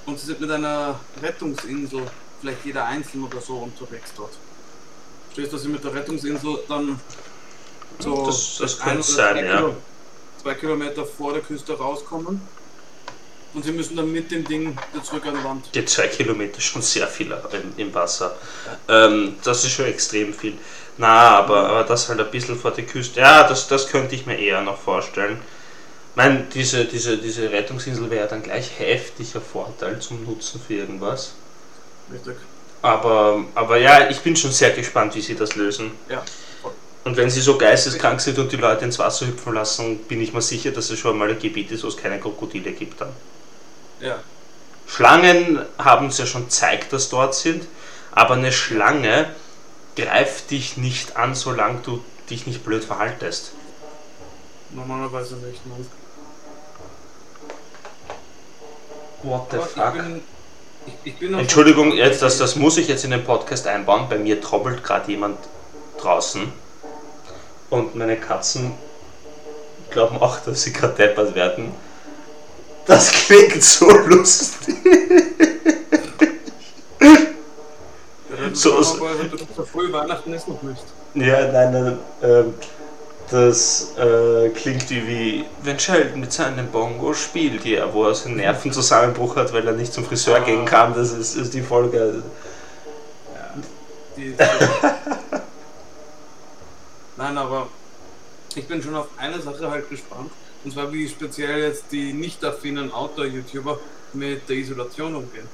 Und 0.06 0.19
sie 0.19 0.28
sind 0.28 0.39
mit 0.39 0.51
einer 0.51 0.99
Rettungsinsel, 1.21 2.04
vielleicht 2.39 2.65
jeder 2.65 2.86
einzeln 2.86 3.23
oder 3.23 3.41
so, 3.41 3.58
unterwegs 3.58 4.12
dort. 4.15 4.34
Stehst 5.34 5.51
du, 5.51 5.56
dass 5.56 5.63
sie 5.63 5.69
mit 5.69 5.84
der 5.84 5.93
Rettungsinsel 5.93 6.60
dann 6.69 6.99
so 7.99 8.25
das, 8.25 8.58
das 8.60 8.80
könnte 8.80 9.04
sein, 9.04 9.45
ja. 9.45 9.58
Kilo, 9.58 9.75
zwei 10.41 10.54
Kilometer 10.54 11.06
vor 11.06 11.34
der 11.34 11.41
Küste 11.41 11.78
rauskommen 11.78 12.41
und 13.54 13.63
sie 13.63 13.71
müssen 13.71 13.95
dann 13.95 14.12
mit 14.12 14.32
dem 14.32 14.45
Ding 14.45 14.78
zurück 15.01 15.25
an 15.25 15.36
die 15.38 15.43
Wand. 15.43 15.65
Die 15.73 15.86
zwei 15.86 16.08
Kilometer 16.08 16.60
schon 16.62 16.82
sehr 16.82 17.08
viel 17.08 17.32
im, 17.32 17.73
im 17.78 17.93
Wasser. 17.93 18.36
Ja. 18.88 19.08
Ähm, 19.08 19.36
das 19.43 19.63
ist 19.63 19.71
schon 19.71 19.86
extrem 19.86 20.34
viel. 20.34 20.58
Na, 20.97 21.39
aber, 21.39 21.69
aber 21.69 21.84
das 21.84 22.08
halt 22.10 22.19
ein 22.19 22.32
bisschen 22.32 22.58
vor 22.58 22.71
der 22.71 22.86
Küste. 22.86 23.19
Ja, 23.19 23.47
das, 23.47 23.67
das 23.67 23.88
könnte 23.88 24.15
ich 24.15 24.25
mir 24.25 24.38
eher 24.38 24.62
noch 24.62 24.80
vorstellen. 24.80 25.39
Ich 26.15 26.17
meine, 26.17 26.45
diese, 26.54 26.86
diese, 26.86 27.17
diese 27.17 27.51
Rettungsinsel 27.51 28.10
wäre 28.10 28.25
dann 28.25 28.41
gleich 28.41 28.80
heftiger 28.80 29.41
Vorteil 29.41 29.99
zum 29.99 30.23
Nutzen 30.23 30.62
für 30.65 30.75
irgendwas. 30.75 31.34
Richtig. 32.10 32.38
Aber, 32.82 33.43
aber 33.54 33.75
ja, 33.75 34.10
ich 34.10 34.21
bin 34.21 34.34
schon 34.34 34.54
sehr 34.54 34.71
gespannt, 34.71 35.13
wie 35.15 35.19
sie 35.19 35.36
das 35.36 35.56
lösen. 35.56 35.91
Ja. 36.08 36.23
Und 37.04 37.17
wenn 37.17 37.30
sie 37.30 37.41
so 37.41 37.58
geisteskrank 37.58 38.21
sind 38.21 38.39
und 38.39 38.49
die 38.49 38.56
Leute 38.56 38.86
ins 38.86 38.97
Wasser 38.97 39.28
hüpfen 39.28 39.56
lassen, 39.56 39.97
bin 40.06 40.21
ich 40.21 40.32
mir 40.32 40.41
sicher, 40.41 40.71
dass 40.71 40.89
es 40.89 40.99
schon 40.99 41.17
mal 41.17 41.30
ein 41.30 41.38
Gebiet 41.38 41.69
ist, 41.71 41.84
wo 41.84 41.89
es 41.89 41.97
keine 41.97 42.17
Krokodile 42.17 42.71
gibt 42.71 43.01
dann. 43.01 43.12
Ja. 43.99 44.19
Schlangen 44.88 45.65
haben 45.78 46.08
es 46.08 46.17
ja 46.17 46.25
schon 46.25 46.45
gezeigt, 46.45 46.93
dass 46.93 47.10
dort 47.10 47.36
sind, 47.36 47.67
aber 48.12 48.36
eine 48.36 48.54
Schlange 48.54 49.36
greift 49.97 50.49
dich 50.49 50.78
nicht 50.78 51.17
an, 51.17 51.36
solange 51.36 51.82
du 51.82 52.01
dich 52.30 52.47
nicht 52.47 52.63
blöd 52.63 52.86
verhaltest. 52.86 53.51
Normalerweise 54.69 55.36
nicht, 55.36 55.60
nein. 55.65 55.86
What 59.26 59.48
the 59.50 59.58
aber 59.58 59.66
fuck? 59.66 59.94
Ich 59.96 60.04
bin, 60.04 60.22
ich, 61.04 61.22
ich 61.22 61.40
Entschuldigung, 61.40 61.92
jetzt, 61.94 62.22
das, 62.22 62.38
das 62.38 62.56
muss 62.56 62.78
ich 62.78 62.88
jetzt 62.88 63.04
in 63.04 63.12
den 63.12 63.24
Podcast 63.24 63.66
einbauen. 63.66 64.06
Bei 64.08 64.20
mir 64.20 64.40
trommelt 64.40 64.84
gerade 64.84 65.10
jemand 65.12 65.40
draußen 66.00 66.52
und 67.72 67.96
meine 67.96 68.18
Katzen 68.18 68.74
glauben 69.90 70.22
auch, 70.22 70.40
dass 70.42 70.62
sie 70.64 70.74
gerade 70.74 70.94
deppert 70.94 71.34
werden. 71.34 71.72
Das 72.86 73.12
klingt 73.12 73.64
so 73.64 73.90
lustig. 74.06 74.76
so, 78.54 78.84
so. 78.84 79.08
Früh 79.72 79.92
Weihnachten 79.92 80.34
ist 80.34 80.48
noch 80.48 80.62
nicht. 80.62 80.84
Ja, 81.16 81.52
nein, 81.52 81.72
nein. 81.72 81.98
Ähm, 82.22 82.54
das 83.36 83.93
äh, 83.98 84.50
klingt 84.50 84.89
wie, 84.89 85.06
wie 85.08 85.45
wenn 85.63 85.78
Sheldon 85.78 86.21
mit 86.21 86.32
seinem 86.32 86.71
Bongo 86.71 87.13
spielt, 87.13 87.65
ja, 87.65 87.93
wo 87.93 88.06
er 88.06 88.15
so 88.15 88.30
einen 88.30 88.38
Nervenzusammenbruch 88.38 89.36
hat, 89.36 89.52
weil 89.54 89.67
er 89.67 89.74
nicht 89.74 89.91
zum 89.93 90.06
Friseur 90.06 90.38
ah. 90.38 90.39
gehen 90.39 90.63
kann. 90.65 90.93
Das 90.93 91.12
ist, 91.12 91.36
ist 91.36 91.54
die 91.54 91.62
Folge. 91.62 92.24
Ja, 93.34 93.54
die, 94.15 94.34
Nein, 97.17 97.38
aber 97.38 97.67
ich 98.56 98.65
bin 98.67 98.82
schon 98.82 98.95
auf 98.95 99.08
eine 99.17 99.41
Sache 99.41 99.69
halt 99.69 99.89
gespannt. 99.89 100.32
Und 100.63 100.71
zwar, 100.71 100.91
wie 100.91 101.08
speziell 101.08 101.60
jetzt 101.60 101.91
die 101.91 102.13
nicht 102.13 102.43
affinen 102.43 102.91
Outdoor-YouTuber 102.91 103.80
mit 104.13 104.48
der 104.48 104.56
Isolation 104.56 105.15
umgehen. 105.15 105.48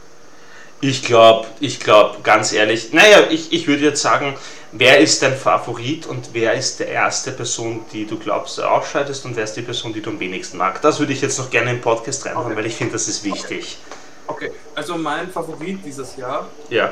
Ich 0.81 1.03
glaube, 1.03 1.47
ich 1.59 1.79
glaube, 1.79 2.17
ganz 2.23 2.51
ehrlich, 2.53 2.91
naja, 2.91 3.27
ich, 3.29 3.53
ich 3.53 3.67
würde 3.67 3.83
jetzt 3.83 4.01
sagen, 4.01 4.35
wer 4.71 4.99
ist 4.99 5.21
dein 5.21 5.35
Favorit 5.35 6.07
und 6.07 6.29
wer 6.33 6.53
ist 6.53 6.79
die 6.79 6.85
erste 6.85 7.31
Person, 7.31 7.85
die 7.93 8.07
du 8.07 8.17
glaubst, 8.17 8.57
du 8.57 8.63
ausscheidest 8.63 9.23
und 9.25 9.35
wer 9.35 9.43
ist 9.43 9.53
die 9.53 9.61
Person, 9.61 9.93
die 9.93 10.01
du 10.01 10.09
am 10.09 10.19
wenigsten 10.19 10.57
mag? 10.57 10.81
Das 10.81 10.99
würde 10.99 11.13
ich 11.13 11.21
jetzt 11.21 11.37
noch 11.37 11.51
gerne 11.51 11.69
im 11.69 11.81
Podcast 11.81 12.25
reinhauen, 12.25 12.47
okay. 12.47 12.55
weil 12.55 12.65
ich 12.65 12.75
finde, 12.75 12.93
das 12.93 13.07
ist 13.07 13.23
wichtig. 13.23 13.77
Okay. 14.25 14.47
okay, 14.47 14.57
also 14.73 14.97
mein 14.97 15.29
Favorit 15.31 15.85
dieses 15.85 16.17
Jahr 16.17 16.47
ja. 16.69 16.89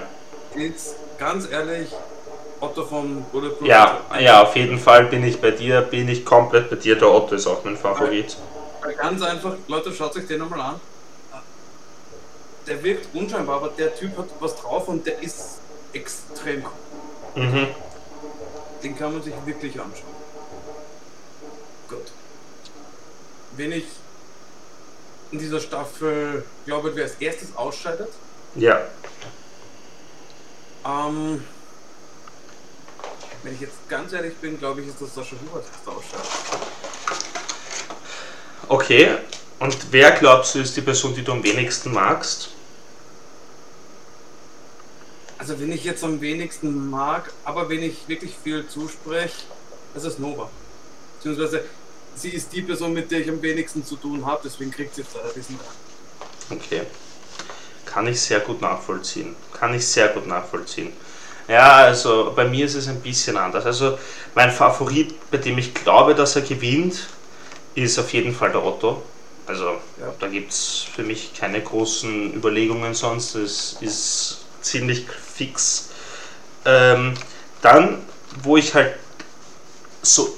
ist 0.54 0.96
ganz 1.18 1.50
ehrlich 1.50 1.90
Otto 2.60 2.86
vom 2.86 3.24
Bulletproof. 3.32 3.68
Ja, 3.68 4.02
ja, 4.20 4.44
auf 4.44 4.56
jeden 4.56 4.78
Fall 4.78 5.06
bin 5.06 5.24
ich 5.24 5.40
bei 5.40 5.52
dir, 5.52 5.82
bin 5.82 6.08
ich 6.10 6.26
komplett 6.26 6.70
bei 6.70 6.76
dir. 6.76 6.96
Der 6.96 7.10
Otto 7.10 7.36
ist 7.36 7.48
auch 7.48 7.64
mein 7.64 7.78
Favorit. 7.78 8.38
Ganz 8.98 9.22
einfach, 9.22 9.54
Leute, 9.68 9.94
schaut 9.94 10.16
euch 10.16 10.28
den 10.28 10.40
nochmal 10.40 10.62
an. 10.62 10.76
Der 12.70 12.84
wirkt 12.84 13.14
unscheinbar, 13.16 13.58
aber 13.58 13.70
der 13.70 13.96
Typ 13.96 14.16
hat 14.18 14.28
was 14.40 14.56
drauf 14.56 14.88
und 14.88 15.06
der 15.06 15.22
ist 15.22 15.58
extrem 15.92 16.64
cool. 17.36 17.44
Mhm. 17.44 17.68
Den 18.84 18.98
kann 18.98 19.12
man 19.14 19.24
sich 19.24 19.34
wirklich 19.46 19.74
anschauen. 19.74 20.16
Gut. 21.90 22.12
Wenn 23.58 23.72
ich 23.72 23.86
in 25.32 25.40
dieser 25.40 25.60
Staffel 25.60 26.46
glaube, 26.66 26.96
wer 26.96 27.04
als 27.04 27.16
erstes 27.16 27.56
ausscheidet. 27.56 28.10
Ja. 28.56 28.82
Ähm, 30.86 31.44
wenn 33.44 33.54
ich 33.54 33.62
jetzt 33.62 33.88
ganz 33.90 34.14
ehrlich 34.14 34.36
bin, 34.38 34.58
glaube 34.58 34.82
ich, 34.82 34.88
ist 34.88 35.02
das 35.02 35.14
Sascha 35.14 35.36
Huber, 35.36 35.64
der 35.86 35.94
ausscheidet. 35.94 36.28
Okay. 38.68 39.18
Und 39.60 39.78
wer 39.92 40.12
glaubst 40.12 40.56
du 40.56 40.60
ist 40.60 40.78
die 40.78 40.82
Person, 40.82 41.14
die 41.14 41.24
du 41.24 41.34
am 41.34 41.44
wenigsten 41.44 41.92
magst? 41.92 42.50
Also 45.40 45.58
wenn 45.60 45.72
ich 45.72 45.86
jetzt 45.86 46.04
am 46.04 46.20
wenigsten 46.20 46.90
mag, 46.90 47.32
aber 47.46 47.70
wenn 47.70 47.82
ich 47.82 48.08
wirklich 48.08 48.34
viel 48.44 48.68
zuspreche, 48.68 49.32
das 49.94 50.04
ist 50.04 50.20
Nova. 50.20 50.50
Beziehungsweise 51.18 51.64
sie 52.16 52.30
ist 52.30 52.52
die 52.52 52.62
Person, 52.62 52.94
mit 52.94 53.10
der 53.10 53.22
ich 53.22 53.30
am 53.30 53.42
wenigsten 53.42 53.84
zu 53.86 53.96
tun 53.96 54.26
habe, 54.26 54.42
deswegen 54.44 54.70
kriegt 54.70 54.94
sie 54.94 55.02
jetzt 55.02 55.16
leider 55.16 55.34
diesen 55.34 55.56
Rang. 55.56 56.60
Okay. 56.60 56.82
Kann 57.86 58.06
ich 58.08 58.20
sehr 58.20 58.42
gut 58.42 58.62
nachvollziehen. 58.62 59.36
Kann 59.54 59.74
ich 59.74 59.88
sehr 59.88 60.10
gut 60.10 60.28
nachvollziehen. 60.28 60.92
Ja, 61.48 61.78
also 61.78 62.34
bei 62.36 62.46
mir 62.46 62.66
ist 62.66 62.76
es 62.76 62.88
ein 62.90 63.00
bisschen 63.02 63.38
anders. 63.38 63.66
Also 63.66 63.98
mein 64.36 64.52
Favorit, 64.52 65.16
bei 65.32 65.38
dem 65.38 65.58
ich 65.58 65.74
glaube, 65.74 66.14
dass 66.14 66.36
er 66.36 66.44
gewinnt, 66.44 67.08
ist 67.76 67.98
auf 67.98 68.12
jeden 68.14 68.36
Fall 68.36 68.52
der 68.52 68.64
Otto. 68.64 69.02
Also 69.48 69.66
ja. 70.00 70.14
da 70.20 70.28
gibt 70.28 70.52
es 70.52 70.86
für 70.94 71.02
mich 71.02 71.34
keine 71.34 71.62
großen 71.62 72.36
Überlegungen 72.36 72.94
sonst. 72.94 73.34
Es 73.36 73.78
ist 73.82 74.39
ziemlich 74.62 75.06
fix. 75.10 75.90
Ähm, 76.66 77.14
dann, 77.62 78.02
wo 78.44 78.58
ich 78.58 78.74
halt 78.74 78.96
so, 80.02 80.38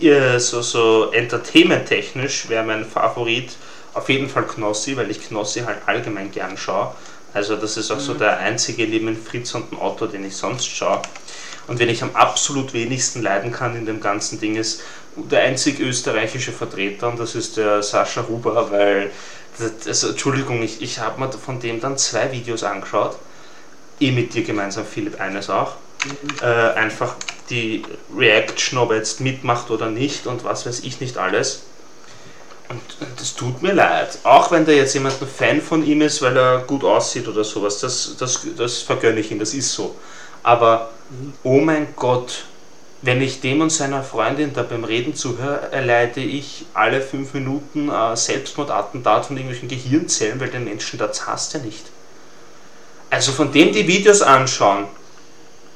äh, 0.00 0.38
so, 0.38 0.62
so 0.62 1.10
entertainment-technisch 1.12 2.48
wäre 2.48 2.64
mein 2.64 2.84
Favorit 2.84 3.50
auf 3.94 4.08
jeden 4.08 4.28
Fall 4.28 4.44
Knossi, 4.44 4.96
weil 4.96 5.10
ich 5.10 5.26
Knossi 5.26 5.60
halt 5.60 5.78
allgemein 5.86 6.30
gern 6.30 6.56
schaue. 6.56 6.94
Also 7.32 7.56
das 7.56 7.76
ist 7.76 7.90
auch 7.90 7.96
mhm. 7.96 8.00
so 8.00 8.14
der 8.14 8.38
einzige 8.38 8.86
neben 8.86 9.16
Fritz 9.16 9.54
und 9.54 9.70
dem 9.70 9.80
Otto, 9.80 10.06
den 10.06 10.24
ich 10.24 10.36
sonst 10.36 10.66
schaue. 10.66 11.02
Und 11.66 11.78
wenn 11.78 11.88
ich 11.88 12.02
am 12.02 12.14
absolut 12.14 12.72
wenigsten 12.72 13.22
leiden 13.22 13.52
kann 13.52 13.76
in 13.76 13.86
dem 13.86 14.00
ganzen 14.00 14.40
Ding 14.40 14.56
ist, 14.56 14.82
der 15.16 15.42
einzig 15.42 15.80
österreichische 15.80 16.52
Vertreter 16.52 17.08
und 17.08 17.20
das 17.20 17.34
ist 17.34 17.56
der 17.56 17.82
Sascha 17.82 18.26
Huber, 18.28 18.70
weil, 18.70 19.10
das, 19.58 19.86
also, 19.86 20.08
Entschuldigung, 20.08 20.62
ich, 20.62 20.82
ich 20.82 20.98
habe 20.98 21.20
mir 21.20 21.32
von 21.32 21.60
dem 21.60 21.80
dann 21.80 21.98
zwei 21.98 22.32
Videos 22.32 22.62
angeschaut, 22.62 23.16
eh 24.00 24.10
mit 24.10 24.34
dir 24.34 24.42
gemeinsam, 24.42 24.84
Philipp, 24.84 25.20
eines 25.20 25.50
auch. 25.50 25.74
Mhm. 26.04 26.10
Äh, 26.42 26.44
einfach 26.44 27.16
die 27.50 27.82
Reaction, 28.16 28.78
ob 28.78 28.90
er 28.90 28.98
jetzt 28.98 29.20
mitmacht 29.20 29.70
oder 29.70 29.90
nicht 29.90 30.26
und 30.26 30.44
was 30.44 30.66
weiß 30.66 30.80
ich 30.80 31.00
nicht 31.00 31.18
alles. 31.18 31.62
Und 32.68 32.80
das 33.18 33.34
tut 33.34 33.62
mir 33.62 33.72
leid. 33.72 34.18
Auch 34.22 34.52
wenn 34.52 34.64
da 34.64 34.70
jetzt 34.70 34.94
jemand 34.94 35.20
ein 35.20 35.26
Fan 35.26 35.60
von 35.60 35.84
ihm 35.84 36.02
ist, 36.02 36.22
weil 36.22 36.36
er 36.36 36.60
gut 36.60 36.84
aussieht 36.84 37.26
oder 37.26 37.42
sowas, 37.42 37.80
das, 37.80 38.16
das, 38.16 38.46
das 38.56 38.78
vergönne 38.78 39.20
ich 39.20 39.30
ihm, 39.32 39.40
das 39.40 39.54
ist 39.54 39.72
so. 39.72 39.96
Aber, 40.44 40.90
oh 41.42 41.58
mein 41.58 41.88
Gott, 41.96 42.44
wenn 43.02 43.20
ich 43.20 43.40
dem 43.40 43.60
und 43.60 43.70
seiner 43.70 44.04
Freundin 44.04 44.52
da 44.52 44.62
beim 44.62 44.84
Reden 44.84 45.14
zuhöre, 45.14 45.72
erleide 45.72 46.20
ich 46.20 46.66
alle 46.72 47.00
fünf 47.00 47.34
Minuten 47.34 47.90
ein 47.90 48.14
Selbstmordattentat 48.14 49.26
von 49.26 49.36
irgendwelchen 49.36 49.68
Gehirnzellen, 49.68 50.38
weil 50.38 50.50
den 50.50 50.64
Menschen 50.64 50.98
das 50.98 51.26
hasst 51.26 51.54
er 51.54 51.62
nicht. 51.62 51.86
Also 53.10 53.32
von 53.32 53.52
dem 53.52 53.72
die 53.72 53.86
Videos 53.86 54.22
anschauen, 54.22 54.86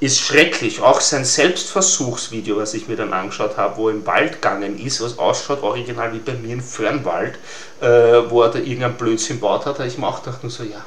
ist 0.01 0.21
schrecklich. 0.21 0.81
Auch 0.81 1.01
sein 1.01 1.25
Selbstversuchsvideo, 1.25 2.59
was 2.59 2.75
ich 2.75 2.89
mir 2.89 2.97
dann 2.97 3.13
angeschaut 3.13 3.57
habe, 3.57 3.77
wo 3.77 3.89
er 3.89 3.95
im 3.95 4.07
Wald 4.07 4.35
gegangen 4.35 4.79
ist, 4.79 5.01
was 5.01 5.19
ausschaut 5.19 5.63
original 5.63 6.13
wie 6.13 6.19
bei 6.19 6.35
mir 6.35 6.53
im 6.53 6.63
Fernwald, 6.63 7.37
äh, 7.81 7.87
wo 8.29 8.43
er 8.43 8.51
da 8.51 8.59
irgendein 8.59 8.95
Blödsinn 8.95 9.41
baut 9.41 9.67
hat, 9.67 9.79
habe 9.79 9.89
ich 9.89 9.99
mir 9.99 10.07
auch 10.07 10.23
gedacht, 10.23 10.43
nur 10.43 10.51
so, 10.51 10.63
ja, 10.63 10.85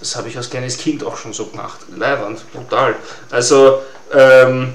das 0.00 0.16
habe 0.16 0.28
ich 0.28 0.36
als 0.36 0.50
kleines 0.50 0.78
Kind 0.78 1.04
auch 1.04 1.16
schon 1.16 1.32
so 1.32 1.46
gemacht. 1.46 1.80
Leiwand, 1.94 2.40
brutal. 2.52 2.96
Also, 3.30 3.80
ähm, 4.12 4.74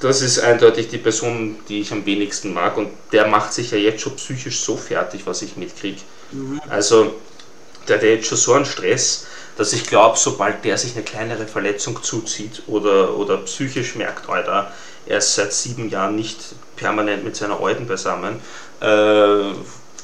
das 0.00 0.22
ist 0.22 0.38
eindeutig 0.38 0.88
die 0.88 0.98
Person, 0.98 1.56
die 1.68 1.80
ich 1.80 1.92
am 1.92 2.06
wenigsten 2.06 2.54
mag 2.54 2.76
und 2.76 2.88
der 3.12 3.26
macht 3.26 3.52
sich 3.52 3.70
ja 3.70 3.78
jetzt 3.78 4.00
schon 4.00 4.16
psychisch 4.16 4.60
so 4.60 4.76
fertig, 4.76 5.22
was 5.26 5.42
ich 5.42 5.56
mitkriege. 5.56 6.00
Mhm. 6.32 6.60
Also, 6.68 7.14
der 7.86 7.96
hat 7.96 8.02
jetzt 8.02 8.26
schon 8.26 8.38
so 8.38 8.54
einen 8.54 8.64
Stress, 8.64 9.26
dass 9.60 9.74
ich 9.74 9.86
glaube, 9.86 10.16
sobald 10.16 10.64
der 10.64 10.78
sich 10.78 10.94
eine 10.94 11.04
kleinere 11.04 11.46
Verletzung 11.46 12.02
zuzieht 12.02 12.62
oder, 12.66 13.14
oder 13.14 13.36
psychisch 13.36 13.94
merkt, 13.94 14.26
Alter, 14.26 14.72
er 15.04 15.18
ist 15.18 15.34
seit 15.34 15.52
sieben 15.52 15.90
Jahren 15.90 16.16
nicht 16.16 16.38
permanent 16.76 17.24
mit 17.24 17.36
seiner 17.36 17.60
Alten 17.60 17.86
beisammen, 17.86 18.40
äh, 18.80 19.52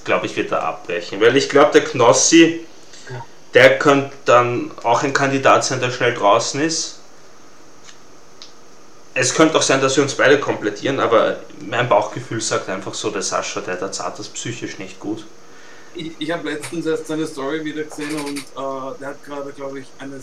glaube 0.05 0.27
ich, 0.27 0.37
wird 0.37 0.53
er 0.53 0.63
abbrechen. 0.63 1.23
Weil 1.23 1.35
ich 1.39 1.49
glaube, 1.49 1.73
der 1.73 1.85
Knossi, 1.85 2.67
der 3.55 3.79
könnte 3.79 4.11
dann 4.27 4.73
auch 4.83 5.03
ein 5.03 5.15
Kandidat 5.15 5.65
sein, 5.65 5.81
der 5.81 5.91
schnell 5.91 6.13
draußen 6.13 6.61
ist. 6.61 6.99
Es 9.15 9.35
könnte 9.35 9.57
auch 9.57 9.63
sein, 9.63 9.81
dass 9.81 9.97
wir 9.97 10.03
uns 10.03 10.17
beide 10.17 10.39
komplettieren, 10.39 11.01
aber 11.01 11.39
mein 11.61 11.89
Bauchgefühl 11.89 12.43
sagt 12.43 12.69
einfach 12.69 12.93
so, 12.93 13.09
der 13.09 13.23
Sascha, 13.23 13.63
der, 13.63 13.77
der 13.77 13.91
zahlt 13.91 14.19
das 14.19 14.29
psychisch 14.29 14.77
nicht 14.77 15.01
gut 15.01 15.25
ich, 15.97 16.13
ich 16.19 16.31
habe 16.31 16.51
letztens 16.51 16.87
erst 16.87 17.07
seine 17.07 17.27
Story 17.27 17.65
wieder 17.65 17.85
gesehen 17.85 18.15
und 18.15 18.39
äh, 18.39 18.99
der 19.01 19.09
hat 19.09 19.25
gerade, 19.25 19.53
glaube 19.53 19.81
ich, 19.81 19.87
eine 19.99 20.21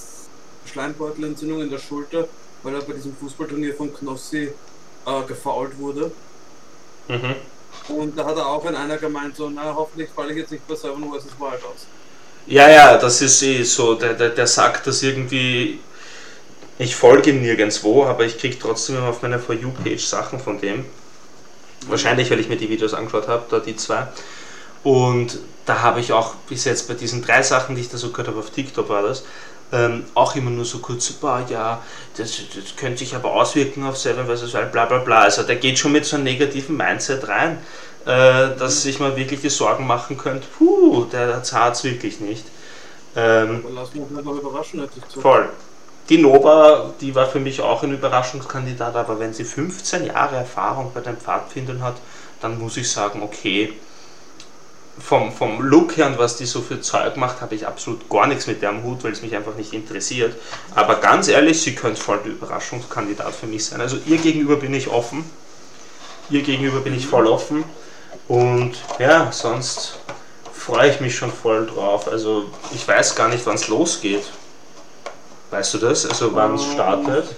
Schleimbeutelentzündung 0.71 1.61
in 1.61 1.69
der 1.69 1.79
Schulter, 1.79 2.27
weil 2.63 2.75
er 2.75 2.81
bei 2.81 2.93
diesem 2.93 3.15
Fußballturnier 3.15 3.75
von 3.75 3.93
Knossi 3.93 4.49
äh, 5.05 5.21
gefault 5.27 5.77
wurde. 5.77 6.11
Mhm. 7.07 7.35
Und 7.89 8.17
da 8.17 8.25
hat 8.25 8.37
er 8.37 8.47
auch 8.47 8.65
in 8.65 8.75
einer 8.75 8.97
gemeint, 8.97 9.35
so, 9.35 9.49
na 9.49 9.73
hoffentlich 9.75 10.09
falle 10.15 10.31
ich 10.31 10.37
jetzt 10.37 10.51
nicht 10.51 10.67
bei 10.67 10.75
Seven 10.75 11.03
vs. 11.03 11.25
Wild 11.39 11.63
aus. 11.65 11.87
Ja, 12.45 12.69
ja, 12.69 12.97
das 12.97 13.21
ist 13.21 13.41
eh 13.41 13.63
so, 13.63 13.95
der, 13.95 14.13
der, 14.13 14.29
der 14.29 14.47
sagt 14.47 14.87
das 14.87 15.01
irgendwie, 15.01 15.79
ich 16.77 16.95
folge 16.95 17.31
ihm 17.31 17.41
nirgendwo, 17.41 18.05
aber 18.05 18.25
ich 18.25 18.37
kriege 18.37 18.57
trotzdem 18.59 18.97
immer 18.97 19.09
auf 19.09 19.21
meiner 19.21 19.39
For 19.39 19.55
You-Page 19.55 20.03
Sachen 20.03 20.39
von 20.39 20.59
dem. 20.59 20.85
Wahrscheinlich, 21.87 22.29
weil 22.31 22.39
ich 22.39 22.47
mir 22.47 22.57
die 22.57 22.69
Videos 22.69 22.93
angeschaut 22.93 23.27
habe, 23.27 23.45
da 23.49 23.59
die 23.59 23.75
zwei. 23.75 24.07
Und 24.83 25.39
da 25.65 25.81
habe 25.81 25.99
ich 25.99 26.11
auch 26.11 26.35
bis 26.49 26.65
jetzt 26.65 26.87
bei 26.87 26.93
diesen 26.93 27.21
drei 27.23 27.41
Sachen, 27.41 27.75
die 27.75 27.81
ich 27.81 27.89
da 27.89 27.97
so 27.97 28.09
gehört 28.09 28.27
habe, 28.27 28.39
auf 28.39 28.49
TikTok 28.49 28.89
war 28.89 29.03
das, 29.03 29.23
ähm, 29.71 30.05
auch 30.13 30.35
immer 30.35 30.51
nur 30.51 30.65
so 30.65 30.79
kurz, 30.79 31.11
boah, 31.13 31.43
ja, 31.49 31.81
das, 32.17 32.37
das 32.55 32.75
könnte 32.75 32.99
sich 32.99 33.15
aber 33.15 33.31
auswirken 33.31 33.85
auf 33.85 33.97
Seven 33.97 34.27
vs. 34.27 34.53
Wild, 34.53 34.71
bla 34.71 34.85
bla 34.85 34.99
bla. 34.99 35.21
Also 35.21 35.43
der 35.43 35.55
geht 35.55 35.79
schon 35.79 35.91
mit 35.91 36.05
so 36.05 36.15
einem 36.15 36.25
negativen 36.25 36.77
Mindset 36.77 37.27
rein, 37.27 37.57
äh, 38.05 38.55
dass 38.57 38.83
sich 38.83 38.99
mal 38.99 39.15
wirklich 39.15 39.41
die 39.41 39.49
Sorgen 39.49 39.87
machen 39.87 40.17
könnte, 40.17 40.47
puh, 40.57 41.05
der 41.05 41.41
zahlt 41.43 41.75
es 41.75 41.83
wirklich 41.83 42.19
nicht. 42.19 42.45
Ähm, 43.15 43.63
aber 43.65 43.73
lass 43.73 43.93
mich 43.93 44.09
mal 44.09 44.37
überraschen, 44.37 44.81
hätte 44.81 44.99
ich 44.99 45.21
Voll. 45.21 45.49
Die 46.09 46.17
Nova, 46.17 46.93
die 46.99 47.15
war 47.15 47.27
für 47.27 47.39
mich 47.39 47.61
auch 47.61 47.81
ein 47.81 47.93
Überraschungskandidat, 47.93 48.95
aber 48.95 49.19
wenn 49.19 49.33
sie 49.33 49.45
15 49.45 50.05
Jahre 50.05 50.35
Erfahrung 50.35 50.91
bei 50.93 50.99
den 50.99 51.15
Pfadfindern 51.15 51.81
hat, 51.81 51.95
dann 52.41 52.59
muss 52.59 52.75
ich 52.75 52.91
sagen, 52.91 53.23
okay, 53.23 53.73
vom, 54.99 55.31
vom 55.31 55.61
Look 55.61 55.97
her 55.97 56.07
und 56.07 56.17
was 56.17 56.37
die 56.37 56.45
so 56.45 56.61
für 56.61 56.79
Zeug 56.81 57.17
macht, 57.17 57.41
habe 57.41 57.55
ich 57.55 57.65
absolut 57.65 58.09
gar 58.09 58.27
nichts 58.27 58.47
mit 58.47 58.61
der 58.61 58.69
am 58.69 58.83
Hut, 58.83 59.03
weil 59.03 59.11
es 59.11 59.21
mich 59.21 59.35
einfach 59.35 59.55
nicht 59.55 59.73
interessiert. 59.73 60.35
Aber 60.75 60.95
ganz 60.95 61.27
ehrlich, 61.27 61.61
sie 61.61 61.75
könnte 61.75 61.99
voll 61.99 62.19
der 62.23 62.33
Überraschungskandidat 62.33 63.33
für 63.33 63.47
mich 63.47 63.65
sein. 63.65 63.81
Also 63.81 63.97
ihr 64.05 64.17
gegenüber 64.17 64.55
bin 64.57 64.73
ich 64.73 64.87
offen. 64.87 65.23
Ihr 66.29 66.43
gegenüber 66.43 66.79
bin 66.79 66.95
ich 66.95 67.07
voll 67.07 67.27
offen. 67.27 67.63
Und 68.27 68.73
ja, 68.99 69.31
sonst 69.31 69.99
freue 70.53 70.91
ich 70.91 71.01
mich 71.01 71.15
schon 71.15 71.31
voll 71.31 71.65
drauf. 71.65 72.07
Also 72.07 72.45
ich 72.73 72.87
weiß 72.87 73.15
gar 73.15 73.29
nicht, 73.29 73.45
wann 73.45 73.55
es 73.55 73.67
losgeht. 73.67 74.23
Weißt 75.51 75.73
du 75.73 75.77
das? 75.79 76.05
Also 76.05 76.33
wann 76.33 76.55
es 76.55 76.63
startet? 76.71 77.35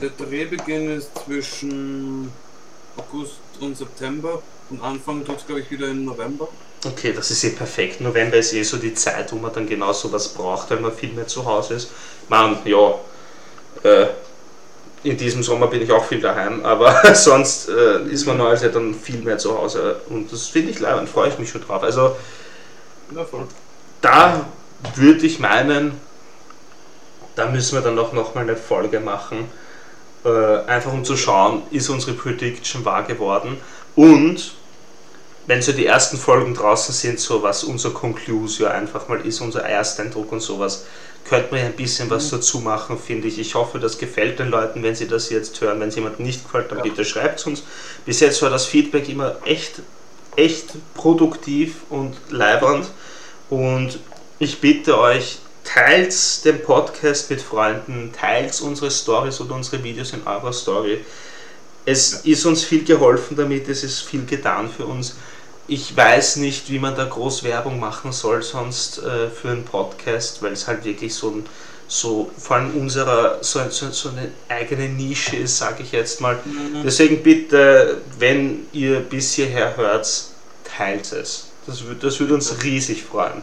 Der 0.00 0.10
Drehbeginn 0.10 0.98
ist 0.98 1.10
zwischen 1.24 2.32
August 2.96 3.38
und 3.60 3.76
September. 3.76 4.42
Und 4.70 4.82
anfangen 4.82 5.24
tut 5.24 5.38
es, 5.38 5.46
glaube 5.46 5.60
ich, 5.60 5.70
wieder 5.70 5.88
im 5.88 6.04
November. 6.04 6.48
Okay, 6.86 7.12
das 7.12 7.30
ist 7.30 7.44
eh 7.44 7.50
perfekt. 7.50 8.00
November 8.00 8.36
ist 8.36 8.52
eh 8.52 8.62
so 8.62 8.76
die 8.76 8.94
Zeit, 8.94 9.32
wo 9.32 9.36
man 9.36 9.52
dann 9.52 9.66
genau 9.66 9.92
so 9.92 10.12
was 10.12 10.28
braucht, 10.28 10.70
weil 10.70 10.80
man 10.80 10.92
viel 10.92 11.12
mehr 11.12 11.26
zu 11.26 11.44
Hause 11.44 11.74
ist. 11.74 11.90
Man, 12.28 12.58
ja, 12.64 12.94
äh, 13.82 14.06
in 15.02 15.16
diesem 15.16 15.42
Sommer 15.42 15.66
bin 15.66 15.82
ich 15.82 15.92
auch 15.92 16.04
viel 16.04 16.20
daheim, 16.20 16.64
aber 16.64 17.14
sonst 17.14 17.68
äh, 17.68 18.02
ist 18.04 18.26
man 18.26 18.36
normalerweise 18.36 18.70
dann 18.70 18.94
viel 18.94 19.18
mehr 19.18 19.38
zu 19.38 19.56
Hause. 19.56 20.00
Und 20.08 20.32
das 20.32 20.48
finde 20.48 20.72
ich 20.72 20.80
leid, 20.80 21.08
freue 21.08 21.28
ich 21.28 21.38
mich 21.38 21.50
schon 21.50 21.62
drauf. 21.62 21.82
Also, 21.82 22.16
ja, 23.14 23.26
da 24.00 24.46
würde 24.94 25.26
ich 25.26 25.38
meinen, 25.38 26.00
da 27.36 27.48
müssen 27.50 27.76
wir 27.76 27.82
dann 27.82 27.98
auch 27.98 28.12
nochmal 28.12 28.44
eine 28.44 28.56
Folge 28.56 29.00
machen, 29.00 29.50
äh, 30.24 30.56
einfach 30.66 30.92
um 30.92 31.04
zu 31.04 31.16
schauen, 31.16 31.62
ist 31.70 31.88
unsere 31.90 32.14
Prediction 32.14 32.84
wahr 32.84 33.02
geworden. 33.04 33.58
Und 33.96 34.52
wenn 35.46 35.62
so 35.62 35.72
die 35.72 35.86
ersten 35.86 36.16
Folgen 36.16 36.54
draußen 36.54 36.94
sind, 36.94 37.20
so 37.20 37.42
was 37.42 37.64
unser 37.64 37.90
Conclusio 37.90 38.66
einfach 38.66 39.08
mal 39.08 39.20
ist, 39.26 39.40
unser 39.40 39.62
Ersteindruck 39.62 40.32
und 40.32 40.40
sowas, 40.40 40.86
könnte 41.28 41.52
man 41.52 41.60
ja 41.60 41.66
ein 41.66 41.76
bisschen 41.76 42.10
was 42.10 42.26
mhm. 42.26 42.36
dazu 42.36 42.60
machen, 42.60 42.98
finde 42.98 43.28
ich. 43.28 43.38
Ich 43.38 43.54
hoffe, 43.54 43.78
das 43.78 43.98
gefällt 43.98 44.38
den 44.38 44.48
Leuten, 44.48 44.82
wenn 44.82 44.94
sie 44.94 45.08
das 45.08 45.30
jetzt 45.30 45.60
hören. 45.60 45.80
Wenn 45.80 45.88
es 45.88 45.94
jemandem 45.94 46.26
nicht 46.26 46.44
gefällt, 46.44 46.70
dann 46.70 46.78
ja. 46.78 46.84
bitte 46.84 47.04
schreibt 47.04 47.40
es 47.40 47.46
uns. 47.46 47.62
Bis 48.04 48.20
jetzt 48.20 48.40
war 48.42 48.50
das 48.50 48.66
Feedback 48.66 49.08
immer 49.08 49.36
echt, 49.44 49.80
echt 50.36 50.72
produktiv 50.94 51.76
und 51.90 52.14
leibernd. 52.30 52.86
Und 53.48 53.98
ich 54.38 54.60
bitte 54.60 54.98
euch, 54.98 55.38
teilt 55.64 56.44
den 56.44 56.62
Podcast 56.62 57.30
mit 57.30 57.40
Freunden, 57.40 58.12
teilt 58.18 58.60
unsere 58.60 58.90
Stories 58.90 59.40
oder 59.40 59.54
unsere 59.54 59.82
Videos 59.82 60.12
in 60.12 60.26
eurer 60.26 60.52
Story. 60.52 61.04
Es 61.84 62.12
ist 62.24 62.46
uns 62.46 62.64
viel 62.64 62.84
geholfen 62.84 63.36
damit, 63.36 63.68
es 63.68 63.84
ist 63.84 64.00
viel 64.00 64.24
getan 64.24 64.70
für 64.74 64.86
uns. 64.86 65.16
ich 65.66 65.96
weiß 65.96 66.36
nicht, 66.36 66.70
wie 66.70 66.78
man 66.78 66.94
da 66.94 67.04
groß 67.04 67.42
Werbung 67.42 67.80
machen 67.80 68.12
soll, 68.12 68.42
sonst 68.42 68.98
äh, 68.98 69.30
für 69.30 69.50
einen 69.50 69.64
Podcast, 69.64 70.42
weil 70.42 70.52
es 70.52 70.66
halt 70.66 70.84
wirklich 70.84 71.14
so 71.14 71.30
ein, 71.30 71.46
so 71.88 72.30
vor 72.36 72.56
allem 72.56 72.76
unserer, 72.76 73.38
so, 73.42 73.60
so, 73.70 73.90
so 73.90 74.10
eine 74.10 74.30
eigene 74.48 74.88
Nische 74.88 75.36
ist, 75.36 75.58
sage 75.58 75.82
ich 75.82 75.92
jetzt 75.92 76.20
mal. 76.20 76.38
Mhm. 76.44 76.82
Deswegen 76.84 77.22
bitte, 77.22 78.02
wenn 78.18 78.66
ihr 78.72 79.00
bis 79.00 79.32
hierher 79.32 79.76
hört, 79.76 80.24
teilt 80.64 81.12
es. 81.12 81.48
Das, 81.66 81.82
das 82.00 82.20
würde 82.20 82.34
uns 82.34 82.62
riesig 82.62 83.02
freuen. 83.02 83.42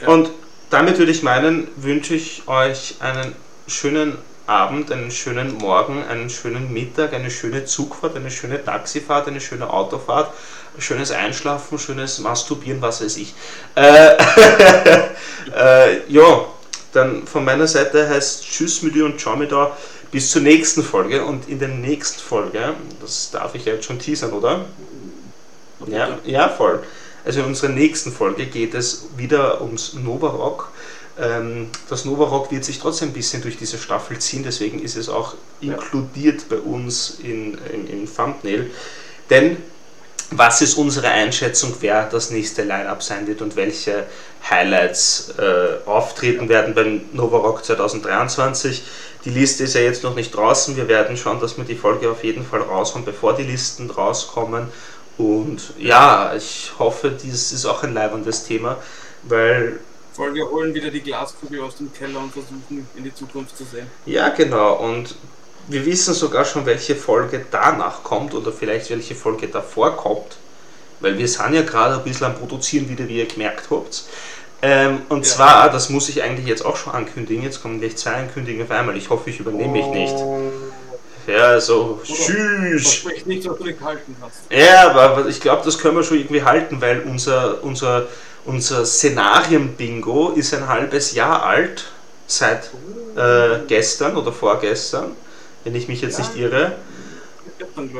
Ja. 0.00 0.08
Und 0.08 0.30
damit 0.68 0.98
würde 0.98 1.12
ich 1.12 1.22
meinen, 1.22 1.68
wünsche 1.76 2.14
ich 2.14 2.42
euch 2.46 2.96
einen 3.00 3.34
schönen 3.66 4.18
Abend, 4.46 4.92
einen 4.92 5.10
schönen 5.10 5.56
Morgen, 5.56 6.02
einen 6.04 6.28
schönen 6.28 6.72
Mittag, 6.72 7.14
eine 7.14 7.30
schöne 7.30 7.64
Zugfahrt, 7.64 8.14
eine 8.16 8.30
schöne 8.30 8.62
Taxifahrt, 8.62 9.26
eine 9.26 9.40
schöne 9.40 9.70
Autofahrt, 9.70 10.32
schönes 10.78 11.10
Einschlafen, 11.10 11.78
schönes 11.78 12.18
Masturbieren, 12.18 12.82
was 12.82 13.02
weiß 13.02 13.16
ich. 13.16 13.34
Äh, 13.74 14.16
äh, 15.56 16.00
ja, 16.08 16.44
dann 16.92 17.26
von 17.26 17.44
meiner 17.44 17.66
Seite 17.66 18.08
heißt 18.08 18.44
Tschüss 18.44 18.82
mit 18.82 18.94
dir 18.94 19.06
und 19.06 19.18
ciao 19.18 19.36
mit 19.36 19.50
da. 19.50 19.76
Bis 20.10 20.30
zur 20.30 20.42
nächsten 20.42 20.84
Folge 20.84 21.24
und 21.24 21.48
in 21.48 21.58
der 21.58 21.68
nächsten 21.68 22.20
Folge, 22.20 22.74
das 23.00 23.30
darf 23.32 23.54
ich 23.54 23.64
ja 23.64 23.72
jetzt 23.72 23.86
schon 23.86 23.98
teasern, 23.98 24.32
oder? 24.32 24.66
Ja, 25.86 26.18
ja, 26.24 26.48
voll. 26.48 26.84
Also 27.24 27.40
in 27.40 27.46
unserer 27.46 27.70
nächsten 27.70 28.12
Folge 28.12 28.46
geht 28.46 28.74
es 28.74 29.08
wieder 29.16 29.60
ums 29.62 29.94
Nova 29.94 30.28
Rock. 30.28 30.70
Ähm, 31.18 31.70
das 31.88 32.04
Nova 32.04 32.24
Rock 32.24 32.50
wird 32.50 32.64
sich 32.64 32.78
trotzdem 32.78 33.10
ein 33.10 33.12
bisschen 33.12 33.42
durch 33.42 33.56
diese 33.56 33.78
Staffel 33.78 34.18
ziehen, 34.18 34.42
deswegen 34.42 34.82
ist 34.82 34.96
es 34.96 35.08
auch 35.08 35.34
inkludiert 35.60 36.48
bei 36.48 36.56
uns 36.56 37.18
in, 37.22 37.58
in, 37.72 37.88
im 37.88 38.12
Thumbnail. 38.12 38.70
Denn 39.30 39.56
was 40.30 40.62
ist 40.62 40.74
unsere 40.74 41.08
Einschätzung, 41.08 41.74
wer 41.80 42.08
das 42.08 42.30
nächste 42.30 42.64
Line-Up 42.64 43.02
sein 43.02 43.26
wird 43.26 43.42
und 43.42 43.56
welche 43.56 44.06
Highlights 44.48 45.34
äh, 45.38 45.86
auftreten 45.88 46.48
werden 46.48 46.74
beim 46.74 47.02
Nova 47.12 47.38
Rock 47.38 47.64
2023. 47.64 48.82
Die 49.24 49.30
Liste 49.30 49.64
ist 49.64 49.74
ja 49.74 49.82
jetzt 49.82 50.02
noch 50.02 50.14
nicht 50.14 50.34
draußen. 50.34 50.76
Wir 50.76 50.88
werden 50.88 51.16
schauen, 51.16 51.40
dass 51.40 51.56
wir 51.56 51.64
die 51.64 51.76
Folge 51.76 52.10
auf 52.10 52.24
jeden 52.24 52.44
Fall 52.44 52.62
raushauen, 52.62 53.04
bevor 53.04 53.34
die 53.34 53.44
Listen 53.44 53.90
rauskommen. 53.90 54.68
Und 55.18 55.74
ja, 55.78 56.34
ich 56.36 56.72
hoffe, 56.78 57.10
dieses 57.10 57.52
ist 57.52 57.64
auch 57.66 57.82
ein 57.82 57.94
leibendes 57.94 58.44
Thema, 58.44 58.78
weil. 59.22 59.78
Allem, 60.18 60.34
wir 60.34 60.48
holen 60.48 60.74
wieder 60.74 60.90
die 60.90 61.00
Glaskugel 61.00 61.60
aus 61.60 61.76
dem 61.76 61.92
Keller 61.92 62.20
und 62.20 62.32
versuchen 62.32 62.86
in 62.96 63.04
die 63.04 63.14
Zukunft 63.14 63.56
zu 63.56 63.64
sehen. 63.64 63.86
Ja, 64.06 64.28
genau. 64.28 64.74
Und 64.74 65.16
wir 65.68 65.84
wissen 65.84 66.14
sogar 66.14 66.44
schon, 66.44 66.66
welche 66.66 66.94
Folge 66.94 67.44
danach 67.50 68.02
kommt 68.02 68.34
oder 68.34 68.52
vielleicht 68.52 68.90
welche 68.90 69.14
Folge 69.14 69.48
davor 69.48 69.96
kommt. 69.96 70.36
Weil 71.00 71.18
wir 71.18 71.26
sind 71.26 71.54
ja 71.54 71.62
gerade 71.62 71.96
ein 71.96 72.04
bisschen 72.04 72.26
am 72.26 72.34
Produzieren 72.34 72.88
wieder, 72.88 73.08
wie 73.08 73.18
ihr 73.18 73.26
gemerkt 73.26 73.68
habt. 73.70 74.04
Ähm, 74.62 75.02
und 75.08 75.26
ja. 75.26 75.32
zwar, 75.32 75.70
das 75.70 75.90
muss 75.90 76.08
ich 76.08 76.22
eigentlich 76.22 76.46
jetzt 76.46 76.64
auch 76.64 76.76
schon 76.76 76.94
ankündigen, 76.94 77.42
jetzt 77.42 77.60
kommen 77.60 77.80
gleich 77.80 77.96
zwei 77.96 78.12
Ankündigungen 78.12 78.66
auf 78.66 78.70
einmal. 78.70 78.96
Ich 78.96 79.10
hoffe, 79.10 79.28
ich 79.28 79.40
übernehme 79.40 79.72
mich 79.72 79.86
nicht. 79.86 80.14
Ja, 81.26 81.60
so, 81.60 82.00
tschüss. 82.02 83.04
nicht, 83.26 83.48
was 83.48 83.58
du 83.58 83.64
nicht 83.64 83.80
halten 83.80 84.16
kannst. 84.20 84.36
Ja, 84.50 84.90
aber 84.90 85.26
ich 85.26 85.40
glaube, 85.40 85.62
das 85.64 85.78
können 85.78 85.96
wir 85.96 86.02
schon 86.02 86.18
irgendwie 86.18 86.42
halten, 86.42 86.80
weil 86.80 87.00
unser, 87.00 87.62
unser, 87.62 88.06
unser 88.46 88.84
Szenarien-Bingo 88.84 90.30
ist 90.30 90.54
ein 90.54 90.68
halbes 90.68 91.14
Jahr 91.14 91.44
alt, 91.44 91.86
seit 92.26 92.70
äh, 93.16 93.60
gestern 93.66 94.16
oder 94.16 94.32
vorgestern, 94.32 95.12
wenn 95.64 95.74
ich 95.74 95.88
mich 95.88 96.00
jetzt 96.00 96.18
ja. 96.18 96.24
nicht 96.24 96.36
irre. 96.36 96.72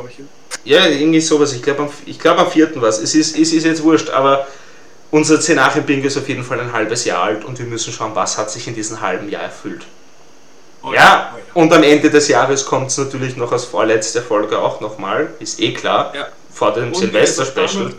Ich. 0.09 0.21
Ja, 0.65 0.87
irgendwie 0.87 1.21
sowas. 1.21 1.53
Ich 1.53 1.63
glaube 1.63 1.83
am, 1.83 1.91
glaub 2.19 2.39
am 2.39 2.51
4. 2.51 2.73
was. 2.77 2.99
Es 2.99 3.15
ist, 3.15 3.39
es 3.39 3.53
ist 3.53 3.65
jetzt 3.65 3.83
wurscht, 3.83 4.11
aber 4.11 4.47
unser 5.11 5.41
Szenarien-Bingo 5.41 6.07
ist 6.07 6.17
auf 6.17 6.29
jeden 6.29 6.45
Fall 6.45 6.61
ein 6.61 6.73
halbes 6.73 7.05
Jahr 7.05 7.23
alt 7.23 7.45
und 7.45 7.59
wir 7.59 7.67
müssen 7.67 7.93
schauen, 7.93 8.15
was 8.15 8.37
hat 8.37 8.51
sich 8.51 8.67
in 8.67 8.75
diesem 8.75 9.01
halben 9.01 9.29
Jahr 9.29 9.43
erfüllt. 9.43 9.87
Oh 10.83 10.93
ja, 10.93 11.33
oh 11.35 11.39
ja, 11.39 11.45
und 11.55 11.73
am 11.73 11.83
Ende 11.83 12.11
des 12.11 12.29
Jahres 12.29 12.67
kommt 12.67 12.91
es 12.91 12.99
natürlich 12.99 13.37
noch 13.37 13.53
als 13.53 13.65
vorletzte 13.65 14.21
Folge 14.21 14.59
auch 14.59 14.81
nochmal, 14.81 15.31
ist 15.39 15.61
eh 15.61 15.73
klar, 15.73 16.13
ja. 16.15 16.27
vor 16.53 16.75
dem 16.75 16.95
Silvester-Special. 16.95 17.95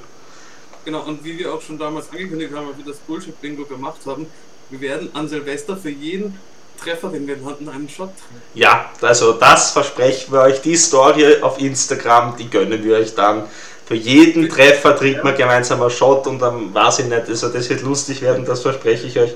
Genau, 0.86 1.02
und 1.02 1.24
wie 1.24 1.38
wir 1.40 1.54
auch 1.54 1.62
schon 1.62 1.80
damals 1.80 2.12
angekündigt 2.12 2.54
haben, 2.54 2.68
als 2.68 2.78
wir 2.78 2.86
das 2.86 2.98
Bullshit-Bingo 2.98 3.66
gemacht 3.66 4.02
haben, 4.06 4.28
wir 4.70 4.82
werden 4.82 5.10
an 5.14 5.28
Silvester 5.28 5.76
für 5.76 5.90
jeden 5.90 6.38
Treffer, 6.82 7.10
den 7.10 7.28
wir 7.28 7.38
hatten, 7.46 7.68
einen 7.70 7.90
Shot 7.90 8.10
trinken. 8.10 8.44
Ja, 8.54 8.92
also 9.02 9.34
das 9.34 9.72
versprechen 9.72 10.32
wir 10.32 10.42
euch. 10.42 10.62
Die 10.62 10.76
Story 10.76 11.42
auf 11.42 11.60
Instagram, 11.60 12.36
die 12.38 12.50
gönnen 12.50 12.84
wir 12.84 12.98
euch 12.98 13.16
dann. 13.16 13.44
Für 13.86 13.96
jeden 13.96 14.50
Treffer 14.50 14.96
trinkt 14.96 15.24
man 15.24 15.36
gemeinsam 15.36 15.82
einen 15.82 15.92
Shot 15.92 16.28
und 16.28 16.40
dann 16.40 16.74
weiß 16.74 17.00
ich 17.00 17.06
nicht, 17.06 17.28
also 17.28 17.50
das 17.50 17.70
wird 17.70 17.82
lustig 17.84 18.22
werden, 18.22 18.44
das 18.44 18.62
verspreche 18.62 19.08
ich 19.08 19.20
euch. 19.20 19.34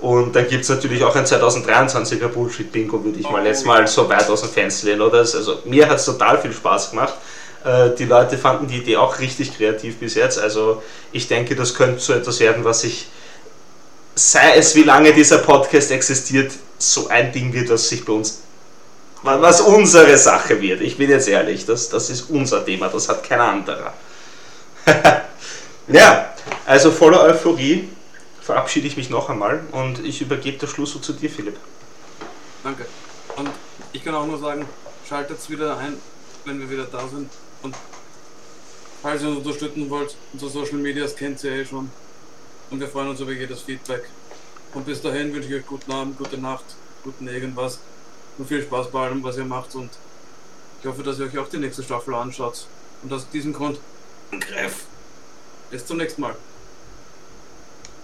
Und 0.00 0.36
dann 0.36 0.46
gibt 0.48 0.62
es 0.64 0.68
natürlich 0.68 1.02
auch 1.02 1.16
ein 1.16 1.24
2023er 1.24 2.28
Bullshit-Bingo, 2.28 3.02
würde 3.02 3.18
ich 3.18 3.28
mal 3.28 3.42
oh, 3.42 3.46
jetzt 3.46 3.64
mal 3.64 3.86
so 3.86 4.08
weit 4.08 4.28
aus 4.28 4.42
dem 4.42 4.50
Fenster 4.50 4.88
lehnen. 4.88 5.00
Oder? 5.00 5.18
Also, 5.18 5.60
mir 5.64 5.88
hat 5.88 5.96
es 5.96 6.04
total 6.04 6.40
viel 6.40 6.52
Spaß 6.52 6.90
gemacht. 6.90 7.14
Äh, 7.66 7.96
die 7.96 8.04
Leute 8.04 8.38
fanden 8.38 8.68
die 8.68 8.76
Idee 8.76 8.96
auch 8.96 9.18
richtig 9.18 9.56
kreativ 9.56 9.98
bis 9.98 10.14
jetzt. 10.14 10.38
Also 10.38 10.82
ich 11.10 11.26
denke, 11.26 11.56
das 11.56 11.74
könnte 11.74 11.98
so 11.98 12.12
etwas 12.12 12.38
werden, 12.38 12.64
was 12.64 12.84
ich, 12.84 13.08
sei 14.14 14.54
es 14.56 14.76
wie 14.76 14.84
lange 14.84 15.12
dieser 15.12 15.38
Podcast 15.38 15.90
existiert, 15.90 16.52
so 16.78 17.08
ein 17.08 17.32
Ding 17.32 17.52
wird, 17.52 17.68
was 17.68 17.88
sich 17.88 18.04
bei 18.04 18.12
uns, 18.12 18.42
was 19.22 19.60
unsere 19.60 20.16
Sache 20.16 20.60
wird. 20.60 20.80
Ich 20.80 20.96
bin 20.96 21.10
jetzt 21.10 21.26
ehrlich, 21.26 21.66
das, 21.66 21.88
das 21.88 22.08
ist 22.08 22.30
unser 22.30 22.64
Thema, 22.64 22.88
das 22.88 23.08
hat 23.08 23.24
kein 23.24 23.40
anderer. 23.40 23.92
ja, 25.88 26.32
also 26.66 26.92
voller 26.92 27.22
Euphorie 27.22 27.88
verabschiede 28.40 28.86
ich 28.86 28.96
mich 28.96 29.10
noch 29.10 29.28
einmal 29.28 29.64
und 29.72 30.04
ich 30.04 30.20
übergebe 30.20 30.58
das 30.58 30.70
Schluss 30.70 31.00
zu 31.00 31.12
dir, 31.12 31.30
Philipp. 31.30 31.56
Danke. 32.62 32.86
Und 33.34 33.50
ich 33.92 34.04
kann 34.04 34.14
auch 34.14 34.26
nur 34.26 34.38
sagen, 34.38 34.64
schaltet 35.08 35.38
es 35.38 35.50
wieder 35.50 35.76
ein, 35.78 35.94
wenn 36.44 36.60
wir 36.60 36.70
wieder 36.70 36.84
da 36.84 37.00
sind. 37.08 37.28
Und 37.66 37.74
falls 39.02 39.22
ihr 39.22 39.28
uns 39.28 39.38
unterstützen 39.38 39.90
wollt, 39.90 40.16
unsere 40.32 40.50
Social 40.50 40.78
Medias 40.78 41.16
kennt 41.16 41.42
ihr 41.42 41.52
eh 41.52 41.64
schon. 41.64 41.90
Und 42.70 42.78
wir 42.78 42.86
freuen 42.86 43.08
uns 43.08 43.20
über 43.20 43.32
jedes 43.32 43.62
Feedback. 43.62 44.04
Und 44.72 44.86
bis 44.86 45.02
dahin 45.02 45.34
wünsche 45.34 45.48
ich 45.48 45.54
euch 45.56 45.66
guten 45.66 45.90
Abend, 45.90 46.16
gute 46.16 46.38
Nacht, 46.38 46.64
guten 47.02 47.26
irgendwas. 47.26 47.80
Und 48.38 48.46
viel 48.46 48.62
Spaß 48.62 48.90
bei 48.92 49.06
allem, 49.06 49.22
was 49.24 49.36
ihr 49.36 49.44
macht. 49.44 49.74
Und 49.74 49.90
ich 50.80 50.86
hoffe, 50.86 51.02
dass 51.02 51.18
ihr 51.18 51.26
euch 51.26 51.38
auch 51.38 51.48
die 51.48 51.58
nächste 51.58 51.82
Staffel 51.82 52.14
anschaut. 52.14 52.66
Und 53.02 53.12
aus 53.12 53.28
diesem 53.30 53.52
Grund, 53.52 53.80
Griff. 54.30 54.84
Bis 55.70 55.84
zum 55.86 55.96
nächsten 55.96 56.20
Mal. 56.20 56.36